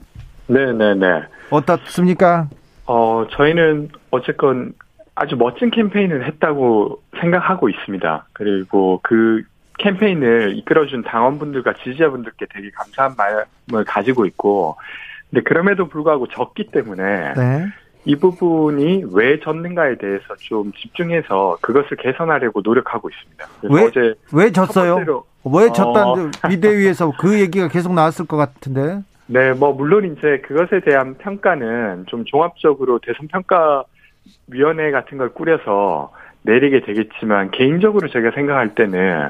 [0.49, 1.23] 네네네.
[1.49, 2.51] 어떻습니까?
[2.85, 4.75] 어 저희는 어쨌건
[5.15, 8.27] 아주 멋진 캠페인을 했다고 생각하고 있습니다.
[8.35, 9.43] 그리고 그
[9.79, 14.77] 캠페인을 이끌어준 당원분들과 지지자분들께 되게 감사한 마음을 가지고 있고,
[15.31, 17.67] 근데 그럼에도 불구하고 졌기 때문에 네.
[18.05, 23.47] 이 부분이 왜 졌는가에 대해서 좀 집중해서 그것을 개선하려고 노력하고 있습니다.
[23.71, 25.25] 왜, 어제 왜 졌어요?
[25.45, 26.49] 왜 졌다는 어.
[26.49, 29.03] 비대위에서 그 얘기가 계속 나왔을 것 같은데.
[29.27, 33.85] 네, 뭐 물론 이제 그것에 대한 평가는 좀 종합적으로 대선 평가
[34.49, 36.13] 위원회 같은 걸 꾸려서
[36.43, 39.29] 내리게 되겠지만 개인적으로 제가 생각할 때는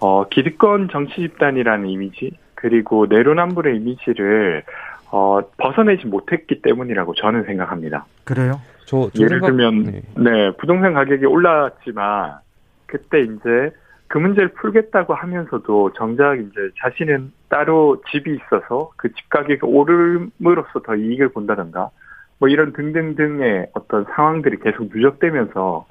[0.00, 4.62] 어 기득권 정치 집단이라는 이미지 그리고 내로남불의 이미지를
[5.10, 8.06] 어, 벗어내지 못했기 때문이라고 저는 생각합니다.
[8.24, 8.60] 그래요?
[8.84, 9.46] 저, 저 예를 생각...
[9.48, 10.02] 들면 네.
[10.16, 10.56] 네.
[10.58, 12.38] 부동산 가격이 올랐지만
[12.86, 13.70] 그때 이제
[14.06, 20.94] 그 문제를 풀겠다고 하면서도 정작 이제 자신은 따로 집이 있어서 그 집 가격이 오름으로써 더
[20.96, 21.90] 이익을 본다든가
[22.38, 25.86] 뭐 이런 등등등의 어떤 상황들이 계속 누적되면서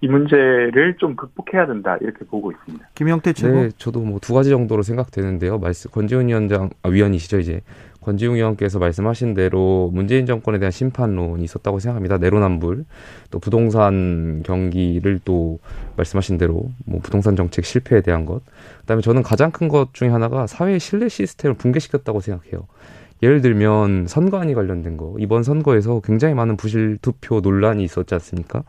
[0.00, 2.88] 이 문제를 좀 극복해야 된다 이렇게 보고 있습니다.
[2.94, 3.54] 김영태 최고.
[3.54, 5.58] 네, 저도 뭐 두 가지 정도로 생각되는데요.
[5.58, 7.60] 말씀 권지훈 위원장 아, 위원이시죠 이제
[8.04, 12.18] 권지웅 의원께서 말씀하신 대로 문재인 정권에 대한 심판론이 있었다고 생각합니다.
[12.18, 12.84] 내로남불,
[13.30, 15.58] 또 부동산 경기를 또
[15.96, 18.42] 말씀하신 대로 뭐 부동산 정책 실패에 대한 것.
[18.80, 22.66] 그다음에 저는 가장 큰 것 중에 하나가 사회 신뢰 시스템을 붕괴시켰다고 생각해요.
[23.24, 28.62] 예를 들면 선관위 관련된 거 이번 선거에서 굉장히 많은 부실 투표 논란이 있었지 않습니까?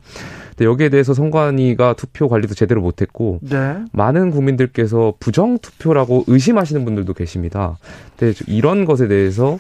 [0.52, 3.84] 근데 여기에 대해서 선관위가 투표 관리도 제대로 못했고 네.
[3.92, 7.78] 많은 국민들께서 부정 투표라고 의심하시는 분들도 계십니다.
[8.18, 9.60] 근데 이런 것에 대해서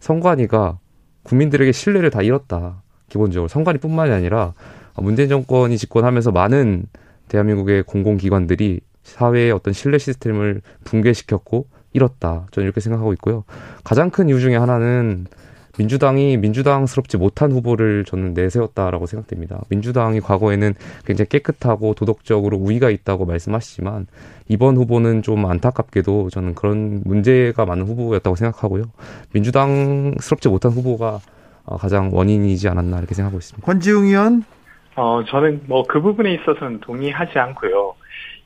[0.00, 0.78] 선관위가
[1.22, 2.82] 국민들에게 신뢰를 다 잃었다.
[3.08, 4.52] 기본적으로 선관위뿐만이 아니라
[4.96, 6.86] 문재인 정권이 집권하면서 많은
[7.28, 12.46] 대한민국의 공공기관들이 사회의 어떤 신뢰 시스템을 붕괴시켰고 잃었다.
[12.50, 13.44] 저는 이렇게 생각하고 있고요.
[13.84, 15.26] 가장 큰 이유 중에 하나는
[15.76, 19.60] 민주당이 민주당스럽지 못한 후보를 저는 내세웠다라고 생각됩니다.
[19.70, 24.06] 민주당이 과거에는 굉장히 깨끗하고 도덕적으로 우위가 있다고 말씀하시지만
[24.48, 28.84] 이번 후보는 좀 안타깝게도 저는 그런 문제가 많은 후보였다고 생각하고요.
[29.32, 31.18] 민주당스럽지 못한 후보가
[31.80, 33.66] 가장 원인이지 않았나 이렇게 생각하고 있습니다.
[33.66, 34.44] 권지웅 의원?
[34.96, 37.94] 어, 저는 뭐 그 부분에 있어서는 동의하지 않고요.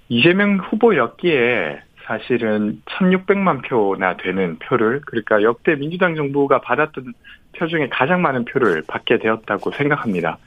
[0.09, 7.13] 이재명 후보였기에 사실은 1600만 표나 되는 표를 그러니까 역대 민주당 정부가 받았던
[7.53, 10.39] 표 중에 가장 많은 표를 받게 되었다고 생각합니다.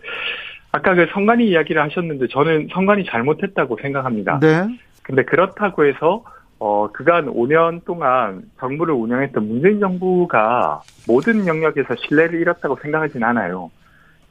[0.72, 4.40] 아까 그 선관위 이야기를 하셨는데 저는 선관위 잘못했다고 생각합니다.
[4.40, 4.68] 네.
[5.04, 6.24] 근데 그렇다고 해서
[6.58, 13.70] 어 그간 5년 동안 정부를 운영했던 문재인 정부가 모든 영역에서 신뢰를 잃었다고 생각하진 않아요.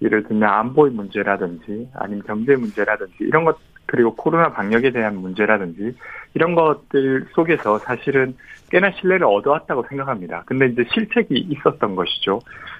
[0.02, 3.57] 예를 들면 안보의 문제라든지 아니면 경제 문제라든지 이런 것
[3.91, 5.97] 그리고 코로나 방역에 대한 문제라든지
[6.35, 8.37] 이런 것들 속에서 사실은
[8.71, 10.45] 꽤나 신뢰를 얻어왔다고 생각합니다.
[10.47, 12.39] 근데 이제 실책이 있었던 것이죠.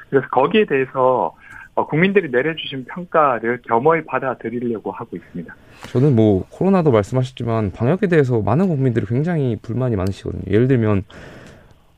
[0.09, 1.35] 그래서 거기에 대해서
[1.75, 5.53] 어, 국민들이 내려주신 평가를 겸허히 받아들이려고 하고 있습니다.
[5.89, 10.43] 저는 뭐 코로나도 말씀하셨지만 방역에 대해서 많은 국민들이 굉장히 불만이 많으시거든요.
[10.47, 11.03] 예를 들면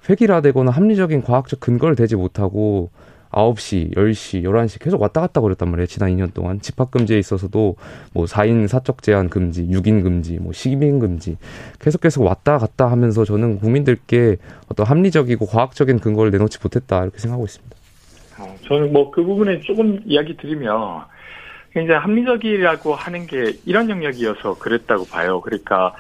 [0.09, 2.91] 획일화되거나 합리적인 과학적 근거를 대지 못하고
[3.33, 5.87] 9시, 10시, 11시 계속 왔다 갔다 거렸단 말이에요.
[5.87, 6.61] 지난 2년 동안.
[6.61, 7.77] 집합금지에 있어서도
[8.13, 11.37] 뭐 4인 사적 제한 금지, 6인 금지, 뭐 10인 금지
[11.81, 14.37] 계속 계속 왔다 갔다 하면서 저는 국민들께
[14.69, 17.77] 어떤 합리적이고 과학적인 근거를 내놓지 못했다 이렇게 생각하고 있습니다.
[18.39, 21.05] 어, 저는 뭐 그 부분에 조금 이야기 드리면
[21.73, 25.41] 굉장히 합리적이라고 하는 게 이런 영역이어서 그랬다고 봐요.
[25.41, 25.95] 그러니까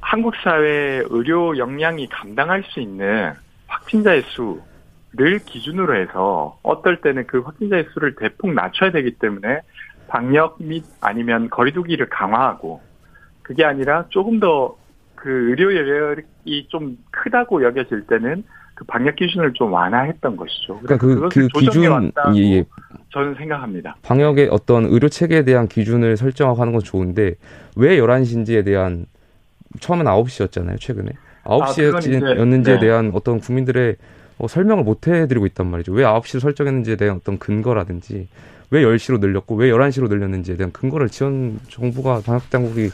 [0.00, 3.32] 한국 사회 의료 역량이 감당할 수 있는
[3.66, 4.60] 확진자의 수
[5.12, 9.60] 를 기준으로 해서 어떨 때는 그 확진자의 수를 대폭 낮춰야 되기 때문에
[10.06, 12.80] 방역 및 아니면 거리두기를 강화하고
[13.42, 14.80] 그게 아니라 조금 더
[15.20, 18.42] 그 의료 여력이 좀 크다고 여겨질 때는
[18.74, 20.80] 그 방역 기준을 좀 완화했던 것이죠.
[20.80, 22.64] 그러니까 그, 그 기준 예, 예.
[23.12, 23.96] 저는 생각합니다.
[24.02, 27.34] 방역의 어떤 의료 체계에 대한 기준을 설정하고 하는 건 좋은데
[27.76, 29.04] 왜 11시인지에 대한
[29.80, 31.10] 처음엔 9시였잖아요, 최근에.
[31.44, 32.78] 9시였는지에 아, 네.
[32.78, 33.96] 대한 어떤 국민들의
[34.40, 35.92] 어, 설명을 못 해드리고 있단 말이죠.
[35.92, 38.26] 왜 9시로 설정했는지에 대한 어떤 근거라든지
[38.70, 42.90] 왜 10시로 늘렸고 왜 11시로 늘렸는지에 대한 근거를 지원 정부가 방역 당국이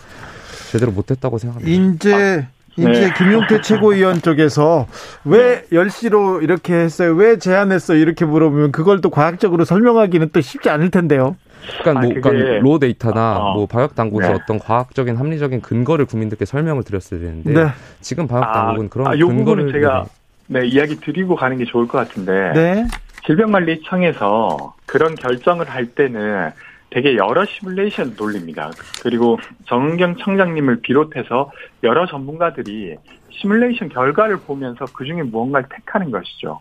[0.72, 1.72] 제대로 못했다고 생각합니다.
[1.72, 2.48] 인제
[2.78, 3.14] 이제 네.
[3.16, 4.86] 김용태 최고위원 쪽에서
[5.24, 7.14] 왜 10시로 이렇게 했어요?
[7.14, 7.98] 왜 제안했어요?
[7.98, 11.36] 이렇게 물어보면 그걸 또 과학적으로 설명하기는 또 쉽지 않을 텐데요.
[11.80, 13.54] 그러니까 뭐 아, 그러니까 로 데이터나 어.
[13.54, 14.38] 뭐 방역 당국에서 네.
[14.42, 17.68] 어떤 과학적인 합리적인 근거를 국민들께 설명을 드렸어야 되는데 네.
[18.00, 20.06] 지금 방역 아, 당국은 아, 그런 아, 근거를 제가
[20.48, 22.86] 네, 이야기 드리고 가는 게 좋을 것 같은데 네.
[23.26, 26.50] 질병관리청에서 그런 결정을 할 때는
[26.90, 28.70] 되게 여러 시뮬레이션 돌립니다.
[29.02, 31.50] 그리고 정은경 청장님을 비롯해서
[31.82, 32.96] 여러 전문가들이
[33.30, 36.60] 시뮬레이션 결과를 보면서 그 중에 무언가를 택하는 것이죠.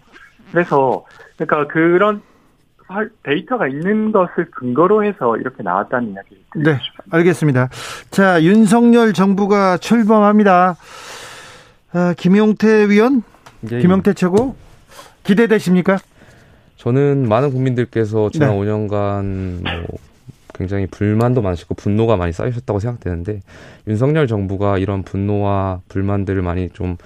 [0.51, 1.05] 그래서
[1.37, 2.21] 그러니까 그런
[3.23, 6.43] 데이터가 있는 것을 근거로 해서 이렇게 나왔다는 이야기.
[6.55, 6.77] 네,
[7.11, 7.69] 알겠습니다.
[8.11, 10.75] 자, 윤석열 정부가 출범합니다.
[11.93, 13.23] 아, 김용태 위원,
[13.71, 14.55] 예, 김용태 최고
[15.23, 15.97] 기대되십니까?
[16.77, 18.57] 저는 많은 국민들께서 지난 네.
[18.57, 19.97] 5년간 뭐
[20.53, 23.41] 굉장히 불만도 많으시고 분노가 많이 쌓이셨다고 생각되는데
[23.87, 26.97] 윤석열 정부가 이런 분노와 불만들을 많이 좀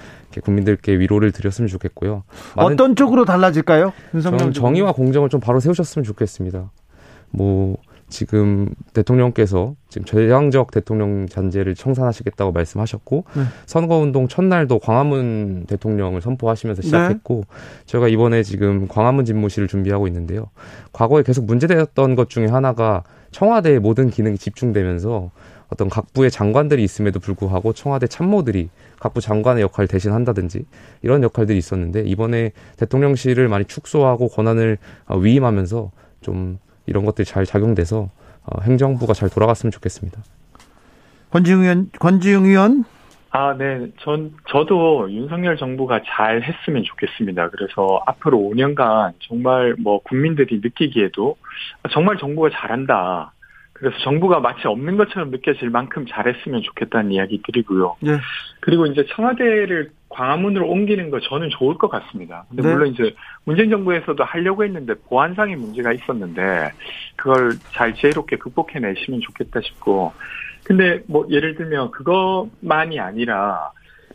[0.44, 2.23] 국민들께 위로를 드렸으면 좋겠고요.
[2.56, 3.94] 어떤 쪽으로 달라질까요?
[4.14, 6.69] 윤석열 정의와 공정을 좀 바로 세우셨으면 좋겠습니다.
[7.31, 7.77] 뭐
[8.10, 13.44] 지금 대통령께서 지금 재앙적 대통령 잔재를 청산하시겠다고 말씀하셨고 네.
[13.65, 17.84] 선거운동 첫날도 광화문 대통령을 선포하시면서 시작했고 네.
[17.86, 20.49] 저희가 이번에 지금 광화문 집무실을 준비하고 있는데요.
[20.91, 25.31] 과거에 계속 문제되었던 것 중에 하나가 청와대의 모든 기능이 집중되면서
[25.69, 28.69] 어떤 각 부의 장관들이 있음에도 불구하고 청와대 참모들이
[28.99, 30.65] 각부 장관의 역할을 대신한다든지
[31.03, 34.80] 이런 역할들이 있었는데 이번에 대통령실을 많이 축소하고 권한을
[35.15, 35.91] 위임하면서
[36.22, 36.57] 좀
[36.90, 38.10] 이런 것들이 잘 작용돼서
[38.44, 40.22] 어, 행정부가 잘 돌아갔으면 좋겠습니다.
[41.32, 42.86] 권지웅 의원, 권지웅 의원.
[43.32, 43.88] 아, 네.
[43.99, 47.49] 전, 저도 윤석열 정부가 잘 했으면 좋겠습니다.
[47.49, 51.36] 그래서 앞으로 5년간 정말 뭐 국민들이 느끼기에도
[51.91, 53.34] 정말 정부가 잘한다.
[53.74, 57.98] 그래서 정부가 마치 없는 것처럼 느껴질 만큼 잘했으면 좋겠다는 이야기 드리고요.
[58.02, 58.18] 네.
[58.61, 62.45] 그리고 이제 청와대를 광화문으로 옮기는 거 저는 좋을 것 같습니다.
[62.49, 62.73] 근데 네.
[62.73, 66.72] 물론 이제 문재인 정부에서도 하려고 했는데 보안상의 문제가 있었는데
[67.15, 70.14] 그걸 잘 지혜롭게 극복해내시면 좋겠다 싶고
[70.64, 73.72] 근데 뭐 예를 들면 그것만이 아니라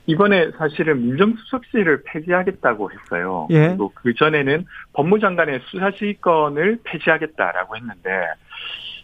[0.07, 3.49] 이번에 사실은 민정수석실을 폐지하겠다고 했어요.
[3.51, 3.69] 예.
[3.69, 8.11] 그리고 그 전에는 법무장관의 수사지휘권을 폐지하겠다라고 했는데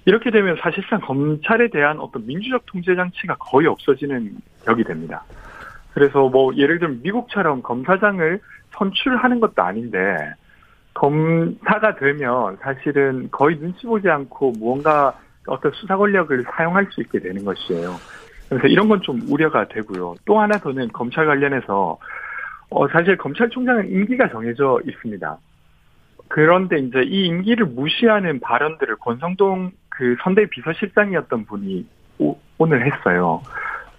[0.04, 5.24] 이렇게 되면 사실상 검찰에 대한 어떤 민주적 통제 장치가 거의 없어지는 격이 됩니다.
[5.94, 8.40] 그래서 뭐 예를 들면 미국처럼 검사장을
[8.72, 10.32] 선출하는 것도 아닌데
[10.94, 17.44] 검사가 되면 사실은 거의 눈치 보지 않고 무언가 어떤 수사 권력을 사용할 수 있게 되는
[17.44, 17.94] 것이에요.
[18.48, 20.16] 그래서 이런 건 좀 우려가 되고요.
[20.24, 21.98] 또 하나 더는 검찰 관련해서
[22.70, 25.38] 어 사실 검찰총장은 임기가 정해져 있습니다.
[26.28, 31.86] 그런데 이제 이 임기를 무시하는 발언들을 권성동 그 선대 비서실장이었던 분이
[32.18, 33.40] 오, 오늘 했어요.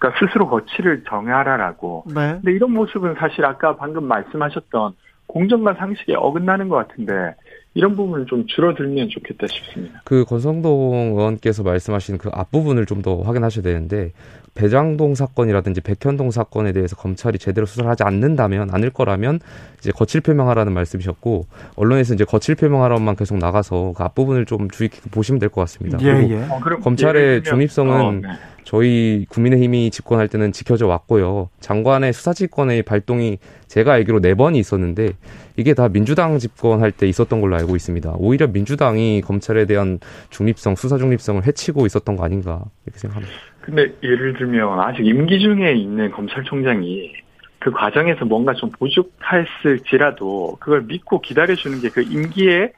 [0.02, 2.06] 그러니까 스스로 거취를 정하라라고.
[2.08, 2.32] 네.
[2.42, 4.94] 근데 이런 모습은 사실 아까 방금 말씀하셨던
[5.28, 7.36] 공정과 상식에 어긋나는 것 같은데
[7.74, 10.02] 이런 부분을 좀 줄어들면 좋겠다 싶습니다.
[10.04, 14.12] 그 권성동 의원께서 말씀하신 그 앞부분을 좀 더 확인하셔야 되는데
[14.54, 19.40] 배장동 사건이라든지 백현동 사건에 대해서 검찰이 제대로 수사를 하지 않는다면 않을 거라면
[19.80, 21.46] 이제 거칠 표명하라는 말씀이셨고
[21.78, 25.98] 언론에서 이제 거칠 표명하라만 계속 나가서 그 앞부분을 좀 주의 깊게 보시면 될 것 같습니다.
[26.02, 26.44] 예, 그리고 예.
[26.50, 28.28] 어, 검찰의 중립성은 어, 네.
[28.72, 31.50] 저희 국민의힘이 집권할 때는 지켜져 왔고요.
[31.60, 33.38] 장관의 수사지휘권의 발동이
[33.68, 35.10] 제가 알기로 네 번이 있었는데
[35.58, 38.14] 이게 다 민주당 집권할 때 있었던 걸로 알고 있습니다.
[38.16, 40.00] 오히려 민주당이 검찰에 대한
[40.30, 43.36] 중립성, 수사 중립성을 해치고 있었던 거 아닌가 이렇게 생각합니다.
[43.60, 47.12] 근데 예를 들면 아직 임기 중에 있는 검찰총장이
[47.60, 52.72] 그 과정에서 뭔가 좀 부족했을지라도 그걸 믿고 기다려주는 게 그 임기의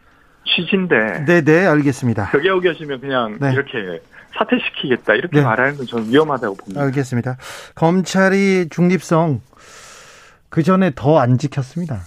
[0.45, 1.25] 취지인데.
[1.25, 2.31] 네네, 네, 알겠습니다.
[2.31, 3.53] 벽에 오겨지면 그냥 네.
[3.53, 4.01] 이렇게
[4.37, 5.43] 사퇴시키겠다 이렇게 네.
[5.45, 6.81] 말하는 건 저는 위험하다고 봅니다.
[6.81, 7.37] 알겠습니다.
[7.75, 9.41] 검찰이 중립성
[10.49, 12.01] 그 전에 더 안 지켰습니다.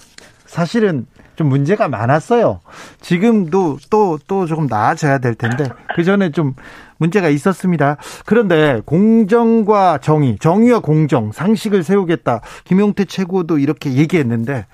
[0.44, 2.60] 사실은 좀 문제가 많았어요.
[3.00, 6.54] 지금도 또, 또 조금 나아져야 될 텐데, 그 전에 좀
[6.96, 7.98] 문제가 있었습니다.
[8.24, 12.40] 그런데 공정과 정의, 정의와 공정, 상식을 세우겠다.
[12.64, 14.66] 김용태 최고도 이렇게 얘기했는데,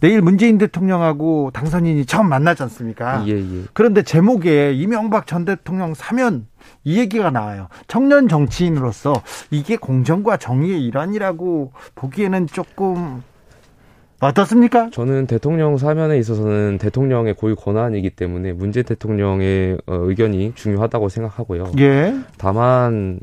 [0.00, 3.22] 내일 문재인 대통령하고 당선인이 처음 만나지 않습니까?
[3.26, 3.64] 예, 예.
[3.74, 6.46] 그런데 제목에 이명박 전 대통령 사면
[6.84, 7.68] 이 얘기가 나와요.
[7.86, 9.14] 청년 정치인으로서
[9.50, 13.22] 이게 공정과 정의의 일환이라고 보기에는 조금
[14.20, 14.90] 어떻습니까?
[14.90, 21.72] 저는 대통령 사면에 있어서는 대통령의 고유 권한이기 때문에 문재인 대통령의 어, 의견이 중요하다고 생각하고요.
[21.78, 22.14] 예.
[22.36, 23.20] 다만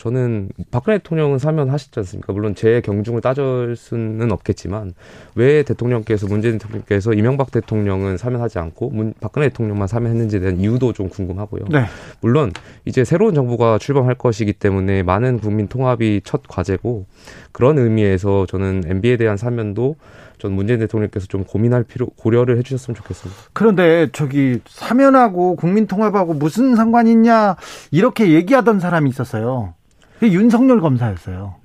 [0.00, 2.32] 저는 박근혜 대통령은 사면하셨지 않습니까?
[2.32, 4.94] 물론 제 경중을 따질 수는 없겠지만
[5.34, 11.10] 왜 대통령께서 문재인 대통령께서 이명박 대통령은 사면하지 않고 문, 박근혜 대통령만 사면했는지에 대한 이유도 좀
[11.10, 11.66] 궁금하고요.
[11.70, 11.84] 네.
[12.22, 12.50] 물론
[12.86, 17.04] 이제 새로운 정부가 출범할 것이기 때문에 많은 국민 통합이 첫 과제고
[17.52, 19.96] 그런 의미에서 저는 MB에 대한 사면도
[20.38, 23.42] 전 문재인 대통령께서 좀 고민할 필요 고려를 해주셨으면 좋겠습니다.
[23.52, 27.56] 그런데 저기 사면하고 국민 통합하고 무슨 상관이 있냐
[27.90, 29.74] 이렇게 얘기하던 사람이 있었어요.
[30.28, 31.56] 윤석열 검사였어요.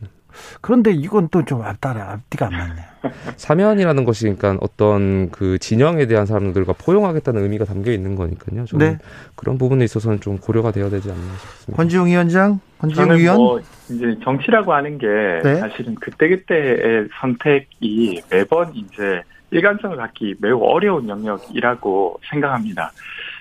[0.60, 2.86] 그런데 이건 또 좀 앞따라 앞뒤가 안 맞네요.
[3.38, 8.65] 사면이라는 것이 그러니까 어떤 그 진영에 대한 사람들과 포용하겠다는 의미가 담겨 있는 거니까요.
[8.65, 8.98] 저는 네.
[9.36, 11.77] 그런 부분에 있어서는 좀 고려가 되어야 되지 않나 싶습니다.
[11.77, 13.38] 권지웅 위원장, 권지웅 위원.
[13.38, 13.60] 뭐
[13.90, 15.07] 이제 정치라고 하는 게
[15.44, 15.56] 네.
[15.56, 19.22] 사실은 그때 그때의 선택이 매번 이제
[19.52, 22.91] 일관성을 갖기 매우 어려운 영역이라고 생각합니다.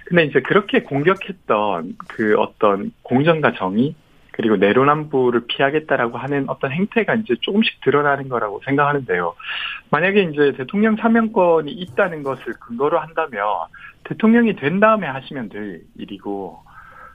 [0.05, 3.95] 근데 이제 그렇게 공격했던 그 어떤 공정과 정의
[4.37, 9.33] 그리고 내로남불을 피하겠다라고 하는 어떤 행태가 이제 조금씩 드러나는 거라고 생각하는데요.
[9.91, 13.45] 만약에 이제 대통령 사면권이 있다는 것을 근거로 한다면
[14.03, 16.59] 대통령이 된 다음에 하시면 될 일이고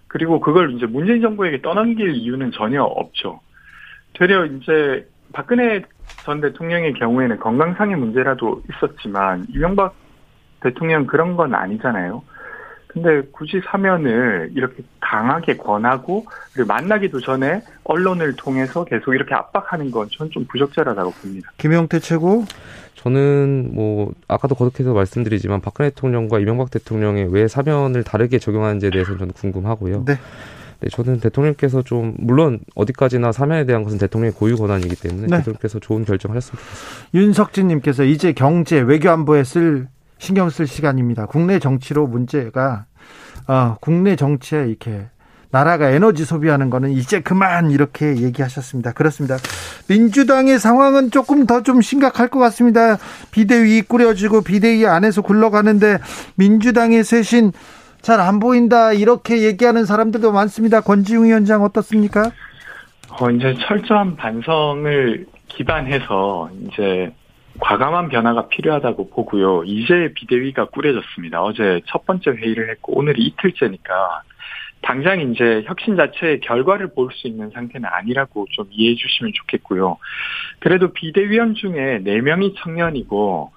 [0.08, 3.41] 그리고 그걸 이제 문재인 정부에게 떠넘길 이유는 전혀 없죠.
[4.14, 5.84] 되려 이제 박근혜
[6.24, 9.94] 전 대통령의 경우에는 건강상의 문제라도 있었지만 이명박
[10.62, 12.24] 대통령 그런 건 아니잖아요.
[12.90, 20.45] 근데 굳이 사면을 이렇게 강하게 권하고 그리고 만나기도 전에 언론을 통해서 계속 이렇게 압박하는 건전좀
[20.45, 21.52] 부적절하다고 봅니다.
[21.57, 22.45] 김영태 최고
[22.95, 29.34] 저는 뭐 아까도 거듭해서 말씀드리지만 박근혜 대통령과 이명박 대통령의 왜 사면을 다르게 적용하는지에 대해서는 저는
[29.34, 30.06] 궁금하고요.
[30.06, 30.16] 네.
[30.82, 35.38] 네, 저는 대통령께서 좀 물론 어디까지나 사면에 대한 것은 대통령의 고유 권한이기 때문에 네.
[35.38, 37.10] 대통령께서 좋은 결정을 했으면 좋겠습니다.
[37.14, 39.88] 윤석진님께서 이제 경제 외교 안보에 쓸
[40.20, 41.26] 신경 쓸 시간입니다.
[41.26, 42.86] 국내 정치로 문제가
[43.48, 45.08] 어, 국내 정치에 이렇게
[45.52, 48.91] 나라가 에너지 소비하는 거는 이제 그만 이렇게 얘기하셨습니다.
[48.91, 49.38] 그렇습니다.
[49.88, 52.98] 민주당의 상황은 조금 더 좀 심각할 것 같습니다.
[53.32, 55.98] 비대위 꾸려지고 비대위 안에서 굴러가는데
[56.36, 57.52] 민주당의 쇄신
[58.02, 60.82] 잘 안 보인다 이렇게 얘기하는 사람들도 많습니다.
[60.82, 62.32] 권지웅 위원장 어떻습니까?
[63.20, 67.12] 어, 이제 철저한 반성을 기반해서 이제
[67.60, 69.64] 과감한 변화가 필요하다고 보고요.
[69.65, 71.41] 이제 비대위가 꾸려졌습니다.
[71.44, 74.23] 어제 첫 번째 회의를 했고 오늘이 이틀째니까
[74.81, 79.98] 당장 이제 혁신 자체의 결과를 볼 수 있는 상태는 아니라고 좀 이해해 주시면 좋겠고요.
[80.60, 83.52] 그래도 비대위원 중에 4명이 청년이고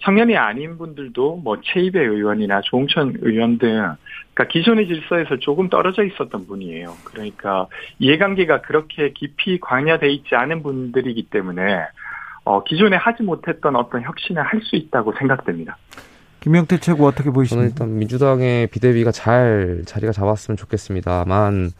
[0.00, 3.96] 청년이 아닌 분들도 뭐 최입의 의원이나 조홍천 의원 등
[4.34, 6.94] 그러니까 기존의 질서에서 조금 떨어져 있었던 분이에요.
[7.04, 7.66] 그러니까
[7.98, 11.86] 이해관계가 그렇게 깊이 관여돼 있지 않은 분들이기 때문에
[12.48, 15.76] 어, 기존에 하지 못했던 어떤 혁신을 할 수 있다고 생각됩니다.
[16.40, 17.74] 김영태 최고 어떻게 보이십니까?
[17.74, 21.70] 저는 일단 민주당의 비대위가 잘 자리가 잡았으면 좋겠습니다만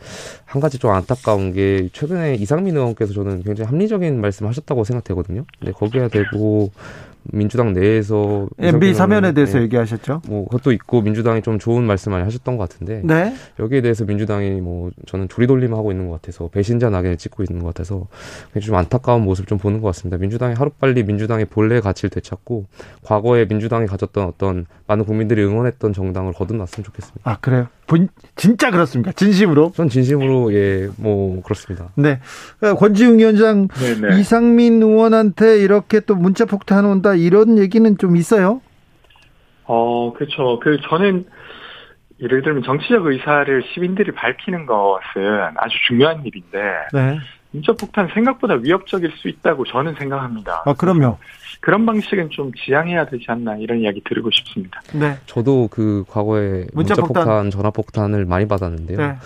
[0.44, 5.44] 한 가지 좀 안타까운 게 최근에 이상민 의원께서 저는 굉장히 합리적인 말씀하셨다고 생각되거든요.
[5.58, 6.70] 근데 거기에 대고
[7.32, 10.22] 민주당 내에서 MB 사면에 대해서 네, 얘기하셨죠.
[10.28, 13.34] 뭐 그것도 있고 민주당이 좀 좋은 말씀 많이 하셨던 것 같은데 네.
[13.58, 18.06] 여기에 대해서 민주당이 뭐 저는 조리돌림하고 있는 것 같아서 배신자 낙인을 찍고 있는 것 같아서
[18.60, 20.16] 좀 안타까운 모습을 좀 보는 것 같습니다.
[20.18, 22.66] 민주당이 하루빨리 민주당의 본래 가치를 되찾고
[23.02, 27.30] 과거에 민주당이 가졌던 어떤 많은 국민들이 응원했던 정당을 거듭났으면 좋겠습니다.
[27.30, 27.68] 아 그래요?
[27.88, 29.12] 본, 진짜 그렇습니까?
[29.12, 29.72] 진심으로?
[29.74, 31.88] 전 진심으로 예 뭐 그렇습니다.
[31.96, 32.20] 네.
[32.78, 34.14] 권지웅 위원장 네네.
[34.14, 34.20] 네.
[34.20, 38.60] 이상민 의원한테 이렇게 또 문자 폭탄 온다 이런 얘기는 좀 있어요?
[39.64, 40.60] 어, 그렇죠.
[40.60, 41.26] 그 저는
[42.20, 45.22] 예를 들면 정치적 의사를 시민들이 밝히는 것은
[45.56, 46.58] 아주 중요한 일인데
[46.92, 47.18] 네.
[47.52, 50.62] 인적폭탄 생각보다 위협적일 수 있다고 저는 생각합니다.
[50.66, 51.18] 아, 그럼요.
[51.60, 54.80] 그런 방식은 좀 지양해야 되지 않나 이런 이야기 드리고 싶습니다.
[54.92, 55.16] 네.
[55.26, 58.98] 저도 그 과거에 문자폭탄, 문자 전화폭탄을 많이 받았는데요.
[58.98, 59.16] 네.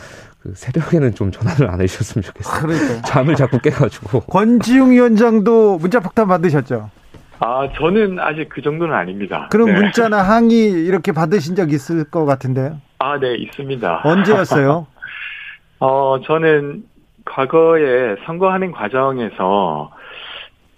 [0.41, 2.63] 그 새벽에는 좀 전화를 안 해주셨으면 좋겠어요.
[2.63, 4.21] 그러니까 잠을 자꾸 깨가지고.
[4.21, 6.91] 권지웅 위원장도 문자폭탄 받으셨죠?
[7.39, 9.49] 아, 저는 아직 그 정도는 아닙니다.
[9.51, 9.81] 그럼 네.
[9.81, 12.81] 문자나 항의 이렇게 받으신 적 있을 것 같은데요?
[12.99, 14.03] 아, 네, 있습니다.
[14.05, 14.87] 언제였어요?
[15.81, 16.85] 어, 저는
[17.25, 19.91] 과거에 선거하는 과정에서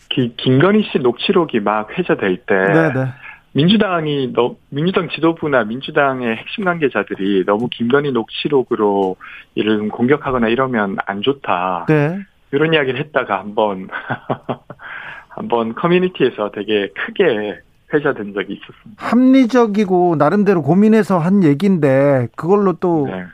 [0.08, 2.92] 김건희 씨 녹취록이 막 회자될 때 네네.
[2.92, 3.06] 네.
[3.52, 9.16] 민주당이 너, 민주당 지도부나 민주당의 핵심 관계자들이 너무 김건희 녹취록으로
[9.54, 11.86] 이를 공격하거나 이러면 안 좋다.
[11.88, 12.18] 네.
[12.50, 13.88] 이런 이야기를 했다가 한번
[15.28, 17.60] 한번 커뮤니티에서 되게 크게
[17.92, 19.04] 회자된 적이 있었습니다.
[19.04, 23.24] 합리적이고 나름대로 고민해서 한 얘기인데 그걸로 또 네.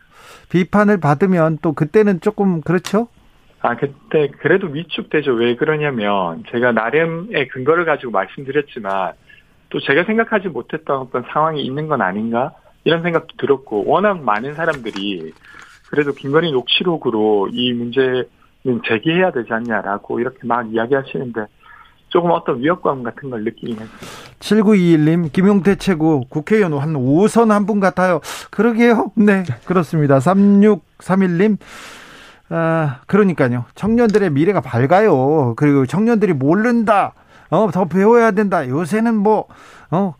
[0.50, 3.08] 비판을 받으면 또 그때는 조금 그렇죠?
[3.62, 5.32] 아, 그때 그래도 위축되죠.
[5.32, 9.12] 왜 그러냐면 제가 나름의 근거를 가지고 말씀드렸지만
[9.68, 12.52] 또 제가 생각하지 못했던 어떤 상황이 있는 건 아닌가?
[12.84, 15.32] 이런 생각도 들었고 워낙 많은 사람들이
[15.90, 18.28] 그래도 김건희 녹취록으로 이 문제
[18.86, 21.46] 제기해야 되지 않냐라고 이렇게 막 이야기하시는데
[22.10, 24.06] 조금 어떤 위협감 같은 걸 느끼긴 했습니다.
[24.40, 28.20] 7921님, 김용태 최고 국회의원 한 5선 한 분 같아요.
[28.50, 29.12] 그러게요.
[29.14, 30.18] 네, 그렇습니다.
[30.18, 31.56] 3631님,
[32.50, 33.64] 아, 그러니까요.
[33.74, 35.54] 청년들의 미래가 밝아요.
[35.56, 37.12] 그리고 청년들이 모른다.
[37.50, 38.68] 어, 더 배워야 된다.
[38.68, 39.46] 요새는 뭐,
[39.90, 40.14] 어,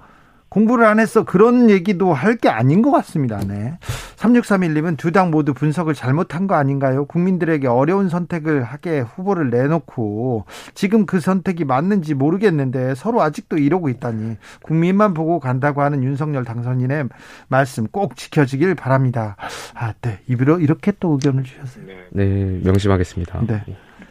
[0.51, 1.25] 공부를 안 했어.
[1.25, 3.39] 그런 얘기도 할 게 아닌 것 같습니다.
[3.47, 3.79] 네.
[4.17, 7.05] 3631님은 두 당 모두 분석을 잘못한 거 아닌가요?
[7.07, 10.45] 국민들에게 어려운 선택을 하게 후보를 내놓고
[10.75, 17.09] 지금 그 선택이 맞는지 모르겠는데 서로 아직도 이러고 있다니 국민만 보고 간다고 하는 윤석열 당선인의
[17.49, 19.37] 말씀 꼭 지켜지길 바랍니다.
[19.75, 20.21] 아, 네.
[20.29, 21.85] 입으로 이렇게 또 의견을 주셨어요.
[21.87, 23.41] 네, 네 명심하겠습니다.
[23.47, 23.65] 네.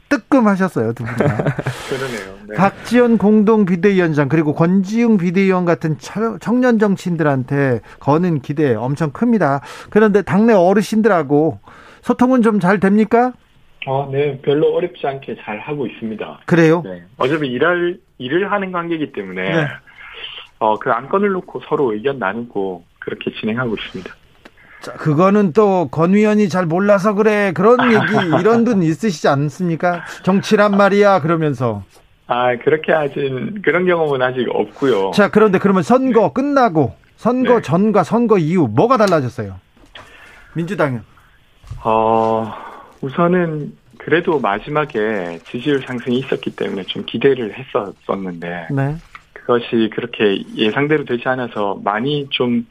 [0.09, 1.13] 뜨끔하셨어요 두 분.
[1.17, 2.37] 그러네요.
[2.47, 2.55] 네.
[2.55, 9.61] 박지원 공동 비대위원장 그리고 권지웅 비대위원 같은 청년 정치인들한테 거는 기대 엄청 큽니다.
[9.89, 11.59] 그런데 당내 어르신들하고
[12.01, 13.33] 소통은 좀 잘 됩니까?
[13.87, 16.41] 어, 네, 별로 어렵지 않게 잘 하고 있습니다.
[16.45, 16.81] 그래요?
[16.83, 17.03] 네.
[17.17, 19.67] 어차피 일할 일을 하는 관계이기 때문에 네.
[20.59, 24.13] 어, 그 안건을 놓고 서로 의견 나누고 그렇게 진행하고 있습니다.
[24.81, 27.51] 자, 그거는 또 권 위원이 잘 몰라서 그래.
[27.53, 30.03] 그런 얘기, 이런 분 있으시지 않습니까?
[30.23, 31.83] 정치란 말이야, 그러면서.
[32.27, 33.15] 아, 그렇게 아직,
[33.63, 35.11] 그런 경험은 아직 없고요.
[35.11, 36.31] 자, 그런데 그러면 선거 네.
[36.33, 37.61] 끝나고, 선거 네.
[37.61, 39.55] 전과 선거 이후, 뭐가 달라졌어요?
[40.53, 41.01] 민주당은?
[41.83, 42.53] 어,
[43.01, 48.67] 우선은 그래도 마지막에 지지율 상승이 있었기 때문에 좀 기대를 했었었는데.
[48.71, 48.95] 네.
[49.33, 52.65] 그것이 그렇게 예상대로 되지 않아서 많이 좀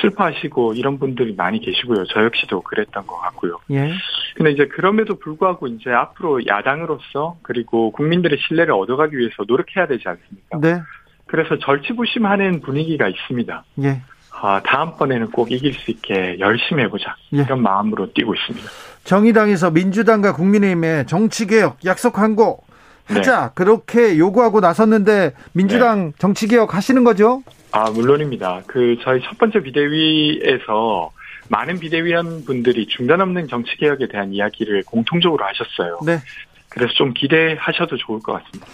[0.00, 2.04] 슬퍼하시고 이런 분들이 많이 계시고요.
[2.06, 3.58] 저 역시도 그랬던 것 같고요.
[3.70, 3.92] 예.
[4.36, 10.58] 근데 이제 그럼에도 불구하고 이제 앞으로 야당으로서 그리고 국민들의 신뢰를 얻어가기 위해서 노력해야 되지 않습니까?
[10.60, 10.82] 네.
[11.26, 13.64] 그래서 절치부심하는 분위기가 있습니다.
[13.82, 14.02] 예.
[14.42, 17.16] 아, 다음번에는 꼭 이길 수 있게 열심히 해보자.
[17.34, 17.38] 예.
[17.42, 18.68] 이런 마음으로 뛰고 있습니다.
[19.04, 22.58] 정의당에서 민주당과 국민의힘에 정치개혁 약속한 거
[23.06, 23.46] 하자.
[23.46, 23.50] 네.
[23.54, 26.12] 그렇게 요구하고 나섰는데 민주당 네.
[26.18, 27.42] 정치개혁 하시는 거죠?
[27.72, 28.62] 아, 물론입니다.
[28.66, 31.12] 그 저희 첫 번째 비대위에서
[31.48, 36.00] 많은 비대위원 분들이 중단 없는 정치 개혁에 대한 이야기를 공통적으로 하셨어요.
[36.04, 36.18] 네.
[36.68, 38.66] 그래서 좀 기대하셔도 좋을 것 같습니다.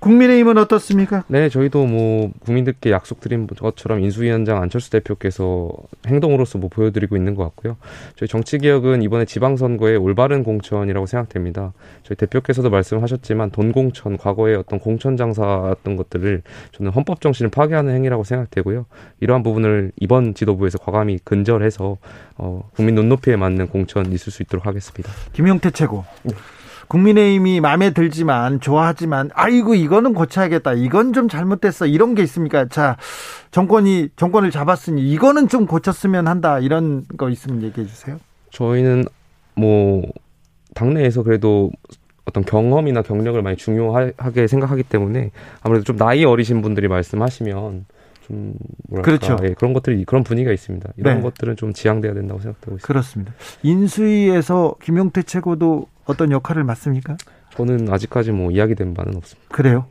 [0.00, 1.24] 국민의힘은 어떻습니까?
[1.28, 5.70] 네, 저희도 뭐 국민들께 약속드린 것처럼 인수위원장 안철수 대표께서
[6.06, 7.76] 행동으로서 뭐 보여드리고 있는 것 같고요.
[8.16, 11.72] 저희 정치개혁은 이번에 지방선거에 올바른 공천이라고 생각됩니다.
[12.04, 16.42] 저희 대표께서도 말씀하셨지만 돈 공천, 과거에 어떤 공천 장사했던 것들을
[16.72, 18.86] 저는 헌법 정신을 파괴하는 행위라고 생각되고요.
[19.20, 21.98] 이러한 부분을 이번 지도부에서 과감히 근절해서
[22.36, 25.10] 어, 국민 눈높이에 맞는 공천 있을 수 있도록 하겠습니다.
[25.32, 26.04] 김용태 최고.
[26.88, 30.72] 국민의힘이 마음에 들지만 좋아하지만 아이고 이거는 고쳐야겠다.
[30.74, 31.86] 이건 좀 잘못됐어.
[31.86, 32.66] 이런 게 있습니까?
[32.68, 32.96] 자,
[33.50, 36.58] 정권이 정권을 잡았으니 이거는 좀 고쳤으면 한다.
[36.58, 38.18] 이런 거 있으면 얘기해 주세요.
[38.50, 39.04] 저희는
[39.54, 40.02] 뭐
[40.74, 41.70] 당내에서 그래도
[42.24, 45.30] 어떤 경험이나 경력을 많이 중요하게 생각하기 때문에
[45.62, 47.86] 아무래도 좀 나이 어리신 분들이 말씀하시면
[48.26, 48.54] 좀
[48.88, 49.36] 뭐랄까 그렇죠.
[49.44, 50.90] 예, 그런 것들이 그런 분위기가 있습니다.
[50.96, 51.22] 이런 네.
[51.22, 52.86] 것들은 좀 지양돼야 된다고 생각하고 있습니다.
[52.86, 53.32] 그렇습니다.
[53.62, 57.16] 인수위에서 김용태 최고도 어떤 역할을 맡습니까?
[57.56, 59.48] 저는 아직까지 뭐 이야기된 바는 없습니다.
[59.54, 59.86] 그래요?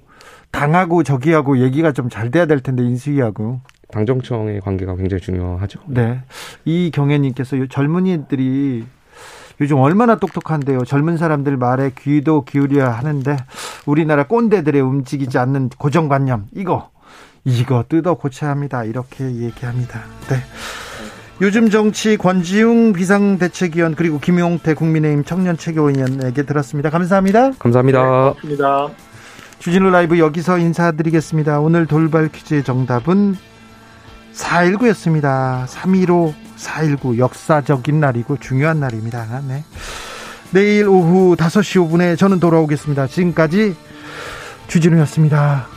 [0.52, 3.62] 당하고 저기하고 얘기가 좀 잘 돼야 될 텐데 인수위하고
[3.92, 5.80] 당정청의 관계가 굉장히 중요하죠.
[5.88, 6.22] 네.
[6.66, 8.86] 이 경혜님께서 젊은이들이
[9.60, 10.84] 요즘 얼마나 똑똑한데요.
[10.86, 13.38] 젊은 사람들 말에 귀도 기울여야 하는데
[13.86, 16.90] 우리나라 꼰대들의 움직이지 않는 고정관념 이거
[17.44, 18.84] 이거 뜯어 고쳐야 합니다.
[18.84, 20.02] 이렇게 얘기합니다.
[20.30, 20.38] 네.
[21.40, 26.90] 요즘 정치 권지웅 비상대책위원 그리고 김용태 국민의힘 청년최고위원에게 들었습니다.
[26.90, 27.52] 감사합니다.
[27.60, 28.02] 감사합니다.
[28.02, 28.88] 네, 고맙습니다.
[29.60, 31.60] 주진우 라이브 여기서 인사드리겠습니다.
[31.60, 33.36] 오늘 돌발 퀴즈의 정답은
[34.34, 35.66] 4.19였습니다.
[35.68, 39.42] 3.15, 4.19 역사적인 날이고 중요한 날입니다.
[39.48, 39.64] 네.
[40.52, 43.08] 내일 오후 5시 5분에 저는 돌아오겠습니다.
[43.08, 43.76] 지금까지
[44.68, 45.77] 주진우였습니다.